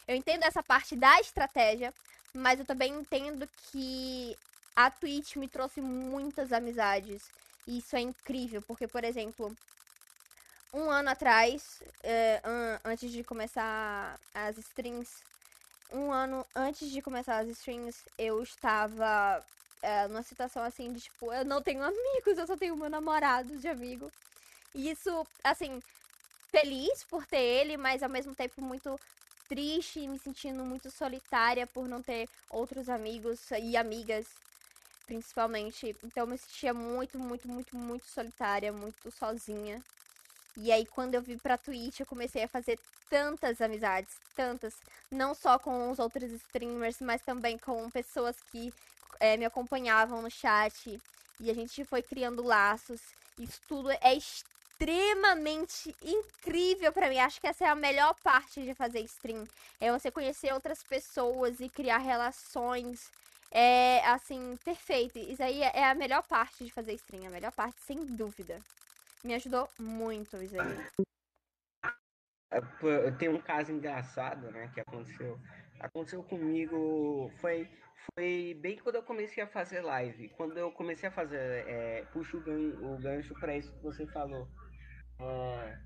Eu 0.07 0.15
entendo 0.15 0.43
essa 0.43 0.61
parte 0.61 0.95
da 0.95 1.19
estratégia, 1.19 1.93
mas 2.33 2.59
eu 2.59 2.65
também 2.65 2.93
entendo 2.93 3.47
que 3.71 4.37
a 4.75 4.89
Twitch 4.91 5.35
me 5.37 5.47
trouxe 5.47 5.81
muitas 5.81 6.51
amizades. 6.51 7.23
E 7.67 7.77
isso 7.77 7.95
é 7.95 8.01
incrível, 8.01 8.61
porque, 8.63 8.87
por 8.87 9.03
exemplo, 9.03 9.55
um 10.73 10.89
ano 10.89 11.09
atrás, 11.09 11.83
é, 12.03 12.41
antes 12.85 13.11
de 13.11 13.23
começar 13.23 14.19
as 14.33 14.57
streams, 14.57 15.23
um 15.91 16.11
ano 16.11 16.45
antes 16.55 16.89
de 16.89 17.01
começar 17.01 17.39
as 17.39 17.49
streams, 17.49 18.03
eu 18.17 18.41
estava 18.41 19.43
é, 19.81 20.07
numa 20.07 20.23
situação 20.23 20.63
assim 20.63 20.91
de 20.93 21.01
tipo, 21.01 21.33
eu 21.33 21.43
não 21.45 21.61
tenho 21.61 21.83
amigos, 21.83 22.37
eu 22.37 22.47
só 22.47 22.55
tenho 22.55 22.75
meu 22.77 22.89
namorado 22.89 23.57
de 23.57 23.67
amigo. 23.67 24.09
E 24.73 24.89
isso, 24.89 25.27
assim, 25.43 25.81
feliz 26.51 27.03
por 27.05 27.25
ter 27.25 27.41
ele, 27.41 27.77
mas 27.77 28.03
ao 28.03 28.09
mesmo 28.09 28.33
tempo 28.35 28.61
muito 28.61 28.97
triste, 29.49 30.07
me 30.07 30.17
sentindo 30.17 30.63
muito 30.63 30.89
solitária 30.91 31.67
por 31.67 31.87
não 31.87 32.01
ter 32.01 32.29
outros 32.49 32.87
amigos 32.87 33.51
e 33.51 33.75
amigas, 33.75 34.25
principalmente. 35.05 35.95
Então 36.03 36.23
eu 36.23 36.27
me 36.27 36.37
sentia 36.37 36.73
muito, 36.73 37.19
muito, 37.19 37.47
muito, 37.49 37.75
muito 37.75 38.05
solitária, 38.05 38.71
muito 38.71 39.11
sozinha. 39.11 39.83
E 40.57 40.71
aí, 40.71 40.85
quando 40.85 41.15
eu 41.15 41.21
vim 41.21 41.37
pra 41.37 41.57
Twitch, 41.57 41.99
eu 41.99 42.05
comecei 42.05 42.43
a 42.43 42.47
fazer 42.47 42.79
tantas 43.09 43.61
amizades, 43.61 44.15
tantas. 44.35 44.73
Não 45.09 45.33
só 45.33 45.57
com 45.57 45.91
os 45.91 45.99
outros 45.99 46.31
streamers, 46.31 46.97
mas 46.99 47.21
também 47.21 47.57
com 47.57 47.89
pessoas 47.89 48.35
que 48.51 48.73
é, 49.19 49.37
me 49.37 49.45
acompanhavam 49.45 50.21
no 50.21 50.29
chat. 50.29 50.99
E 51.39 51.49
a 51.49 51.53
gente 51.53 51.85
foi 51.85 52.01
criando 52.01 52.43
laços. 52.43 53.01
Isso 53.39 53.59
tudo 53.67 53.89
é 53.91 54.13
extremamente 54.13 55.95
incrível 56.03 56.91
para 56.91 57.09
mim. 57.09 57.19
Acho 57.19 57.39
que 57.39 57.47
essa 57.47 57.65
é 57.65 57.69
a 57.69 57.75
melhor 57.75 58.13
parte 58.23 58.61
de 58.63 58.73
fazer 58.73 58.99
stream. 59.01 59.47
É 59.79 59.91
você 59.91 60.11
conhecer 60.11 60.53
outras 60.53 60.83
pessoas 60.83 61.59
e 61.59 61.69
criar 61.69 61.97
relações. 61.99 63.09
É, 63.51 64.01
assim, 64.05 64.57
perfeito. 64.63 65.17
Isso 65.17 65.43
aí 65.43 65.61
é 65.61 65.85
a 65.85 65.95
melhor 65.95 66.23
parte 66.23 66.63
de 66.63 66.71
fazer 66.71 66.93
stream. 66.93 67.25
A 67.27 67.29
melhor 67.29 67.51
parte, 67.51 67.77
sem 67.85 68.05
dúvida. 68.05 68.59
Me 69.23 69.35
ajudou 69.35 69.69
muito 69.79 70.41
isso 70.41 70.59
aí. 70.59 70.91
É, 72.51 73.11
tem 73.11 73.29
um 73.29 73.41
caso 73.41 73.71
engraçado, 73.71 74.51
né, 74.51 74.69
que 74.73 74.81
aconteceu. 74.81 75.39
Aconteceu 75.79 76.21
comigo, 76.23 77.31
foi, 77.39 77.69
foi 78.13 78.57
bem 78.61 78.77
quando 78.77 78.95
eu 78.95 79.03
comecei 79.03 79.43
a 79.43 79.47
fazer 79.47 79.81
live. 79.81 80.29
Quando 80.29 80.57
eu 80.57 80.71
comecei 80.71 81.07
a 81.07 81.11
fazer, 81.11 81.37
é, 81.37 82.05
puxo 82.11 82.37
o, 82.37 82.41
gan, 82.41 82.57
o 82.81 82.97
gancho 82.97 83.33
para 83.35 83.55
isso 83.55 83.71
que 83.71 83.83
você 83.83 84.05
falou. 84.07 84.47
É, 85.19 85.77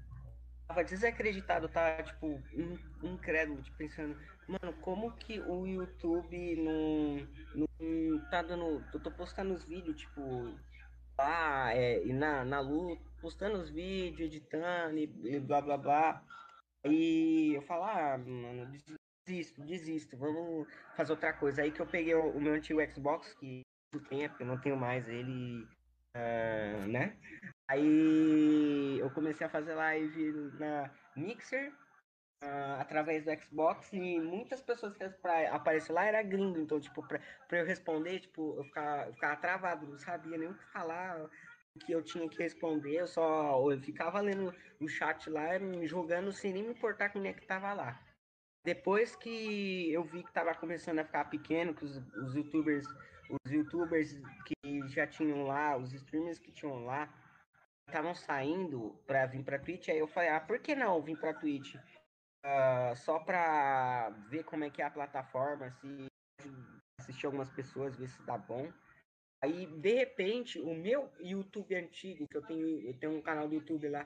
tava 0.68 0.84
desacreditado, 0.84 1.70
tá, 1.70 2.02
tipo, 2.02 2.42
incrédulo, 3.04 3.62
tipo, 3.62 3.78
pensando, 3.78 4.18
mano, 4.48 4.74
como 4.82 5.12
que 5.18 5.40
o 5.42 5.68
YouTube 5.68 6.56
não, 6.58 7.28
não 7.54 8.30
tá 8.30 8.42
dando. 8.42 8.84
Eu 8.94 9.00
tô 9.00 9.12
postando 9.12 9.54
os 9.54 9.64
vídeos, 9.66 9.98
tipo, 9.98 10.58
lá, 11.18 11.74
é, 11.74 12.04
na, 12.06 12.44
na 12.44 12.60
luta, 12.60 13.04
postando 13.26 13.58
os 13.58 13.72
vídeos, 13.72 14.32
editando 14.32 15.00
e, 15.00 15.40
blá 15.40 15.60
blá 15.60 15.78
blá. 15.78 16.24
E 16.86 17.56
eu 17.56 17.62
falo, 17.64 17.84
ah, 17.86 18.20
mano, 18.20 18.72
desisto, 19.26 19.66
desisto, 19.66 20.16
vamos 20.16 20.68
fazer 20.96 21.12
outra 21.12 21.34
coisa. 21.34 21.64
Aí 21.64 21.72
que 21.72 21.82
eu 21.82 21.88
peguei 21.88 22.14
o, 22.14 22.40
meu 22.40 22.54
antigo 22.54 22.80
Xbox, 22.88 23.34
que 23.34 23.62
do 23.92 24.00
tempo, 24.00 24.36
eu 24.40 24.46
não 24.46 24.62
tenho 24.62 24.78
mais 24.78 25.08
ele, 25.08 25.64
uh, 26.16 26.88
né? 26.88 27.18
Aí 27.68 29.00
eu 29.00 29.10
comecei 29.10 29.48
a 29.48 29.50
fazer 29.50 29.74
live 29.74 30.32
na 30.60 30.92
Mixer, 31.16 31.74
uh, 32.44 32.80
através 32.80 33.26
do 33.26 33.36
Xbox 33.44 33.92
e 33.92 34.20
muitas 34.20 34.62
pessoas 34.62 34.96
que 34.96 35.04
apareceram 35.52 35.96
lá 35.96 36.06
era 36.06 36.22
gringo, 36.22 36.60
então, 36.60 36.80
tipo, 36.80 37.02
pra, 37.08 37.20
pra 37.48 37.58
eu 37.58 37.66
responder, 37.66 38.20
tipo, 38.20 38.56
eu 38.56 38.64
ficava, 38.66 39.08
eu 39.08 39.14
ficava 39.16 39.36
travado, 39.38 39.88
não 39.88 39.98
sabia 39.98 40.38
nem 40.38 40.50
o 40.50 40.54
que 40.54 40.72
falar, 40.72 41.28
que 41.80 41.92
eu 41.92 42.04
tinha 42.04 42.28
que 42.30 42.42
responder, 42.42 43.02
eu 43.02 43.08
só 43.08 43.72
eu 43.72 43.80
ficava 43.82 44.22
lendo 44.22 44.54
o 44.80 44.88
chat 44.88 45.30
lá, 45.30 45.50
jogando 45.84 46.32
sem 46.32 46.54
nem 46.54 46.64
me 46.64 46.70
importar 46.70 47.10
quem 47.10 47.28
é 47.28 47.34
que 47.34 47.46
tava 47.46 47.74
lá. 47.74 48.02
Depois 48.64 49.16
que 49.16 49.92
eu 49.92 50.04
vi 50.04 50.24
que 50.24 50.34
tava 50.34 50.54
começando 50.56 51.00
a 51.00 51.06
ficar 51.06 51.26
pequeno, 51.26 51.74
que 51.74 51.86
os, 51.86 51.98
os 51.98 52.36
youtubers, 52.36 52.86
os 53.30 53.52
youtubers 53.52 54.20
que 54.46 54.88
já 54.88 55.06
tinham 55.06 55.44
lá, 55.44 55.78
os 55.78 55.94
streamers 55.94 56.40
que 56.40 56.52
tinham 56.52 56.86
lá, 56.86 57.14
estavam 57.88 58.16
saindo 58.16 59.00
para 59.06 59.26
vir 59.28 59.44
para 59.44 59.60
Twitch, 59.60 59.90
aí 59.90 60.00
eu 60.00 60.08
falei, 60.08 60.30
ah, 60.30 60.40
por 60.40 60.60
que 60.60 60.74
não 60.74 61.02
vir 61.02 61.18
para 61.20 61.34
Twitch? 61.34 61.76
uh, 62.46 62.96
só 62.96 63.20
para 63.20 64.10
ver 64.30 64.44
como 64.44 64.64
é 64.64 64.70
que 64.70 64.82
é 64.82 64.86
a 64.86 64.92
plataforma, 64.92 65.72
se 65.72 66.08
assistir 67.00 67.26
algumas 67.26 67.50
pessoas, 67.50 67.96
ver 67.96 68.08
se 68.08 68.22
dá 68.24 68.38
bom. 68.38 68.72
Aí, 69.42 69.66
de 69.66 69.94
repente, 69.94 70.60
o 70.60 70.74
meu 70.74 71.12
YouTube 71.20 71.76
antigo, 71.76 72.28
que 72.28 72.38
eu 72.38 72.42
tenho, 72.42 72.82
eu 72.82 72.94
tenho 73.00 73.18
um 73.18 73.22
canal 73.22 73.48
do 73.48 73.56
YouTube 73.56 73.88
lá, 73.90 74.06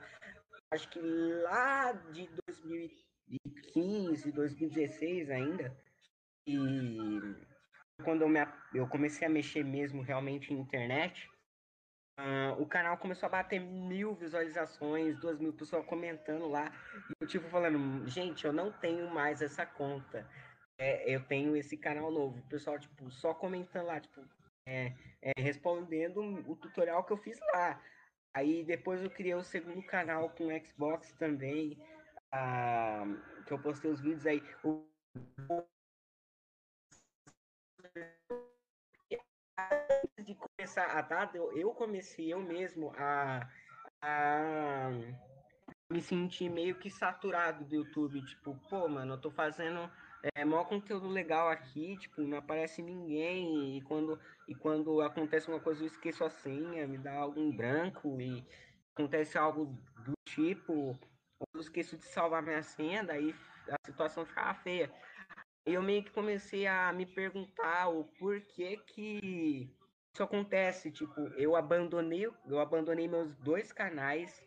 acho 0.70 0.88
que 0.90 1.00
lá 1.00 1.92
de 1.92 2.28
2015, 2.46 4.32
2016 4.32 5.30
ainda, 5.30 5.76
e 6.46 6.56
quando 8.04 8.22
eu, 8.22 8.28
me, 8.28 8.40
eu 8.74 8.86
comecei 8.88 9.26
a 9.26 9.30
mexer 9.30 9.64
mesmo 9.64 10.02
realmente 10.02 10.52
em 10.52 10.58
internet, 10.58 11.28
Uh, 12.20 12.52
o 12.60 12.66
canal 12.66 12.98
começou 12.98 13.26
a 13.28 13.30
bater 13.30 13.58
mil 13.58 14.14
visualizações, 14.14 15.18
duas 15.18 15.38
mil 15.38 15.54
pessoas 15.54 15.86
comentando 15.86 16.46
lá. 16.48 16.70
E 17.08 17.14
eu, 17.18 17.26
tipo, 17.26 17.48
falando, 17.48 18.06
gente, 18.06 18.44
eu 18.44 18.52
não 18.52 18.70
tenho 18.70 19.08
mais 19.08 19.40
essa 19.40 19.64
conta. 19.64 20.28
É, 20.78 21.14
eu 21.14 21.24
tenho 21.24 21.56
esse 21.56 21.78
canal 21.78 22.10
novo. 22.10 22.38
O 22.38 22.48
pessoal, 22.48 22.78
tipo, 22.78 23.10
só 23.10 23.32
comentando 23.32 23.86
lá, 23.86 24.00
tipo, 24.00 24.22
é, 24.70 24.94
é, 25.20 25.32
respondendo 25.36 26.22
o 26.48 26.54
tutorial 26.54 27.02
que 27.04 27.12
eu 27.12 27.16
fiz 27.16 27.38
lá. 27.52 27.82
Aí 28.32 28.64
depois 28.64 29.02
eu 29.02 29.10
criei 29.10 29.34
o 29.34 29.42
segundo 29.42 29.82
canal 29.82 30.30
com 30.30 30.56
Xbox 30.64 31.12
também, 31.14 31.76
uh, 32.32 33.44
que 33.44 33.52
eu 33.52 33.58
postei 33.58 33.90
os 33.90 34.00
vídeos 34.00 34.26
aí. 34.26 34.40
O 34.62 34.86
antes 39.60 40.24
de 40.24 40.34
começar 40.34 40.86
a 40.86 41.02
data, 41.02 41.36
eu, 41.36 41.52
eu 41.56 41.72
comecei 41.74 42.32
eu 42.32 42.40
mesmo 42.40 42.92
a, 42.96 43.46
a 44.00 44.90
me 45.90 46.00
sentir 46.00 46.48
meio 46.48 46.78
que 46.78 46.88
saturado 46.88 47.64
do 47.64 47.74
YouTube. 47.74 48.24
Tipo, 48.24 48.54
pô, 48.68 48.88
mano, 48.88 49.14
eu 49.14 49.20
tô 49.20 49.30
fazendo 49.30 49.90
é, 50.34 50.44
maior 50.44 50.64
conteúdo 50.64 51.08
legal 51.08 51.48
aqui, 51.48 51.96
tipo, 51.96 52.22
não 52.22 52.38
aparece 52.38 52.82
ninguém. 52.82 53.78
E 53.78 53.82
quando, 53.82 54.18
e 54.48 54.54
quando 54.54 55.00
acontece 55.00 55.48
uma 55.48 55.60
coisa, 55.60 55.82
eu 55.82 55.86
esqueço 55.86 56.24
a 56.24 56.30
senha, 56.30 56.86
me 56.86 56.98
dá 56.98 57.14
algum 57.14 57.54
branco 57.54 58.20
e 58.20 58.44
acontece 58.94 59.38
algo 59.38 59.66
do 60.04 60.12
tipo, 60.24 60.98
eu 61.54 61.60
esqueço 61.60 61.96
de 61.96 62.04
salvar 62.04 62.42
minha 62.42 62.62
senha, 62.62 63.02
daí 63.02 63.34
a 63.68 63.76
situação 63.86 64.24
ficava 64.26 64.54
feia 64.54 64.92
eu 65.64 65.82
meio 65.82 66.02
que 66.02 66.10
comecei 66.10 66.66
a 66.66 66.92
me 66.92 67.06
perguntar 67.06 67.88
o 67.88 68.04
porquê 68.04 68.78
que 68.78 69.70
isso 70.12 70.22
acontece. 70.22 70.90
Tipo, 70.90 71.20
eu 71.36 71.54
abandonei, 71.54 72.28
eu 72.46 72.58
abandonei 72.58 73.08
meus 73.08 73.34
dois 73.36 73.72
canais. 73.72 74.42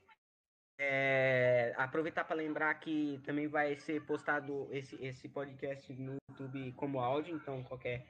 É, 0.85 1.73
aproveitar 1.77 2.25
para 2.25 2.35
lembrar 2.35 2.73
que 2.75 3.21
também 3.25 3.47
vai 3.47 3.77
ser 3.77 4.05
postado 4.05 4.67
esse, 4.69 5.01
esse 5.01 5.29
podcast 5.29 5.93
no 5.93 6.17
YouTube 6.29 6.73
como 6.73 6.99
áudio, 6.99 7.35
então 7.37 7.63
qualquer, 7.63 8.05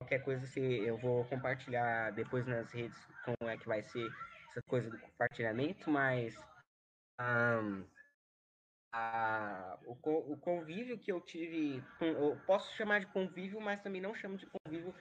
qualquer 0.00 0.18
coisa 0.24 0.44
se, 0.44 0.60
eu 0.60 0.98
vou 0.98 1.24
compartilhar 1.26 2.10
depois 2.10 2.44
nas 2.44 2.72
redes 2.72 2.98
como 3.24 3.48
é 3.48 3.56
que 3.56 3.68
vai 3.68 3.80
ser 3.80 4.10
essa 4.50 4.60
coisa 4.68 4.90
do 4.90 4.98
compartilhamento, 4.98 5.88
mas 5.88 6.36
um, 7.20 7.84
a, 8.92 9.78
o, 9.86 9.92
o, 10.32 10.36
convívio 10.38 10.98
que 10.98 11.12
eu 11.12 11.20
tive, 11.20 11.80
eu 12.00 12.36
posso 12.44 12.74
chamar 12.74 12.98
de 12.98 13.06
convívio, 13.06 13.60
mas 13.60 13.82
também 13.82 14.00
não 14.00 14.16
chamo 14.16 14.36
de 14.36 14.46
convívio, 14.46 14.92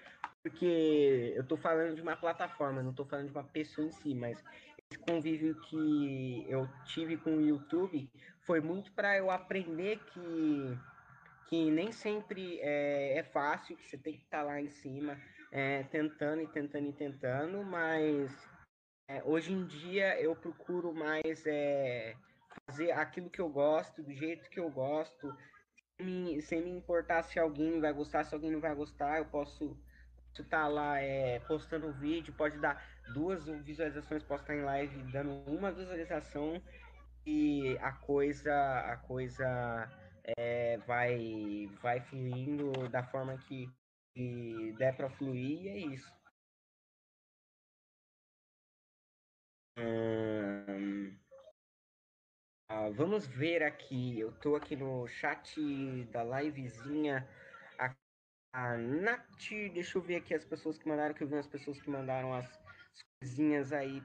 porque 0.44 1.34
eu 1.36 1.42
estou 1.42 1.58
falando 1.58 1.96
de 1.96 2.02
uma 2.04 2.16
plataforma, 2.16 2.84
não 2.84 2.92
estou 2.92 3.06
falando 3.06 3.28
de 3.28 3.32
uma 3.32 3.44
pessoa 3.44 3.88
em 3.88 3.92
si, 3.92 4.14
mas 4.14 4.44
convívio 5.06 5.56
que 5.62 6.46
eu 6.48 6.68
tive 6.86 7.18
com 7.18 7.38
o 7.38 7.42
YouTube 7.42 8.10
foi 8.42 8.60
muito 8.60 8.92
para 8.92 9.18
eu 9.18 9.32
aprender 9.32 10.00
que, 10.14 10.78
que 11.48 11.72
nem 11.72 11.92
sempre 11.92 12.60
é, 12.60 13.18
é, 13.18 13.24
fácil, 13.24 13.76
que 13.76 13.88
você 13.88 13.98
tem 13.98 14.14
que 14.14 14.24
estar 14.24 14.40
tá 14.40 14.44
lá 14.44 14.62
em 14.62 14.70
cima, 14.70 15.20
é, 15.52 15.84
tentando 15.84 16.42
e 16.42 16.48
tentando 16.48 16.88
e 16.88 16.94
tentando, 16.94 17.64
mas 17.64 18.32
é, 19.10 19.24
hoje 19.24 19.54
em 19.54 19.66
dia 19.66 20.20
eu 20.20 20.36
procuro 20.36 20.94
mais 20.94 21.46
é, 21.46 22.16
fazer 22.68 22.92
aquilo 22.92 23.30
que 23.30 23.42
eu 23.42 23.50
gosto, 23.50 24.04
do 24.04 24.14
jeito 24.14 24.50
que 24.50 24.60
eu 24.60 24.70
gosto, 24.70 25.36
sem 25.98 26.06
me, 26.06 26.42
sem 26.42 26.62
me 26.62 26.72
importar 26.72 27.24
se 27.24 27.40
alguém 27.40 27.80
vai 27.80 27.94
gostar, 27.94 28.24
se 28.24 28.36
alguém 28.36 28.52
não 28.52 28.60
vai 28.60 28.76
gostar, 28.76 29.18
eu 29.18 29.26
posso 29.26 29.78
tá 30.44 30.68
lá 30.68 31.00
é, 31.00 31.40
postando 31.42 31.88
um 31.88 31.92
vídeo, 31.92 32.34
pode 32.34 32.58
dar 32.60 32.84
duas 33.14 33.46
visualizações, 33.46 34.24
posso 34.24 34.44
estar 34.44 34.56
em 34.56 34.64
live 34.64 35.12
dando 35.12 35.32
uma 35.50 35.72
visualização 35.72 36.62
e 37.26 37.78
a 37.80 37.92
coisa, 37.92 38.54
a 38.82 38.98
coisa 38.98 39.90
é, 40.38 40.78
vai, 40.80 41.70
vai 41.82 42.02
fluindo 42.02 42.88
da 42.90 43.04
forma 43.04 43.38
que, 43.38 43.70
que 44.14 44.74
der 44.78 44.96
para 44.96 45.10
fluir 45.10 45.64
e 45.64 45.70
é 45.70 45.78
isso. 45.78 46.14
Hum, 49.78 51.18
vamos 52.96 53.28
ver 53.28 53.64
aqui. 53.64 54.20
Eu 54.20 54.32
tô 54.34 54.56
aqui 54.56 54.76
no 54.76 55.08
chat 55.08 55.60
da 56.12 56.24
livezinha. 56.24 57.28
A, 58.56 58.78
Nath, 58.78 59.50
deixa 59.74 59.98
eu 59.98 60.02
ver 60.02 60.16
aqui 60.16 60.34
as 60.34 60.46
pessoas 60.46 60.78
que 60.78 60.88
mandaram, 60.88 61.14
que 61.14 61.22
eu 61.22 61.28
vi 61.28 61.36
as 61.36 61.46
pessoas 61.46 61.82
que 61.82 61.90
mandaram 61.90 62.34
as, 62.34 62.46
as 62.46 63.04
coisinhas 63.20 63.74
aí 63.74 64.02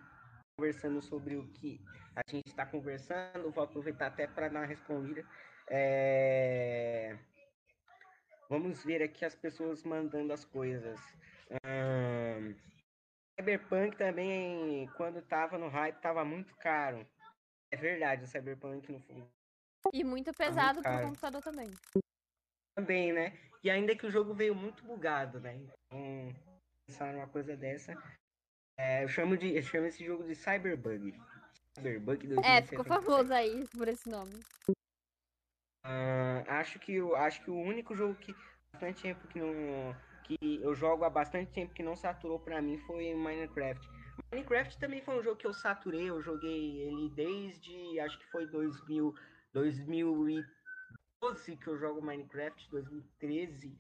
conversando 0.59 1.01
sobre 1.01 1.37
o 1.37 1.47
que 1.53 1.81
a 2.17 2.29
gente 2.29 2.49
está 2.49 2.67
conversando. 2.67 3.53
Vou 3.53 3.63
aproveitar 3.63 4.09
até 4.09 4.27
para 4.27 4.49
dar 4.49 4.59
uma 4.59 4.67
respondida. 4.67 5.25
É... 5.69 7.17
Vamos 8.49 8.83
ver 8.83 9.05
aqui 9.05 9.25
as 9.25 9.37
pessoas 9.37 9.85
mandando 9.85 10.33
as 10.33 10.45
coisas. 10.45 11.01
Hum... 11.65 12.53
Cyberpunk 13.39 13.97
também, 13.97 14.89
quando 14.97 15.23
tava 15.23 15.59
no 15.59 15.69
hype, 15.69 16.01
tava 16.01 16.25
muito 16.25 16.57
caro. 16.57 17.07
É 17.71 17.77
verdade, 17.77 18.25
o 18.25 18.27
Cyberpunk 18.27 18.91
no 18.91 18.99
fundo. 18.99 19.31
E 19.93 20.03
muito 20.03 20.33
pesado 20.33 20.83
tá 20.83 20.91
muito 20.91 20.99
pro 20.99 21.07
computador 21.07 21.41
também. 21.41 21.71
Também, 22.75 23.13
né? 23.13 23.50
E 23.63 23.71
ainda 23.71 23.95
que 23.95 24.07
o 24.07 24.11
jogo 24.11 24.33
veio 24.33 24.55
muito 24.55 24.83
bugado, 24.85 25.39
né? 25.41 25.55
Então, 25.55 26.35
pensar 26.87 27.13
numa 27.13 27.29
coisa 27.29 27.57
dessa. 27.57 27.95
É, 28.79 29.05
eu, 29.05 29.09
chamo 29.09 29.37
de, 29.37 29.55
eu 29.55 29.63
chamo 29.63 29.87
esse 29.87 30.05
jogo 30.05 30.25
de 30.25 30.35
Cyberbug. 30.35 31.15
Cyberbug 31.77 32.27
2007. 32.27 32.49
É, 32.49 32.67
ficou 32.67 32.85
famoso 32.85 33.33
aí 33.33 33.67
por 33.77 33.89
esse 33.89 34.09
nome. 34.09 34.35
Uh, 35.85 36.45
acho, 36.47 36.79
que, 36.79 36.99
acho 37.17 37.43
que 37.45 37.51
o 37.51 37.59
único 37.59 37.95
jogo 37.95 38.15
que 38.15 38.35
bastante 38.73 39.03
tempo 39.03 39.29
que 39.29 39.39
não. 39.39 39.97
que 40.25 40.61
eu 40.63 40.75
jogo 40.75 41.05
há 41.05 41.11
bastante 41.11 41.51
tempo 41.53 41.75
que 41.75 41.83
não 41.83 41.97
saturou 41.97 42.39
pra 42.39 42.63
mim 42.63 42.79
foi 42.79 43.15
Minecraft. 43.15 43.87
Minecraft 44.33 44.79
também 44.79 45.03
foi 45.03 45.19
um 45.19 45.23
jogo 45.23 45.37
que 45.37 45.47
eu 45.47 45.53
saturei, 45.53 46.09
eu 46.09 46.23
joguei 46.23 46.81
ele 46.83 47.11
desde, 47.11 48.01
acho 48.01 48.19
que 48.19 48.27
foi 48.31 48.47
2000, 48.47 49.15
2012 51.21 51.57
que 51.57 51.67
eu 51.69 51.79
jogo 51.79 52.03
Minecraft, 52.03 52.71
2013, 52.71 53.79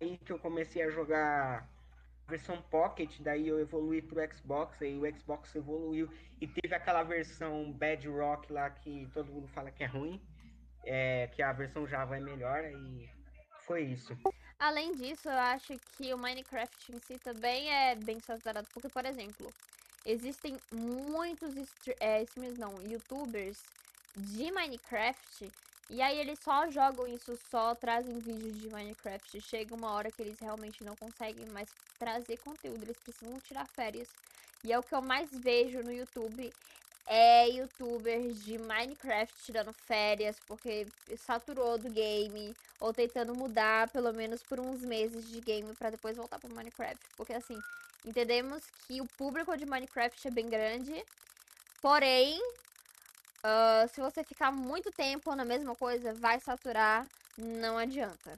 aí 0.00 0.16
que 0.18 0.32
eu 0.32 0.38
comecei 0.38 0.82
a 0.82 0.90
jogar 0.90 1.68
versão 2.26 2.60
Pocket, 2.62 3.20
daí 3.20 3.48
eu 3.48 3.60
evolui 3.60 4.00
pro 4.00 4.20
Xbox, 4.34 4.80
aí 4.80 4.96
o 4.98 5.18
Xbox 5.18 5.54
evoluiu 5.54 6.10
e 6.40 6.46
teve 6.46 6.74
aquela 6.74 7.02
versão 7.02 7.72
Bedrock 7.72 8.50
lá 8.52 8.70
que 8.70 9.08
todo 9.12 9.32
mundo 9.32 9.48
fala 9.48 9.70
que 9.70 9.84
é 9.84 9.86
ruim, 9.86 10.20
é, 10.84 11.28
que 11.28 11.42
a 11.42 11.52
versão 11.52 11.86
Java 11.86 12.16
é 12.16 12.20
melhor, 12.20 12.64
e 12.64 13.10
foi 13.60 13.82
isso. 13.82 14.16
Além 14.58 14.94
disso, 14.94 15.28
eu 15.28 15.38
acho 15.38 15.78
que 15.96 16.12
o 16.12 16.18
Minecraft 16.18 16.92
em 16.92 16.98
si 17.00 17.18
também 17.18 17.70
é 17.70 17.94
bem 17.94 18.18
saturado, 18.18 18.66
porque, 18.72 18.88
por 18.88 19.04
exemplo, 19.04 19.46
existem 20.04 20.56
muitos 20.72 21.54
é, 22.00 22.24
não, 22.58 22.80
youtubers 22.82 23.62
de 24.16 24.50
Minecraft 24.50 25.50
e 25.90 26.02
aí 26.02 26.18
eles 26.18 26.38
só 26.40 26.70
jogam 26.70 27.06
isso, 27.06 27.38
só 27.50 27.74
trazem 27.74 28.18
vídeos 28.18 28.58
de 28.60 28.68
Minecraft. 28.68 29.40
Chega 29.40 29.74
uma 29.74 29.92
hora 29.92 30.10
que 30.10 30.20
eles 30.20 30.38
realmente 30.38 30.84
não 30.84 30.94
conseguem 30.96 31.46
mais 31.46 31.68
trazer 31.98 32.36
conteúdo, 32.38 32.82
eles 32.82 32.98
precisam 32.98 33.40
tirar 33.40 33.66
férias. 33.66 34.08
E 34.64 34.72
é 34.72 34.78
o 34.78 34.82
que 34.82 34.94
eu 34.94 35.00
mais 35.00 35.30
vejo 35.32 35.82
no 35.82 35.92
YouTube 35.92 36.52
é 37.08 37.48
youtubers 37.48 38.44
de 38.44 38.58
Minecraft 38.58 39.34
tirando 39.42 39.72
férias 39.72 40.36
porque 40.46 40.86
saturou 41.16 41.78
do 41.78 41.88
game 41.88 42.54
ou 42.78 42.92
tentando 42.92 43.34
mudar 43.34 43.88
pelo 43.88 44.12
menos 44.12 44.42
por 44.42 44.60
uns 44.60 44.82
meses 44.82 45.26
de 45.26 45.40
game 45.40 45.74
para 45.74 45.88
depois 45.88 46.18
voltar 46.18 46.38
para 46.38 46.52
Minecraft, 46.52 47.02
porque 47.16 47.32
assim, 47.32 47.58
entendemos 48.04 48.62
que 48.86 49.00
o 49.00 49.06
público 49.16 49.56
de 49.56 49.64
Minecraft 49.64 50.28
é 50.28 50.30
bem 50.30 50.48
grande, 50.50 51.02
porém, 51.80 52.38
uh, 53.44 53.88
se 53.88 54.00
você 54.00 54.24
ficar 54.24 54.50
muito 54.52 54.90
tempo 54.92 55.34
na 55.34 55.44
mesma 55.44 55.74
coisa, 55.74 56.14
vai 56.14 56.40
saturar, 56.40 57.06
não 57.36 57.78
adianta. 57.78 58.36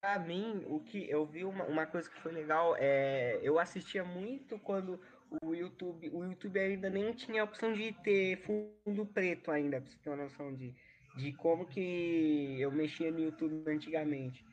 Pra 0.00 0.18
mim, 0.18 0.64
o 0.68 0.80
que 0.80 1.10
eu 1.10 1.26
vi 1.26 1.44
uma, 1.44 1.64
uma 1.64 1.86
coisa 1.86 2.08
que 2.08 2.20
foi 2.20 2.32
legal 2.32 2.76
é 2.78 3.40
eu 3.42 3.58
assistia 3.58 4.04
muito 4.04 4.58
quando 4.60 5.00
o 5.42 5.54
YouTube, 5.54 6.08
o 6.10 6.24
YouTube 6.24 6.58
ainda 6.58 6.88
nem 6.88 7.12
tinha 7.12 7.42
a 7.42 7.44
opção 7.44 7.72
de 7.72 7.92
ter 8.02 8.38
fundo 8.38 9.04
preto 9.06 9.50
ainda, 9.50 9.80
pra 9.80 9.90
você 9.90 9.98
ter 9.98 10.10
uma 10.10 10.24
noção 10.24 10.54
de, 10.54 10.74
de 11.16 11.32
como 11.32 11.66
que 11.66 12.56
eu 12.60 12.70
mexia 12.70 13.10
no 13.10 13.18
YouTube 13.18 13.64
antigamente. 13.66 14.44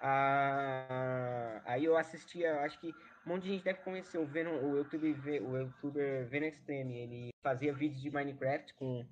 Ah, 0.00 1.62
aí 1.64 1.84
eu 1.84 1.96
assistia, 1.96 2.60
acho 2.60 2.78
que 2.80 2.94
um 3.26 3.30
monte 3.30 3.44
de 3.44 3.50
gente 3.50 3.64
deve 3.64 3.80
conhecer 3.80 4.18
o, 4.18 4.26
Venom, 4.26 4.56
o, 4.62 4.76
YouTube, 4.76 5.16
o 5.42 5.56
youtuber 5.56 6.26
Venom 6.26 6.50
ele 6.68 7.30
fazia 7.42 7.72
vídeos 7.72 8.02
de 8.02 8.10
Minecraft 8.10 8.74
com 8.74 9.04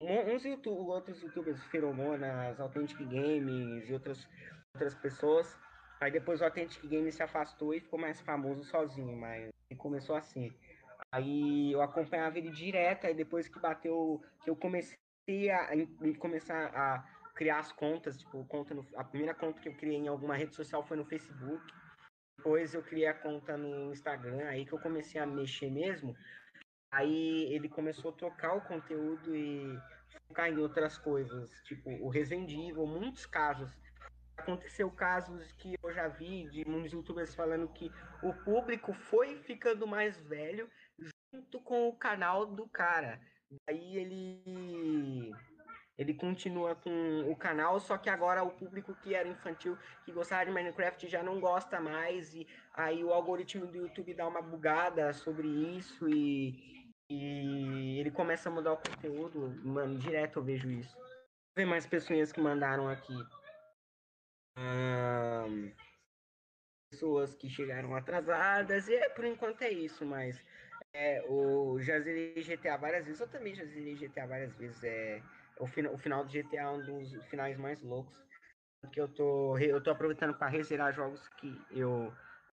uns 0.00 0.44
YouTube, 0.44 0.88
outros 0.90 1.22
youtubers, 1.22 1.62
Feromonas, 1.64 2.58
Authentic 2.60 2.98
Games 2.98 3.88
e 3.88 3.92
outras, 3.92 4.28
outras 4.74 4.94
pessoas. 4.96 5.56
Aí 6.00 6.10
depois 6.10 6.40
o 6.40 6.44
Authentic 6.44 6.82
Games 6.88 7.14
se 7.14 7.22
afastou 7.22 7.72
e 7.72 7.80
ficou 7.80 7.98
mais 7.98 8.20
famoso 8.20 8.64
sozinho, 8.64 9.16
mas 9.16 9.52
ele 9.70 9.78
começou 9.78 10.16
assim. 10.16 10.52
Aí 11.12 11.70
eu 11.72 11.80
acompanhava 11.80 12.38
ele 12.38 12.50
direto, 12.50 13.06
aí 13.06 13.14
depois 13.14 13.46
que 13.46 13.60
bateu, 13.60 14.20
que 14.42 14.50
eu 14.50 14.56
comecei 14.56 14.98
a, 15.50 15.70
a 15.70 16.18
começar 16.18 16.66
a 16.74 17.04
criar 17.34 17.60
as 17.60 17.70
contas, 17.70 18.18
tipo, 18.18 18.44
conta 18.46 18.74
no, 18.74 18.84
a 18.96 19.04
primeira 19.04 19.34
conta 19.34 19.60
que 19.60 19.68
eu 19.68 19.74
criei 19.74 19.96
em 19.96 20.08
alguma 20.08 20.36
rede 20.36 20.54
social 20.54 20.82
foi 20.82 20.96
no 20.96 21.04
Facebook. 21.04 21.62
Depois 22.42 22.74
eu 22.74 22.82
criei 22.82 23.06
a 23.06 23.14
conta 23.14 23.56
no 23.56 23.92
Instagram, 23.92 24.48
aí 24.48 24.66
que 24.66 24.72
eu 24.72 24.80
comecei 24.80 25.20
a 25.20 25.24
mexer 25.24 25.70
mesmo. 25.70 26.12
Aí 26.90 27.44
ele 27.54 27.68
começou 27.68 28.10
a 28.10 28.14
trocar 28.14 28.56
o 28.56 28.60
conteúdo 28.62 29.32
e 29.32 29.78
focar 30.26 30.50
em 30.50 30.58
outras 30.58 30.98
coisas, 30.98 31.62
tipo 31.62 31.88
o 31.88 32.08
Resident 32.08 32.50
Evil, 32.50 32.84
muitos 32.84 33.26
casos 33.26 33.70
aconteceu 34.36 34.90
casos 34.90 35.52
que 35.52 35.76
eu 35.80 35.92
já 35.92 36.08
vi 36.08 36.48
de 36.50 36.68
muitos 36.68 36.92
youtubers 36.92 37.32
falando 37.32 37.68
que 37.68 37.92
o 38.24 38.34
público 38.42 38.92
foi 38.92 39.36
ficando 39.44 39.86
mais 39.86 40.20
velho 40.22 40.68
junto 41.32 41.60
com 41.60 41.88
o 41.88 41.96
canal 41.96 42.44
do 42.44 42.68
cara. 42.68 43.20
Aí 43.68 43.96
ele 43.96 45.32
ele 45.98 46.14
continua 46.14 46.74
com 46.74 47.30
o 47.30 47.36
canal, 47.36 47.78
só 47.78 47.98
que 47.98 48.08
agora 48.08 48.42
o 48.42 48.50
público 48.50 48.94
que 49.02 49.14
era 49.14 49.28
infantil, 49.28 49.76
que 50.04 50.12
gostava 50.12 50.46
de 50.46 50.50
Minecraft, 50.50 51.06
já 51.08 51.22
não 51.22 51.38
gosta 51.38 51.80
mais, 51.80 52.34
e 52.34 52.46
aí 52.72 53.04
o 53.04 53.12
algoritmo 53.12 53.66
do 53.66 53.76
YouTube 53.76 54.14
dá 54.14 54.26
uma 54.26 54.40
bugada 54.40 55.12
sobre 55.12 55.46
isso, 55.46 56.08
e, 56.08 56.90
e 57.10 57.98
ele 58.00 58.10
começa 58.10 58.48
a 58.48 58.52
mudar 58.52 58.72
o 58.72 58.78
conteúdo, 58.78 59.60
mano, 59.62 59.98
direto 59.98 60.38
eu 60.38 60.42
vejo 60.42 60.70
isso. 60.70 60.96
Vê 61.54 61.66
mais 61.66 61.86
pessoas 61.86 62.32
que 62.32 62.40
mandaram 62.40 62.88
aqui. 62.88 63.14
Pessoas 66.90 67.34
que 67.34 67.48
chegaram 67.50 67.94
atrasadas, 67.94 68.88
e 68.88 68.94
é, 68.94 69.08
por 69.10 69.24
enquanto 69.24 69.62
é 69.62 69.70
isso, 69.70 70.06
mas 70.06 70.42
é, 70.94 71.22
o, 71.28 71.78
já 71.80 72.00
zerei 72.00 72.42
GTA 72.42 72.76
várias 72.76 73.04
vezes, 73.04 73.20
eu 73.20 73.28
também 73.28 73.54
já 73.54 73.64
zerei 73.64 73.94
GTA 73.94 74.26
várias 74.26 74.54
vezes, 74.56 74.82
é, 74.84 75.22
o, 75.58 75.66
final, 75.66 75.94
o 75.94 75.98
final 75.98 76.24
do 76.24 76.30
GTA 76.30 76.62
é 76.62 76.68
um 76.68 76.82
dos 76.82 77.24
finais 77.26 77.56
mais 77.56 77.80
loucos, 77.82 78.16
porque 78.80 79.00
eu 79.00 79.08
tô, 79.08 79.58
eu 79.58 79.80
tô 79.80 79.90
aproveitando 79.90 80.34
para 80.34 80.48
rezerar 80.48 80.92
jogos 80.92 81.28
que 81.40 81.60
eu 81.70 82.12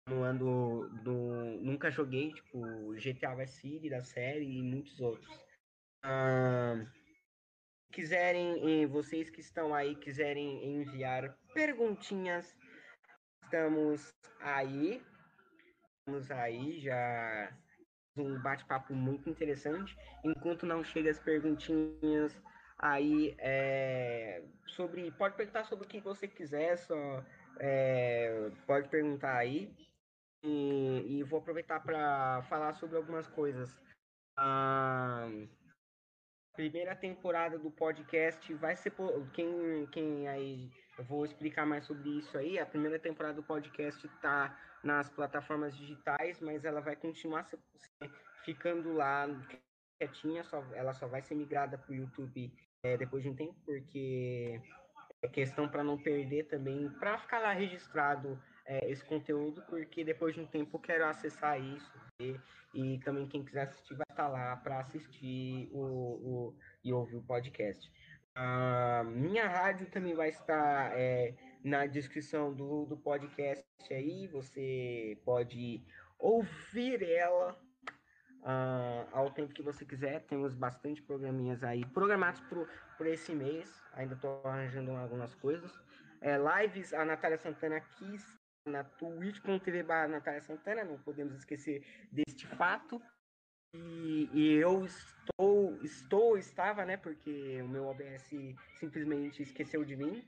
no 0.08 0.24
ando 0.24 0.88
do, 1.04 1.60
nunca 1.62 1.90
joguei, 1.90 2.32
tipo 2.34 2.94
GTA 2.96 3.36
Vice 3.36 3.60
City 3.60 3.90
da 3.90 4.04
série 4.04 4.46
e 4.46 4.62
muitos 4.62 5.00
outros. 5.00 5.28
quiserem, 7.92 8.86
vocês 8.88 9.30
que 9.30 9.40
estão 9.40 9.74
aí, 9.74 9.96
quiserem 9.96 10.64
enviar 10.76 11.36
perguntinhas, 11.54 12.56
estamos 13.44 14.14
aí. 14.40 15.02
Estamos 16.00 16.30
aí, 16.30 16.80
já 16.82 17.52
um 18.16 18.40
bate-papo 18.40 18.94
muito 18.94 19.30
interessante. 19.30 19.98
Enquanto 20.24 20.66
não 20.66 20.84
chega 20.84 21.10
as 21.10 21.20
perguntinhas 21.20 22.40
aí 22.78 23.36
é, 23.40 24.44
sobre. 24.68 25.12
Pode 25.12 25.36
perguntar 25.36 25.66
sobre 25.66 25.86
o 25.86 25.88
que 25.88 26.00
você 26.00 26.28
quiser, 26.28 26.78
só 26.78 27.24
é, 27.60 28.52
pode 28.66 28.90
perguntar 28.90 29.36
aí. 29.38 29.74
E, 30.44 31.18
e 31.18 31.24
vou 31.24 31.40
aproveitar 31.40 31.80
para 31.80 32.44
falar 32.44 32.74
sobre 32.74 32.98
algumas 32.98 33.28
coisas. 33.28 33.82
A 34.38 35.28
primeira 36.54 36.96
temporada 36.96 37.58
do 37.58 37.72
podcast 37.72 38.54
vai 38.56 38.76
ser. 38.76 38.94
Quem, 39.34 39.88
quem 39.92 40.28
aí. 40.28 40.70
Eu 40.98 41.04
vou 41.04 41.26
explicar 41.26 41.66
mais 41.66 41.86
sobre 41.86 42.10
isso 42.10 42.38
aí. 42.38 42.58
A 42.58 42.66
primeira 42.66 42.98
temporada 42.98 43.36
do 43.36 43.44
podcast 43.44 44.06
está 44.06 44.58
nas 44.84 45.10
plataformas 45.10 45.76
digitais, 45.76 46.40
mas 46.40 46.64
ela 46.64 46.80
vai 46.80 46.96
continuar 46.96 47.46
ficando 48.46 48.94
lá 48.94 49.28
quietinha, 49.98 50.44
só, 50.44 50.64
ela 50.74 50.94
só 50.94 51.08
vai 51.08 51.22
ser 51.22 51.36
migrada 51.36 51.78
para 51.78 51.92
o 51.92 51.96
YouTube 51.96 52.54
é, 52.86 52.98
depois 52.98 53.24
de 53.24 53.30
um 53.30 53.36
tempo, 53.36 53.56
porque 53.66 54.62
é 55.22 55.28
questão 55.28 55.68
para 55.68 55.84
não 55.84 55.98
perder 55.98 56.44
também, 56.44 56.88
para 57.00 57.18
ficar 57.18 57.40
lá 57.40 57.52
registrado 57.52 58.40
é, 58.66 58.90
esse 58.92 59.04
conteúdo, 59.04 59.64
porque 59.68 60.04
depois 60.04 60.36
de 60.36 60.42
um 60.42 60.46
tempo 60.46 60.78
eu 60.78 60.80
quero 60.80 61.06
acessar 61.06 61.60
isso 61.60 61.92
e, 62.20 62.40
e 62.74 63.00
também 63.00 63.28
quem 63.28 63.44
quiser 63.44 63.64
assistir 63.64 63.96
vai 63.96 64.06
estar 64.10 64.26
tá 64.26 64.30
lá 64.30 64.56
para 64.58 64.80
assistir 64.82 65.68
o, 65.72 65.80
o, 65.80 66.56
e 66.84 66.94
ouvir 66.94 67.16
o 67.16 67.24
podcast. 67.24 67.92
A 68.36 69.04
minha 69.04 69.48
rádio 69.48 69.90
também 69.90 70.14
vai 70.14 70.30
estar 70.30 70.92
é, 70.96 71.34
na 71.64 71.88
descrição 71.88 72.54
do, 72.54 72.86
do 72.86 72.98
podcast 72.98 73.66
aí, 73.90 74.28
você 74.28 75.18
pode 75.26 75.82
ouvir 76.20 77.02
ela 77.02 77.58
uh, 78.46 79.08
ao 79.12 79.32
tempo 79.32 79.54
que 79.54 79.64
você 79.64 79.84
quiser. 79.84 80.22
Temos 80.22 80.54
bastante 80.54 81.02
programinhas 81.02 81.64
aí 81.64 81.84
programados 81.86 82.42
por 82.42 83.08
esse 83.08 83.34
mês. 83.34 83.84
Ainda 83.94 84.14
estou 84.14 84.42
arranjando 84.46 84.92
algumas 84.92 85.34
coisas. 85.36 85.78
É, 86.22 86.38
lives, 86.38 86.94
a 86.94 87.04
Natália 87.04 87.38
Santana 87.38 87.78
aqui 87.78 88.18
na 88.68 88.84
twitch.tv 88.84 89.84
barra 89.84 90.08
Natália 90.08 90.42
Santana, 90.42 90.84
não 90.84 90.98
podemos 90.98 91.36
esquecer 91.36 91.86
deste 92.12 92.48
fato. 92.48 93.02
E, 93.76 94.30
e, 94.34 94.54
eu 94.54 94.86
estou, 94.86 95.78
estou, 95.84 96.38
estava, 96.38 96.86
né, 96.86 96.96
porque 96.96 97.62
o 97.62 97.68
meu 97.68 97.86
OBS 97.88 98.30
simplesmente 98.80 99.44
esqueceu 99.44 99.84
de 99.84 99.98
mim 99.98 100.26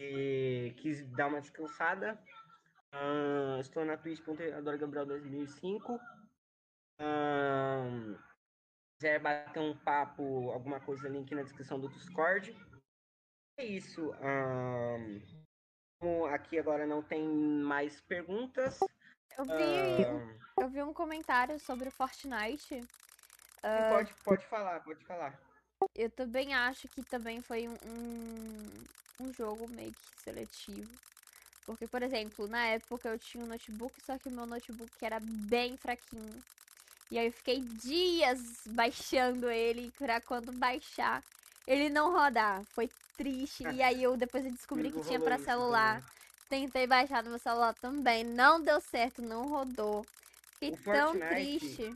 e 0.00 0.72
quis 0.78 1.06
dar 1.12 1.28
uma 1.28 1.40
descansada. 1.40 2.18
Uh, 2.92 3.60
estou 3.60 3.84
na 3.84 3.96
twitch.tv 3.96 4.52
Adoro 4.52 4.78
Gabriel 4.78 5.06
2005 5.06 6.00
um, 7.00 8.16
quiser 8.94 9.18
bater 9.20 9.60
um 9.60 9.76
papo, 9.76 10.50
alguma 10.50 10.80
coisa, 10.80 11.08
link 11.08 11.34
na 11.34 11.42
descrição 11.42 11.80
do 11.80 11.88
Discord. 11.88 12.54
É 13.58 13.64
isso. 13.64 14.12
Um, 16.02 16.24
aqui 16.26 16.58
agora 16.58 16.86
não 16.86 17.02
tem 17.02 17.26
mais 17.26 18.00
perguntas. 18.02 18.78
Eu 19.36 19.44
vi, 19.44 20.06
um, 20.06 20.62
eu 20.62 20.68
vi 20.68 20.82
um 20.82 20.92
comentário 20.92 21.58
sobre 21.58 21.88
o 21.88 21.92
Fortnite. 21.92 22.80
Uh, 23.58 23.90
pode, 23.90 24.14
pode 24.24 24.46
falar, 24.46 24.80
pode 24.80 25.04
falar. 25.04 25.38
Eu 25.94 26.10
também 26.10 26.54
acho 26.54 26.88
que 26.88 27.02
também 27.02 27.40
foi 27.40 27.68
um, 27.68 27.76
um, 27.86 29.26
um 29.26 29.32
jogo 29.32 29.68
meio 29.68 29.92
que 29.92 30.22
seletivo. 30.22 30.90
Porque, 31.64 31.86
por 31.86 32.02
exemplo, 32.02 32.48
na 32.48 32.66
época 32.66 33.08
eu 33.08 33.18
tinha 33.18 33.44
um 33.44 33.46
notebook, 33.46 33.94
só 34.02 34.18
que 34.18 34.28
o 34.28 34.32
meu 34.32 34.46
notebook 34.46 34.92
era 35.00 35.20
bem 35.20 35.76
fraquinho. 35.76 36.42
E 37.10 37.18
aí 37.18 37.26
eu 37.26 37.32
fiquei 37.32 37.60
dias 37.60 38.40
baixando 38.66 39.50
ele 39.50 39.92
pra 39.98 40.20
quando 40.20 40.52
baixar 40.52 41.22
ele 41.66 41.88
não 41.88 42.12
rodar. 42.12 42.64
Foi 42.66 42.88
triste. 43.16 43.64
E 43.64 43.82
aí 43.82 44.02
eu 44.02 44.16
depois 44.16 44.44
eu 44.44 44.50
descobri 44.50 44.90
que 44.90 45.00
tinha 45.02 45.20
pra 45.20 45.38
celular. 45.38 46.02
Tentei 46.48 46.86
baixar 46.86 47.22
no 47.22 47.30
meu 47.30 47.38
celular 47.38 47.74
também. 47.74 48.24
Não 48.24 48.60
deu 48.60 48.80
certo, 48.80 49.22
não 49.22 49.48
rodou. 49.48 50.04
Fiquei 50.58 50.76
tão 50.76 51.18
triste. 51.18 51.94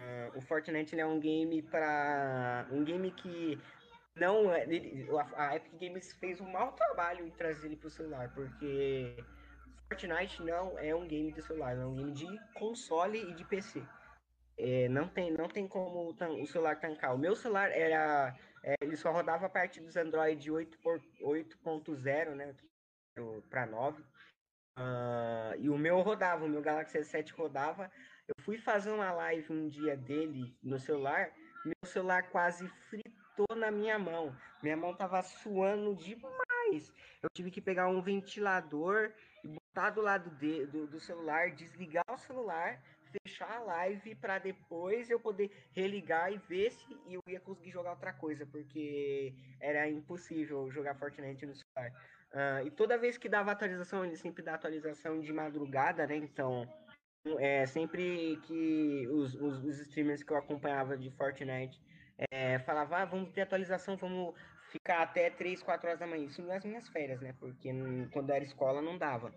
Uh, 0.00 0.38
o 0.38 0.40
Fortnite 0.40 0.98
é 0.98 1.04
um 1.04 1.18
game 1.18 1.62
para 1.62 2.66
um 2.70 2.84
game 2.84 3.10
que 3.10 3.60
não 4.14 4.52
é. 4.52 4.66
A 5.36 5.56
Epic 5.56 5.72
Games 5.80 6.12
fez 6.14 6.40
um 6.40 6.50
mau 6.50 6.72
trabalho 6.72 7.26
em 7.26 7.30
trazer 7.30 7.66
ele 7.66 7.76
pro 7.76 7.90
celular, 7.90 8.32
porque 8.32 9.16
Fortnite 9.88 10.42
não 10.42 10.78
é 10.78 10.94
um 10.94 11.06
game 11.06 11.32
de 11.32 11.42
celular, 11.42 11.76
é 11.76 11.84
um 11.84 11.96
game 11.96 12.12
de 12.12 12.40
console 12.54 13.18
e 13.18 13.34
de 13.34 13.44
PC. 13.44 13.82
É, 14.58 14.88
não, 14.88 15.08
tem, 15.08 15.30
não 15.30 15.48
tem 15.48 15.68
como 15.68 16.08
o 16.08 16.46
celular 16.46 16.80
tancar. 16.80 17.14
O 17.14 17.18
meu 17.18 17.36
celular 17.36 17.70
era. 17.70 18.36
É, 18.64 18.74
ele 18.80 18.96
só 18.96 19.12
rodava 19.12 19.46
a 19.46 19.48
parte 19.50 19.80
dos 19.80 19.96
Android 19.96 20.50
8.0, 20.50 22.34
né? 22.34 22.54
Para 23.48 23.66
9. 23.66 24.02
Uh, 24.78 25.54
e 25.58 25.68
o 25.70 25.78
meu 25.78 26.00
rodava, 26.00 26.44
o 26.44 26.48
meu 26.48 26.60
Galaxy 26.60 26.98
S7 26.98 27.32
rodava. 27.32 27.90
Eu 28.26 28.34
fui 28.44 28.58
fazer 28.58 28.90
uma 28.90 29.12
live 29.12 29.52
um 29.52 29.68
dia 29.68 29.96
dele 29.96 30.54
no 30.62 30.78
celular, 30.78 31.32
meu 31.64 31.74
celular 31.84 32.28
quase 32.30 32.68
fritou 32.88 33.56
na 33.56 33.70
minha 33.70 33.98
mão. 33.98 34.36
Minha 34.62 34.76
mão 34.76 34.94
tava 34.94 35.22
suando 35.22 35.96
demais. 35.96 36.92
Eu 37.22 37.30
tive 37.32 37.50
que 37.50 37.60
pegar 37.60 37.88
um 37.88 38.02
ventilador 38.02 39.12
e 39.42 39.48
botar 39.48 39.90
do 39.90 40.00
lado 40.00 40.30
de, 40.36 40.66
do, 40.66 40.86
do 40.86 41.00
celular, 41.00 41.50
desligar 41.50 42.04
o 42.10 42.18
celular, 42.18 42.80
fechar 43.10 43.50
a 43.50 43.60
live 43.60 44.14
para 44.16 44.38
depois 44.38 45.10
eu 45.10 45.18
poder 45.18 45.50
religar 45.72 46.32
e 46.32 46.38
ver 46.38 46.70
se 46.70 46.96
eu 47.08 47.22
ia 47.26 47.40
conseguir 47.40 47.70
jogar 47.70 47.90
outra 47.90 48.12
coisa, 48.12 48.46
porque 48.46 49.34
era 49.60 49.88
impossível 49.88 50.70
jogar 50.70 50.94
Fortnite 50.94 51.46
no 51.46 51.54
celular. 51.54 51.92
Uh, 52.32 52.66
e 52.66 52.70
toda 52.70 52.98
vez 52.98 53.16
que 53.16 53.28
dava 53.28 53.52
atualização, 53.52 54.04
ele 54.04 54.16
sempre 54.16 54.42
dá 54.42 54.54
atualização 54.54 55.20
de 55.20 55.32
madrugada, 55.32 56.06
né? 56.06 56.16
Então, 56.16 56.68
é, 57.38 57.66
sempre 57.66 58.38
que 58.46 59.06
os, 59.08 59.34
os, 59.34 59.64
os 59.64 59.80
streamers 59.80 60.22
que 60.22 60.32
eu 60.32 60.36
acompanhava 60.36 60.96
de 60.96 61.10
Fortnite 61.10 61.80
é, 62.30 62.58
falavam, 62.60 62.98
ah, 62.98 63.04
vamos 63.04 63.30
ter 63.30 63.42
atualização, 63.42 63.96
vamos 63.96 64.34
ficar 64.70 65.02
até 65.02 65.30
3, 65.30 65.62
4 65.62 65.88
horas 65.88 66.00
da 66.00 66.06
manhã. 66.06 66.24
Isso 66.24 66.42
nas 66.42 66.64
minhas 66.64 66.88
férias, 66.88 67.20
né? 67.20 67.34
Porque 67.38 67.70
quando 68.12 68.30
era 68.30 68.44
escola 68.44 68.82
não 68.82 68.98
dava. 68.98 69.32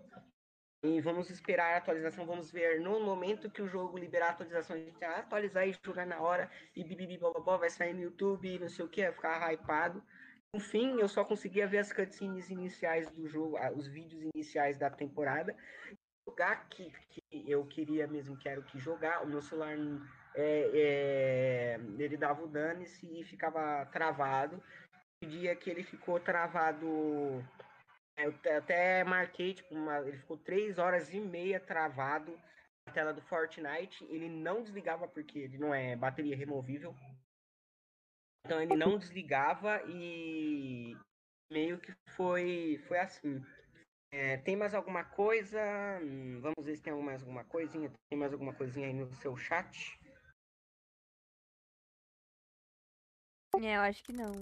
E 0.84 1.00
vamos 1.00 1.30
esperar 1.30 1.74
a 1.74 1.76
atualização, 1.76 2.26
vamos 2.26 2.50
ver 2.50 2.80
no 2.80 2.98
momento 2.98 3.48
que 3.48 3.62
o 3.62 3.68
jogo 3.68 3.96
liberar 3.96 4.28
a 4.28 4.30
atualização, 4.30 4.74
a 4.74 4.80
gente 4.80 5.04
atualizar 5.04 5.68
e 5.68 5.76
jogar 5.84 6.04
na 6.04 6.20
hora, 6.20 6.50
e 6.74 6.82
bibibi, 6.82 7.18
blá, 7.18 7.56
vai 7.56 7.70
sair 7.70 7.94
no 7.94 8.02
YouTube, 8.02 8.58
não 8.58 8.68
sei 8.68 8.84
o 8.84 8.88
que, 8.88 9.02
vai 9.02 9.12
ficar 9.12 9.52
hypado. 9.52 10.02
No 10.52 10.60
fim, 10.60 10.98
eu 10.98 11.08
só 11.08 11.24
conseguia 11.24 11.68
ver 11.68 11.78
as 11.78 11.92
cutscenes 11.92 12.50
iniciais 12.50 13.08
do 13.10 13.28
jogo, 13.28 13.56
os 13.76 13.86
vídeos 13.86 14.28
iniciais 14.34 14.76
da 14.76 14.90
temporada. 14.90 15.56
Jogar 16.28 16.68
que, 16.68 16.92
que 17.10 17.22
eu 17.48 17.64
queria 17.64 18.08
mesmo, 18.08 18.36
quero 18.36 18.62
que 18.64 18.78
jogar, 18.78 19.22
o 19.22 19.28
meu 19.28 19.40
celular 19.40 19.76
é, 20.34 20.70
é, 20.74 21.80
ele 21.96 22.16
dava 22.16 22.42
o 22.42 22.48
dane-se 22.48 23.06
e 23.06 23.24
ficava 23.24 23.86
travado. 23.86 24.60
O 25.22 25.26
dia 25.26 25.54
que 25.54 25.70
ele 25.70 25.84
ficou 25.84 26.18
travado 26.18 27.42
eu 28.24 28.56
até 28.56 29.04
marquei, 29.04 29.54
tipo, 29.54 29.74
uma, 29.74 29.98
ele 30.00 30.18
ficou 30.18 30.36
três 30.36 30.78
horas 30.78 31.12
e 31.12 31.20
meia 31.20 31.58
travado 31.58 32.38
na 32.86 32.92
tela 32.92 33.12
do 33.12 33.22
Fortnite. 33.22 34.04
Ele 34.04 34.28
não 34.28 34.62
desligava 34.62 35.08
porque 35.08 35.38
ele 35.38 35.58
não 35.58 35.74
é 35.74 35.96
bateria 35.96 36.36
removível. 36.36 36.94
Então 38.44 38.60
ele 38.60 38.74
não 38.74 38.98
desligava 38.98 39.82
e 39.86 40.96
meio 41.50 41.78
que 41.78 41.92
foi, 42.16 42.82
foi 42.88 42.98
assim. 42.98 43.44
É, 44.12 44.36
tem 44.38 44.56
mais 44.56 44.74
alguma 44.74 45.04
coisa? 45.04 45.60
Vamos 46.40 46.64
ver 46.64 46.76
se 46.76 46.82
tem 46.82 46.92
mais 46.94 47.22
alguma 47.22 47.44
coisinha. 47.44 47.90
Tem 48.10 48.18
mais 48.18 48.32
alguma 48.32 48.54
coisinha 48.54 48.86
aí 48.86 48.92
no 48.92 49.12
seu 49.14 49.36
chat? 49.36 49.98
É, 53.62 53.76
eu 53.76 53.80
acho 53.82 54.02
que 54.04 54.12
não. 54.12 54.32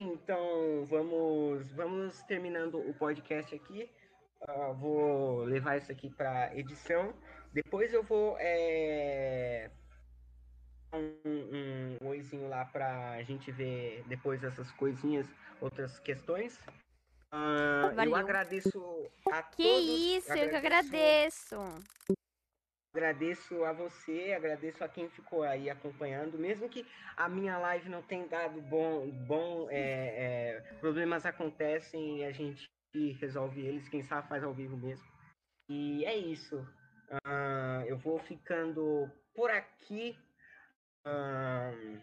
Então, 0.00 0.84
vamos, 0.86 1.72
vamos 1.72 2.22
terminando 2.22 2.78
o 2.78 2.94
podcast 2.94 3.54
aqui. 3.54 3.90
Uh, 4.42 4.74
vou 4.74 5.44
levar 5.44 5.76
isso 5.76 5.90
aqui 5.90 6.08
para 6.08 6.56
edição. 6.56 7.12
Depois 7.52 7.92
eu 7.92 8.04
vou 8.04 8.36
é, 8.38 9.70
um, 10.92 11.98
um 12.00 12.06
oizinho 12.08 12.48
lá 12.48 12.64
para 12.64 13.10
a 13.12 13.22
gente 13.22 13.50
ver 13.50 14.04
depois 14.06 14.44
essas 14.44 14.70
coisinhas, 14.72 15.26
outras 15.60 15.98
questões. 15.98 16.58
Uh, 17.32 18.00
eu 18.04 18.14
agradeço 18.14 19.10
a 19.30 19.42
que 19.42 19.62
todos. 19.62 19.84
Que 19.84 20.16
isso, 20.16 20.32
eu 20.32 20.48
que 20.48 20.56
agradeço. 20.56 21.56
Agradeço 22.98 23.64
a 23.64 23.72
você, 23.72 24.32
agradeço 24.36 24.82
a 24.82 24.88
quem 24.88 25.08
ficou 25.08 25.44
aí 25.44 25.70
acompanhando, 25.70 26.36
mesmo 26.36 26.68
que 26.68 26.84
a 27.16 27.28
minha 27.28 27.56
live 27.56 27.88
não 27.88 28.02
tenha 28.02 28.26
dado 28.26 28.60
bom, 28.60 29.08
bom 29.26 29.68
é, 29.70 29.76
é, 29.78 30.60
problemas 30.80 31.24
acontecem 31.24 32.18
e 32.18 32.24
a 32.24 32.32
gente 32.32 32.68
resolve 33.20 33.64
eles, 33.64 33.88
quem 33.88 34.02
sabe 34.02 34.28
faz 34.28 34.42
ao 34.42 34.52
vivo 34.52 34.76
mesmo. 34.76 35.06
E 35.68 36.04
é 36.04 36.16
isso. 36.16 36.56
Uh, 37.10 37.84
eu 37.86 37.96
vou 37.96 38.18
ficando 38.18 39.10
por 39.34 39.50
aqui. 39.50 40.18
Uh, 41.06 42.02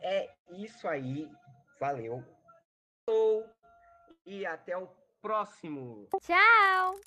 é 0.00 0.34
isso 0.58 0.88
aí. 0.88 1.30
Valeu. 1.78 2.24
E 4.24 4.44
até 4.44 4.76
o 4.76 4.88
próximo. 5.22 6.08
Tchau! 6.22 6.98